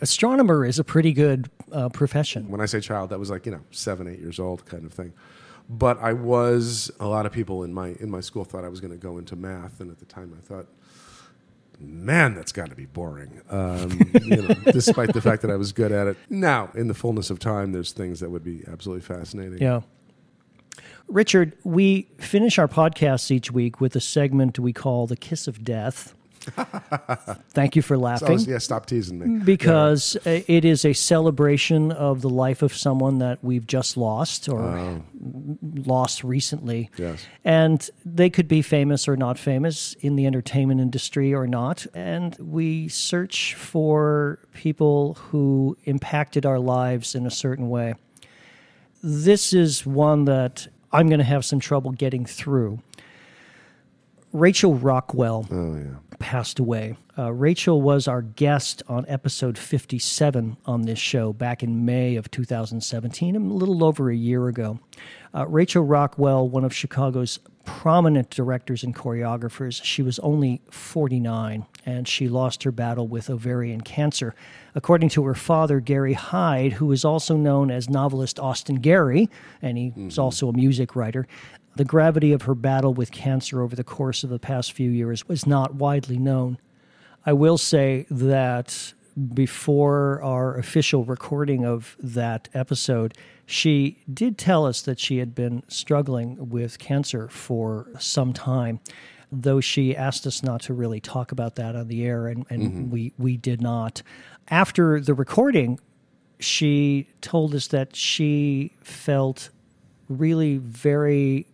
Astronomer 0.00 0.66
is 0.66 0.78
a 0.78 0.84
pretty 0.84 1.12
good 1.12 1.48
uh, 1.72 1.88
profession. 1.88 2.50
When 2.50 2.60
I 2.60 2.66
say 2.66 2.80
child, 2.80 3.10
that 3.10 3.18
was 3.18 3.30
like, 3.30 3.46
you 3.46 3.52
know, 3.52 3.62
seven, 3.70 4.06
eight 4.06 4.18
years 4.18 4.38
old 4.38 4.66
kind 4.66 4.84
of 4.84 4.92
thing. 4.92 5.14
But 5.70 5.98
I 6.02 6.12
was, 6.12 6.90
a 7.00 7.06
lot 7.06 7.24
of 7.24 7.32
people 7.32 7.62
in 7.62 7.72
my, 7.72 7.94
in 8.00 8.10
my 8.10 8.20
school 8.20 8.44
thought 8.44 8.64
I 8.64 8.68
was 8.68 8.80
going 8.80 8.90
to 8.90 8.98
go 8.98 9.16
into 9.16 9.36
math. 9.36 9.80
And 9.80 9.90
at 9.90 9.98
the 9.98 10.04
time 10.04 10.36
I 10.36 10.46
thought, 10.46 10.66
man, 11.78 12.34
that's 12.34 12.52
got 12.52 12.70
to 12.70 12.76
be 12.76 12.86
boring. 12.86 13.40
Um, 13.50 14.00
you 14.22 14.36
know, 14.36 14.54
despite 14.72 15.12
the 15.12 15.20
fact 15.20 15.42
that 15.42 15.50
I 15.50 15.56
was 15.56 15.72
good 15.72 15.92
at 15.92 16.06
it. 16.06 16.16
Now, 16.30 16.70
in 16.74 16.88
the 16.88 16.94
fullness 16.94 17.30
of 17.30 17.38
time, 17.38 17.72
there's 17.72 17.92
things 17.92 18.20
that 18.20 18.30
would 18.30 18.44
be 18.44 18.64
absolutely 18.68 19.02
fascinating. 19.02 19.60
Yeah. 19.60 19.82
Richard, 21.06 21.56
we 21.64 22.08
finish 22.18 22.58
our 22.58 22.68
podcasts 22.68 23.30
each 23.30 23.50
week 23.50 23.80
with 23.80 23.94
a 23.94 24.00
segment 24.00 24.58
we 24.58 24.72
call 24.72 25.06
the 25.06 25.16
Kiss 25.16 25.46
of 25.46 25.62
Death. 25.62 26.14
Thank 27.50 27.76
you 27.76 27.82
for 27.82 27.94
So 27.96 28.00
laughing. 28.00 28.32
was- 28.32 28.46
yeah, 28.46 28.58
stop 28.58 28.86
teasing 28.86 29.18
me. 29.18 29.38
Because 29.44 30.16
uh, 30.26 30.40
it 30.46 30.64
is 30.64 30.84
a 30.84 30.92
celebration 30.92 31.92
of 31.92 32.20
the 32.22 32.28
life 32.30 32.62
of 32.62 32.76
someone 32.76 33.18
that 33.18 33.42
we've 33.42 33.66
just 33.66 33.96
lost 33.96 34.48
or 34.48 35.02
lost 35.62 36.24
recently. 36.24 36.90
Yes. 36.96 37.24
And 37.44 37.88
they 38.04 38.30
could 38.30 38.48
be 38.48 38.62
famous 38.62 39.06
or 39.08 39.16
not 39.16 39.38
famous 39.38 39.94
in 40.00 40.16
the 40.16 40.26
entertainment 40.26 40.80
industry 40.80 41.32
or 41.34 41.46
not. 41.46 41.86
And 41.94 42.36
we 42.38 42.88
search 42.88 43.54
for 43.54 44.38
people 44.52 45.14
who 45.14 45.76
impacted 45.84 46.44
our 46.46 46.58
lives 46.58 47.14
in 47.14 47.26
a 47.26 47.30
certain 47.30 47.68
way. 47.68 47.94
This 49.02 49.52
is 49.52 49.84
one 49.84 50.24
that 50.26 50.66
I'm 50.92 51.08
going 51.08 51.18
to 51.18 51.24
have 51.24 51.44
some 51.44 51.60
trouble 51.60 51.90
getting 51.92 52.24
through. 52.24 52.80
Rachel 54.32 54.74
Rockwell 54.74 55.46
Oh, 55.50 55.76
yeah. 55.76 55.84
Passed 56.24 56.58
away. 56.58 56.96
Uh, 57.18 57.34
Rachel 57.34 57.82
was 57.82 58.08
our 58.08 58.22
guest 58.22 58.82
on 58.88 59.04
episode 59.08 59.58
57 59.58 60.56
on 60.64 60.82
this 60.82 60.98
show 60.98 61.34
back 61.34 61.62
in 61.62 61.84
May 61.84 62.16
of 62.16 62.30
2017, 62.30 63.36
a 63.36 63.38
little 63.38 63.84
over 63.84 64.08
a 64.08 64.16
year 64.16 64.48
ago. 64.48 64.80
Uh, 65.34 65.46
Rachel 65.46 65.84
Rockwell, 65.84 66.48
one 66.48 66.64
of 66.64 66.74
Chicago's 66.74 67.40
prominent 67.66 68.30
directors 68.30 68.82
and 68.82 68.94
choreographers, 68.94 69.84
she 69.84 70.00
was 70.00 70.18
only 70.20 70.62
49 70.70 71.66
and 71.84 72.08
she 72.08 72.26
lost 72.26 72.62
her 72.62 72.72
battle 72.72 73.06
with 73.06 73.28
ovarian 73.28 73.82
cancer. 73.82 74.34
According 74.74 75.10
to 75.10 75.24
her 75.26 75.34
father, 75.34 75.78
Gary 75.78 76.14
Heyde, 76.14 76.72
who 76.72 76.90
is 76.90 77.04
also 77.04 77.36
known 77.36 77.70
as 77.70 77.90
novelist 77.90 78.40
Austin 78.40 78.76
Gary, 78.76 79.28
and 79.60 79.76
he's 79.76 80.18
also 80.18 80.48
a 80.48 80.52
music 80.54 80.96
writer, 80.96 81.26
the 81.76 81.84
gravity 81.84 82.32
of 82.32 82.42
her 82.42 82.54
battle 82.54 82.94
with 82.94 83.10
cancer 83.10 83.60
over 83.62 83.74
the 83.74 83.84
course 83.84 84.22
of 84.24 84.30
the 84.30 84.38
past 84.38 84.72
few 84.72 84.90
years 84.90 85.26
was 85.28 85.46
not 85.46 85.74
widely 85.74 86.18
known. 86.18 86.58
I 87.26 87.32
will 87.32 87.58
say 87.58 88.06
that 88.10 88.92
before 89.32 90.20
our 90.22 90.56
official 90.56 91.04
recording 91.04 91.64
of 91.64 91.96
that 92.00 92.48
episode, 92.52 93.14
she 93.46 94.02
did 94.12 94.38
tell 94.38 94.66
us 94.66 94.82
that 94.82 94.98
she 94.98 95.18
had 95.18 95.34
been 95.34 95.62
struggling 95.68 96.48
with 96.50 96.78
cancer 96.78 97.28
for 97.28 97.88
some 97.98 98.32
time. 98.32 98.80
though 99.42 99.60
she 99.60 99.96
asked 99.96 100.26
us 100.26 100.42
not 100.42 100.62
to 100.62 100.74
really 100.74 101.00
talk 101.00 101.32
about 101.32 101.56
that 101.56 101.74
on 101.76 101.88
the 101.88 102.04
air, 102.04 102.28
and, 102.28 102.46
and 102.50 102.62
mm-hmm. 102.62 102.90
we, 102.90 103.12
we 103.18 103.36
did 103.36 103.60
not. 103.60 104.02
After 104.48 105.00
the 105.00 105.14
recording, 105.14 105.80
she 106.38 107.08
told 107.20 107.54
us 107.54 107.68
that 107.68 107.96
she 107.96 108.72
felt 108.82 109.50
really 110.08 110.58
very 110.58 111.46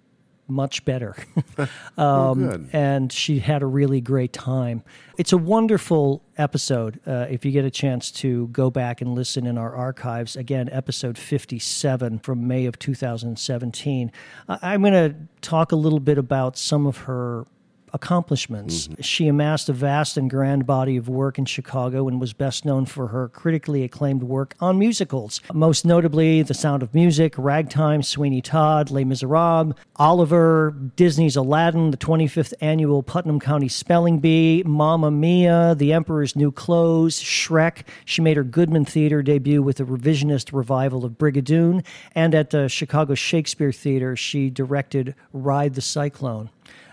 much 0.50 0.84
better. 0.84 1.16
Um, 1.98 2.48
oh, 2.48 2.64
and 2.72 3.12
she 3.12 3.40
had 3.40 3.62
a 3.62 3.66
really 3.66 4.00
great 4.00 4.32
time. 4.32 4.82
It's 5.18 5.32
a 5.32 5.36
wonderful 5.36 6.22
episode. 6.38 6.98
Uh, 7.06 7.26
if 7.28 7.44
you 7.44 7.52
get 7.52 7.64
a 7.66 7.70
chance 7.70 8.10
to 8.12 8.48
go 8.48 8.70
back 8.70 9.02
and 9.02 9.14
listen 9.14 9.46
in 9.46 9.58
our 9.58 9.74
archives, 9.74 10.34
again, 10.34 10.70
episode 10.72 11.18
57 11.18 12.20
from 12.20 12.48
May 12.48 12.64
of 12.64 12.78
2017. 12.78 14.12
I'm 14.48 14.80
going 14.80 14.92
to 14.94 15.14
talk 15.42 15.72
a 15.72 15.76
little 15.76 16.00
bit 16.00 16.16
about 16.16 16.56
some 16.56 16.86
of 16.86 16.98
her 16.98 17.46
accomplishments. 17.92 18.88
Mm-hmm. 18.88 19.02
She 19.02 19.28
amassed 19.28 19.68
a 19.68 19.72
vast 19.72 20.16
and 20.16 20.28
grand 20.28 20.66
body 20.66 20.96
of 20.96 21.08
work 21.08 21.38
in 21.38 21.44
Chicago 21.44 22.08
and 22.08 22.20
was 22.20 22.32
best 22.32 22.64
known 22.64 22.86
for 22.86 23.08
her 23.08 23.28
critically 23.28 23.82
acclaimed 23.84 24.22
work 24.22 24.54
on 24.60 24.78
musicals, 24.78 25.40
most 25.52 25.84
notably 25.84 26.42
The 26.42 26.54
Sound 26.54 26.82
of 26.82 26.94
Music, 26.94 27.34
Ragtime, 27.36 28.02
Sweeney 28.02 28.40
Todd, 28.40 28.90
Les 28.90 29.04
Miserables, 29.04 29.74
Oliver, 29.96 30.74
Disney's 30.96 31.36
Aladdin, 31.36 31.90
the 31.90 31.96
25th 31.96 32.54
annual 32.60 33.02
Putnam 33.02 33.40
County 33.40 33.68
Spelling 33.68 34.18
Bee, 34.18 34.62
Mamma 34.64 35.10
Mia, 35.10 35.74
The 35.76 35.92
Emperor's 35.92 36.36
New 36.36 36.52
Clothes, 36.52 37.20
Shrek. 37.20 37.82
She 38.04 38.22
made 38.22 38.36
her 38.36 38.44
Goodman 38.44 38.84
Theater 38.84 39.22
debut 39.22 39.62
with 39.62 39.80
a 39.80 39.84
revisionist 39.84 40.52
revival 40.52 41.04
of 41.04 41.12
Brigadoon, 41.12 41.84
and 42.14 42.34
at 42.34 42.50
the 42.50 42.68
Chicago 42.68 43.14
Shakespeare 43.14 43.72
Theater, 43.72 44.16
she 44.16 44.50
directed 44.50 45.14
Ride 45.32 45.74
the 45.74 45.80
Cyclone 45.80 46.50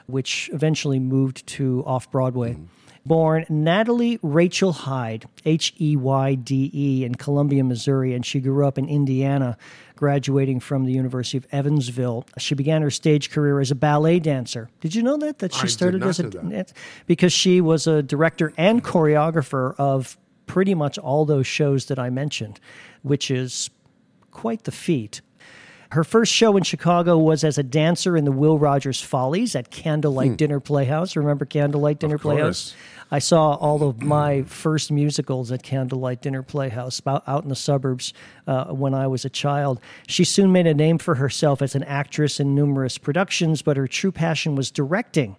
which 0.08 0.50
eventually 0.54 1.00
moved 1.00 1.46
to 1.48 1.84
off 1.86 2.10
Broadway. 2.10 2.54
Mm. 2.54 2.68
Born 3.08 3.46
Natalie 3.48 4.20
Rachel 4.22 4.74
Heyde, 4.74 5.24
H 5.46 5.74
E 5.80 5.96
Y 5.96 6.36
D 6.36 6.70
E, 6.74 7.06
in 7.06 7.16
Columbia, 7.16 7.64
Missouri, 7.64 8.14
and 8.14 8.26
she 8.26 8.42
grew 8.42 8.68
up 8.68 8.78
in 8.78 8.90
Indiana, 8.90 9.58
graduating 9.96 10.60
from 10.60 10.84
the 10.84 10.92
University 10.92 11.38
of 11.38 11.48
Evansville. 11.54 12.26
She 12.38 12.54
began 12.54 12.82
her 12.82 12.92
stage 12.92 13.32
career 13.32 13.62
as 13.62 13.72
a 13.72 13.76
ballet 13.76 14.20
dancer. 14.20 14.70
Did 14.82 14.94
you 14.94 15.04
know 15.04 15.16
that? 15.18 15.40
That 15.40 15.54
she 15.54 15.64
I 15.64 15.68
started 15.68 16.04
as 16.04 16.20
a 16.20 16.66
because 17.06 17.32
she 17.32 17.62
was 17.62 17.88
a 17.88 18.04
director 18.04 18.52
and 18.58 18.84
choreographer 18.84 19.74
of 19.78 20.18
pretty 20.46 20.76
much 20.76 20.98
all 20.98 21.24
those 21.24 21.48
shows 21.48 21.86
that 21.86 22.00
I 22.00 22.10
mentioned, 22.10 22.60
which 23.04 23.32
is 23.32 23.70
quite 24.32 24.66
the 24.66 24.72
feat. 24.72 25.22
Her 25.92 26.04
first 26.04 26.34
show 26.34 26.58
in 26.58 26.64
Chicago 26.64 27.18
was 27.18 27.44
as 27.44 27.58
a 27.58 27.64
dancer 27.64 28.18
in 28.18 28.26
the 28.26 28.32
Will 28.32 28.60
Rogers 28.60 29.02
Follies 29.02 29.56
at 29.56 29.72
Candlelight 29.72 30.32
hmm. 30.32 30.36
Dinner 30.36 30.60
Playhouse. 30.60 31.16
Remember 31.16 31.46
Candlelight 31.46 32.00
Dinner 32.00 32.18
Playhouse? 32.18 32.76
I 33.10 33.20
saw 33.20 33.56
all 33.56 33.84
of 33.84 34.02
my 34.02 34.44
first 34.44 34.92
musicals 34.92 35.52
at 35.52 35.64
Candlelight 35.64 36.22
Dinner 36.22 36.44
Playhouse 36.44 37.02
out 37.06 37.44
in 37.44 37.50
the 37.50 37.56
suburbs 37.56 38.14
uh, 38.48 38.66
when 38.66 38.94
I 38.94 39.08
was 39.08 39.24
a 39.24 39.30
child. 39.30 39.80
She 40.08 40.26
soon 40.26 40.52
made 40.52 40.68
a 40.68 40.74
name 40.74 40.98
for 40.98 41.16
herself 41.16 41.62
as 41.62 41.74
an 41.74 41.84
actress 41.84 42.40
in 42.40 42.54
numerous 42.54 42.98
productions, 42.98 43.62
but 43.62 43.78
her 43.78 43.88
true 43.88 44.12
passion 44.12 44.56
was 44.56 44.72
directing. 44.72 45.38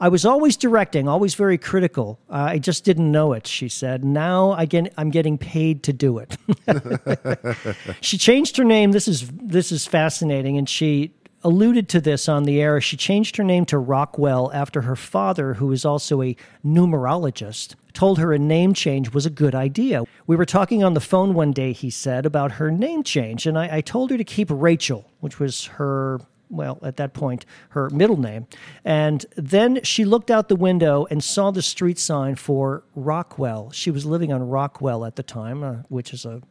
I 0.00 0.08
was 0.08 0.24
always 0.24 0.56
directing, 0.56 1.08
always 1.08 1.34
very 1.34 1.58
critical. 1.58 2.18
Uh, 2.30 2.48
I 2.52 2.58
just 2.58 2.84
didn't 2.84 3.12
know 3.12 3.34
it, 3.34 3.46
she 3.46 3.68
said. 3.68 4.02
Now 4.02 4.52
I 4.52 4.64
get, 4.64 4.94
I'm 4.96 5.10
getting 5.10 5.36
paid 5.36 5.82
to 5.82 5.92
do 5.92 6.18
it. 6.18 6.38
she 8.00 8.16
changed 8.16 8.56
her 8.56 8.64
name. 8.64 8.92
This 8.92 9.06
is, 9.06 9.30
this 9.30 9.70
is 9.70 9.86
fascinating. 9.86 10.56
And 10.56 10.66
she 10.66 11.12
alluded 11.42 11.88
to 11.90 12.00
this 12.00 12.30
on 12.30 12.44
the 12.44 12.60
air. 12.62 12.80
She 12.80 12.96
changed 12.96 13.36
her 13.36 13.44
name 13.44 13.66
to 13.66 13.78
Rockwell 13.78 14.50
after 14.54 14.82
her 14.82 14.96
father, 14.96 15.54
who 15.54 15.70
is 15.70 15.84
also 15.84 16.22
a 16.22 16.36
numerologist, 16.64 17.74
told 17.92 18.18
her 18.18 18.32
a 18.32 18.38
name 18.38 18.72
change 18.72 19.12
was 19.12 19.26
a 19.26 19.30
good 19.30 19.54
idea. 19.54 20.04
We 20.26 20.36
were 20.36 20.46
talking 20.46 20.82
on 20.82 20.94
the 20.94 21.00
phone 21.00 21.34
one 21.34 21.52
day, 21.52 21.72
he 21.72 21.90
said, 21.90 22.24
about 22.24 22.52
her 22.52 22.70
name 22.70 23.02
change, 23.02 23.46
and 23.46 23.58
I, 23.58 23.76
I 23.76 23.80
told 23.80 24.10
her 24.10 24.18
to 24.18 24.24
keep 24.24 24.48
Rachel, 24.50 25.10
which 25.20 25.38
was 25.38 25.66
her 25.66 26.20
well, 26.50 26.78
at 26.82 26.96
that 26.96 27.14
point, 27.14 27.46
her 27.70 27.88
middle 27.90 28.18
name. 28.18 28.46
And 28.84 29.24
then 29.36 29.80
she 29.82 30.04
looked 30.04 30.30
out 30.30 30.48
the 30.48 30.56
window 30.56 31.06
and 31.10 31.22
saw 31.22 31.50
the 31.50 31.62
street 31.62 31.98
sign 31.98 32.34
for 32.34 32.82
Rockwell. 32.94 33.70
She 33.70 33.90
was 33.90 34.04
living 34.04 34.32
on 34.32 34.48
Rockwell 34.48 35.04
at 35.04 35.16
the 35.16 35.22
time, 35.22 35.62
uh, 35.62 35.76
which 35.88 36.12
is 36.12 36.24
a 36.24 36.42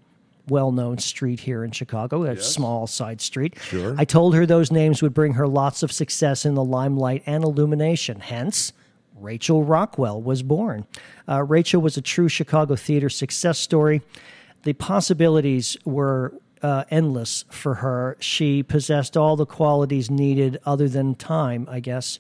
well 0.47 0.71
known 0.71 0.97
street 0.97 1.41
here 1.41 1.63
in 1.63 1.71
Chicago, 1.71 2.23
a 2.23 2.33
yes. 2.33 2.45
small 2.45 2.87
side 2.87 3.21
street. 3.21 3.55
Sure. 3.61 3.95
I 3.97 4.05
told 4.05 4.33
her 4.35 4.45
those 4.45 4.71
names 4.71 5.01
would 5.01 5.13
bring 5.13 5.33
her 5.33 5.47
lots 5.47 5.83
of 5.83 5.91
success 5.91 6.45
in 6.45 6.55
the 6.55 6.63
limelight 6.63 7.23
and 7.25 7.43
illumination. 7.43 8.19
Hence, 8.19 8.73
Rachel 9.15 9.63
Rockwell 9.63 10.21
was 10.21 10.41
born. 10.41 10.87
Uh, 11.27 11.43
Rachel 11.43 11.81
was 11.81 11.97
a 11.97 12.01
true 12.01 12.29
Chicago 12.29 12.75
theater 12.75 13.09
success 13.09 13.59
story. 13.59 14.01
The 14.63 14.73
possibilities 14.73 15.77
were 15.85 16.33
uh, 16.62 16.84
endless 16.89 17.45
for 17.49 17.76
her. 17.76 18.18
She 18.20 18.64
possessed 18.64 19.16
all 19.16 19.36
the 19.36 19.45
qualities 19.45 20.10
needed, 20.10 20.60
other 20.66 20.89
than 20.89 21.16
time, 21.16 21.68
I 21.70 21.80
guess, 21.80 22.20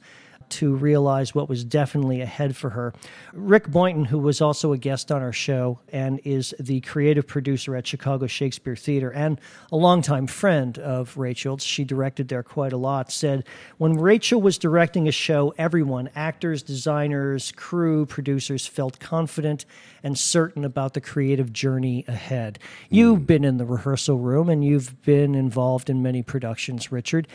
to 0.49 0.75
realize 0.75 1.33
what 1.35 1.49
was 1.49 1.63
definitely 1.63 2.21
ahead 2.21 2.55
for 2.55 2.71
her. 2.71 2.93
Rick 3.33 3.67
Boynton, 3.67 4.05
who 4.05 4.19
was 4.19 4.41
also 4.41 4.73
a 4.73 4.77
guest 4.77 5.11
on 5.11 5.21
our 5.21 5.33
show 5.33 5.79
and 5.91 6.19
is 6.23 6.53
the 6.59 6.81
creative 6.81 7.27
producer 7.27 7.75
at 7.75 7.87
Chicago 7.87 8.27
Shakespeare 8.27 8.75
Theater 8.75 9.11
and 9.11 9.39
a 9.71 9.75
longtime 9.75 10.27
friend 10.27 10.77
of 10.79 11.17
Rachel's, 11.17 11.63
she 11.63 11.83
directed 11.83 12.27
there 12.27 12.43
quite 12.43 12.73
a 12.73 12.77
lot, 12.77 13.11
said, 13.11 13.45
When 13.77 13.93
Rachel 13.93 14.41
was 14.41 14.57
directing 14.57 15.07
a 15.07 15.11
show, 15.11 15.53
everyone, 15.57 16.09
actors, 16.15 16.63
designers, 16.63 17.51
crew, 17.53 18.05
producers, 18.05 18.65
felt 18.65 18.99
confident 18.99 19.65
and 20.03 20.17
certain 20.17 20.63
about 20.65 20.93
the 20.93 21.01
creative 21.01 21.51
journey 21.53 22.05
ahead. 22.07 22.59
Hmm. 22.89 22.95
You've 22.95 23.27
been 23.27 23.43
in 23.43 23.57
the 23.57 23.65
rehearsal 23.65 24.17
room 24.17 24.49
and 24.49 24.63
you've 24.63 25.01
been 25.03 25.35
involved 25.35 25.89
in 25.89 26.01
many 26.01 26.23
productions, 26.23 26.91
Richard. 26.91 27.27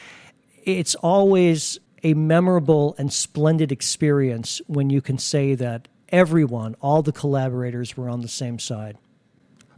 It's 0.65 0.95
always 0.95 1.79
a 2.05 2.15
memorable 2.15 2.95
and 2.99 3.13
splendid 3.13 3.73
experience 3.73 4.61
when 4.67 4.91
you 4.91 5.01
can 5.01 5.19
say 5.19 5.55
that 5.55 5.89
everyone, 6.11 6.77
all 6.81 7.03
the 7.03 7.13
collaborators 7.13 7.97
were 7.97 8.09
on 8.09 8.21
the 8.21 8.29
same 8.29 8.59
side. 8.59 8.99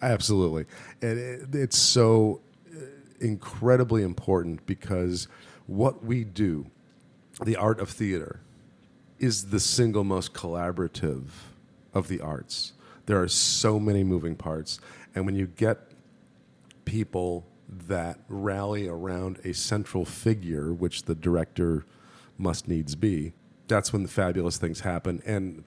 Absolutely. 0.03 0.67
And 1.01 1.19
it, 1.19 1.55
it's 1.55 1.79
so 1.79 2.41
uh, 2.71 2.81
incredibly 3.21 4.03
important 4.03 4.67
because 4.67 5.29
what 5.67 6.05
we 6.05 6.25
do, 6.25 6.67
the 7.43 7.57
art 7.57 7.81
of 7.81 7.89
theater, 7.89 8.41
is 9.19 9.47
the 9.47 9.61
single 9.61 10.05
most 10.05 10.35
collaborative 10.35 11.29
of 11.95 12.09
the 12.09 12.21
arts. 12.21 12.73
There 13.07 13.23
are 13.23 13.29
so 13.29 13.79
many 13.79 14.05
moving 14.05 14.35
parts. 14.37 14.81
And 15.15 15.25
when 15.25 15.37
you 15.37 15.47
get 15.47 15.79
people 16.85 17.47
that 17.69 18.19
rally 18.29 18.89
around 18.89 19.39
a 19.45 19.55
central 19.55 20.05
figure, 20.05 20.73
which 20.73 21.05
the 21.05 21.15
director 21.15 21.87
must 22.39 22.69
needs 22.69 22.95
be, 22.95 23.33
that's 23.69 23.93
when 23.93 24.03
the 24.03 24.09
fabulous 24.09 24.57
things 24.59 24.81
happen. 24.81 25.23
And 25.27 25.65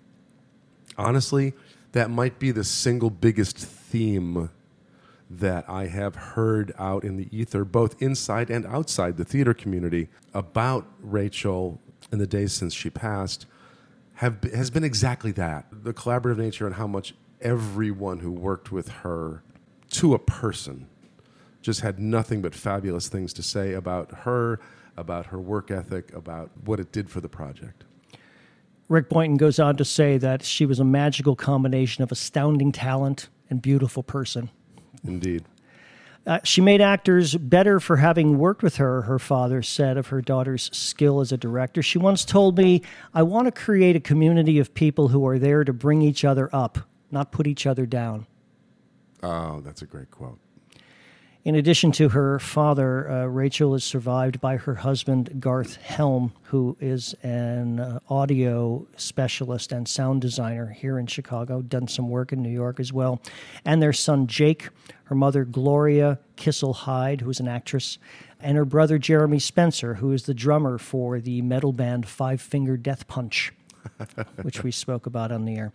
honestly, 0.97 1.53
that 1.91 2.09
might 2.09 2.39
be 2.39 2.51
the 2.51 2.63
single 2.63 3.09
biggest 3.09 3.57
theme 3.57 4.49
that 5.29 5.69
I 5.69 5.87
have 5.87 6.15
heard 6.15 6.73
out 6.79 7.03
in 7.03 7.17
the 7.17 7.27
ether, 7.35 7.63
both 7.63 8.01
inside 8.01 8.49
and 8.49 8.65
outside 8.65 9.17
the 9.17 9.25
theater 9.25 9.53
community, 9.53 10.09
about 10.33 10.87
Rachel 11.01 11.79
in 12.11 12.17
the 12.17 12.27
days 12.27 12.53
since 12.53 12.73
she 12.73 12.89
passed, 12.89 13.45
have 14.15 14.43
has 14.53 14.69
been 14.69 14.83
exactly 14.83 15.31
that 15.33 15.65
the 15.71 15.93
collaborative 15.93 16.37
nature 16.37 16.65
and 16.65 16.75
how 16.75 16.87
much 16.87 17.13
everyone 17.41 18.19
who 18.19 18.31
worked 18.31 18.71
with 18.71 18.89
her, 18.89 19.43
to 19.91 20.13
a 20.13 20.19
person, 20.19 20.87
just 21.61 21.81
had 21.81 21.99
nothing 21.99 22.41
but 22.41 22.53
fabulous 22.53 23.07
things 23.07 23.33
to 23.33 23.43
say 23.43 23.73
about 23.73 24.11
her 24.19 24.59
about 24.99 25.27
her 25.27 25.39
work 25.39 25.71
ethic, 25.71 26.13
about 26.13 26.51
what 26.65 26.79
it 26.79 26.91
did 26.91 27.09
for 27.09 27.21
the 27.21 27.29
project. 27.29 27.85
Rick 28.89 29.09
Boynton 29.09 29.37
goes 29.37 29.59
on 29.59 29.77
to 29.77 29.85
say 29.85 30.17
that 30.17 30.43
she 30.43 30.65
was 30.65 30.79
a 30.79 30.83
magical 30.83 31.35
combination 31.35 32.03
of 32.03 32.11
astounding 32.11 32.71
talent 32.71 33.29
and 33.49 33.61
beautiful 33.61 34.03
person. 34.03 34.49
Indeed. 35.03 35.45
Uh, 36.25 36.39
she 36.43 36.59
made 36.59 36.81
actors 36.81 37.35
better 37.35 37.79
for 37.79 37.97
having 37.97 38.37
worked 38.37 38.61
with 38.61 38.75
her, 38.75 39.03
her 39.03 39.19
father 39.19 39.61
said 39.61 39.97
of 39.97 40.07
her 40.07 40.21
daughter's 40.21 40.69
skill 40.75 41.21
as 41.21 41.31
a 41.31 41.37
director. 41.37 41.81
She 41.81 41.97
once 41.97 42.25
told 42.25 42.57
me, 42.57 42.81
I 43.13 43.23
want 43.23 43.45
to 43.45 43.51
create 43.51 43.95
a 43.95 43.99
community 44.01 44.59
of 44.59 44.73
people 44.73 45.07
who 45.07 45.25
are 45.27 45.39
there 45.39 45.63
to 45.63 45.71
bring 45.71 46.01
each 46.01 46.25
other 46.25 46.49
up, 46.51 46.79
not 47.09 47.31
put 47.31 47.47
each 47.47 47.65
other 47.65 47.85
down. 47.85 48.27
Oh, 49.23 49.61
that's 49.61 49.81
a 49.81 49.85
great 49.85 50.11
quote. 50.11 50.39
In 51.45 51.55
addition 51.55 51.93
to 51.93 52.09
her 52.09 52.37
father, 52.37 53.09
uh, 53.09 53.25
Rachel 53.25 53.73
is 53.73 53.85
survived 53.85 54.41
by 54.41 54.57
her 54.57 54.75
husband, 54.75 55.39
Garth 55.39 55.77
Helm, 55.77 56.33
who 56.43 56.75
is 56.81 57.15
an 57.23 57.79
uh, 57.79 57.99
audio 58.09 58.85
specialist 58.97 59.71
and 59.71 59.87
sound 59.87 60.19
designer 60.19 60.67
here 60.67 60.99
in 60.99 61.07
Chicago, 61.07 61.61
done 61.61 61.87
some 61.87 62.09
work 62.09 62.33
in 62.33 62.43
New 62.43 62.49
York 62.49 62.77
as 62.77 62.91
well, 62.91 63.21
and 63.63 63.81
their 63.81 63.93
son, 63.93 64.27
Jake, 64.27 64.67
her 65.05 65.15
mother, 65.15 65.45
Gloria 65.45 66.19
Kissel 66.35 66.73
Heyde, 66.73 67.21
who 67.21 67.29
is 67.29 67.39
an 67.39 67.47
actress, 67.47 67.99
and 68.41 68.57
her 68.57 68.65
brother, 68.65 68.97
Jeremy 68.97 69.39
Spencer, 69.39 69.93
who 69.93 70.11
is 70.11 70.23
the 70.23 70.33
drummer 70.33 70.77
for 70.77 71.21
the 71.21 71.41
metal 71.41 71.71
band 71.71 72.05
Five 72.05 72.41
Finger 72.41 72.75
Death 72.75 73.07
Punch. 73.07 73.53
which 74.41 74.61
we 74.61 74.71
spoke 74.71 75.05
about 75.05 75.31
on 75.31 75.45
the 75.45 75.55
air. 75.55 75.71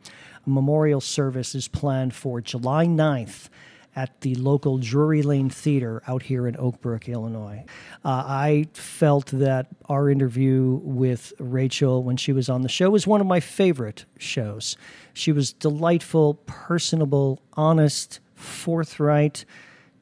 A 0.46 0.50
memorial 0.50 1.00
service 1.00 1.54
is 1.54 1.68
planned 1.68 2.14
for 2.14 2.42
July 2.42 2.86
9th 2.86 3.48
at 3.96 4.20
the 4.22 4.34
local 4.34 4.78
Drury 4.78 5.22
Lane 5.22 5.50
Theater 5.50 6.02
out 6.06 6.22
here 6.22 6.46
in 6.46 6.56
Oak 6.58 6.80
Brook, 6.80 7.08
Illinois. 7.08 7.64
Uh, 8.04 8.24
I 8.26 8.66
felt 8.72 9.26
that 9.26 9.68
our 9.88 10.10
interview 10.10 10.80
with 10.82 11.32
Rachel 11.38 12.02
when 12.02 12.16
she 12.16 12.32
was 12.32 12.48
on 12.48 12.62
the 12.62 12.68
show 12.68 12.90
was 12.90 13.06
one 13.06 13.20
of 13.20 13.26
my 13.26 13.40
favorite 13.40 14.04
shows. 14.18 14.76
She 15.12 15.32
was 15.32 15.52
delightful, 15.52 16.34
personable, 16.46 17.40
honest, 17.54 18.20
forthright, 18.34 19.44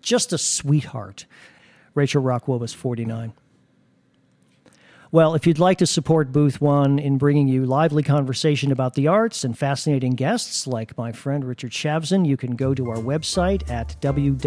just 0.01 0.33
a 0.33 0.39
sweetheart. 0.39 1.27
Rachel 1.95 2.23
Rockwell 2.23 2.59
was 2.59 2.73
49. 2.73 3.35
Well, 5.13 5.35
if 5.35 5.47
you'd 5.47 5.59
like 5.59 5.77
to 5.77 5.87
support 5.87 6.33
Booth 6.33 6.59
One 6.63 6.99
in 6.99 7.19
bringing 7.19 7.47
you 7.47 7.67
lively 7.67 8.03
conversation 8.03 8.73
about 8.73 8.95
the 8.95 9.09
arts 9.09 9.45
and 9.45 9.59
fascinating 9.59 10.13
guests 10.13 10.67
like 10.67 10.97
my 10.97 11.13
friend 11.13 11.45
Richard 11.45 11.73
Shavzin, 11.73 12.27
you 12.27 12.39
can 12.39 12.57
go 12.57 12.73
to 12.73 12.89
our 12.89 12.97
website 12.97 13.69
at 13.69 13.95
www.booth-one 14.01 14.47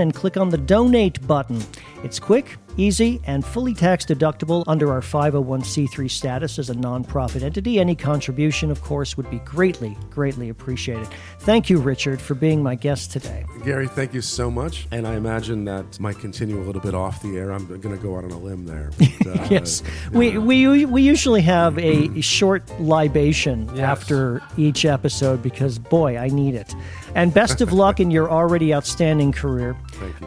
and 0.00 0.12
click 0.12 0.36
on 0.36 0.48
the 0.48 0.58
donate 0.58 1.24
button. 1.28 1.62
It's 2.02 2.18
quick, 2.18 2.56
easy, 2.76 3.20
and 3.24 3.44
fully 3.44 3.74
tax 3.74 4.04
deductible 4.04 4.64
under 4.66 4.92
our 4.92 5.00
501c3 5.00 6.10
status 6.10 6.58
as 6.58 6.70
a 6.70 6.74
nonprofit 6.74 7.42
entity. 7.42 7.78
Any 7.78 7.94
contribution, 7.94 8.70
of 8.70 8.82
course, 8.82 9.16
would 9.16 9.30
be 9.30 9.38
greatly, 9.40 9.96
greatly 10.10 10.48
appreciated. 10.48 11.08
Thank 11.40 11.70
you, 11.70 11.78
Richard, 11.78 12.20
for 12.20 12.34
being 12.34 12.62
my 12.62 12.74
guest 12.74 13.12
today. 13.12 13.44
Gary, 13.64 13.88
thank 13.88 14.14
you 14.14 14.20
so 14.20 14.50
much. 14.50 14.86
And 14.90 15.06
I 15.06 15.14
imagine 15.14 15.64
that 15.66 15.98
might 16.00 16.18
continue 16.18 16.58
a 16.60 16.64
little 16.64 16.80
bit 16.80 16.94
off 16.94 17.22
the 17.22 17.36
air. 17.36 17.52
I'm 17.52 17.66
going 17.66 17.96
to 17.96 18.02
go 18.02 18.16
out 18.16 18.24
on 18.24 18.30
a 18.30 18.38
limb 18.38 18.66
there. 18.66 18.90
But, 18.98 19.26
uh, 19.40 19.46
yes. 19.50 19.82
We, 20.12 20.38
we, 20.38 20.84
we 20.84 21.02
usually 21.02 21.42
have 21.42 21.78
a 21.78 22.20
short 22.20 22.68
libation 22.80 23.68
yes. 23.74 23.78
after 23.80 24.42
each 24.56 24.84
episode 24.84 25.42
because, 25.42 25.78
boy, 25.78 26.16
I 26.16 26.28
need 26.28 26.54
it. 26.54 26.74
And 27.16 27.32
best 27.32 27.62
of 27.62 27.72
luck 27.72 27.98
in 27.98 28.10
your 28.10 28.30
already 28.36 28.74
outstanding 28.74 29.32
career. 29.32 29.74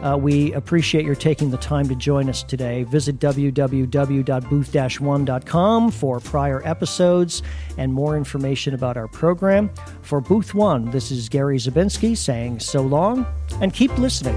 Uh, 0.02 0.18
we 0.20 0.52
appreciate 0.54 1.04
your 1.04 1.14
taking 1.14 1.52
the 1.52 1.56
time 1.56 1.86
to 1.88 1.94
join 1.94 2.28
us 2.28 2.42
today. 2.42 2.82
Visit 2.82 3.20
www.booth-one.com 3.20 5.90
for 5.92 6.20
prior 6.20 6.66
episodes 6.66 7.44
and 7.78 7.94
more 7.94 8.16
information 8.16 8.74
about 8.74 8.96
our 8.96 9.06
program. 9.06 9.70
For 10.02 10.20
Booth 10.20 10.52
One, 10.52 10.90
this 10.90 11.12
is 11.12 11.28
Gary 11.28 11.58
Zabinski 11.58 12.16
saying 12.16 12.58
so 12.58 12.82
long 12.82 13.24
and 13.60 13.72
keep 13.72 13.96
listening. 13.96 14.34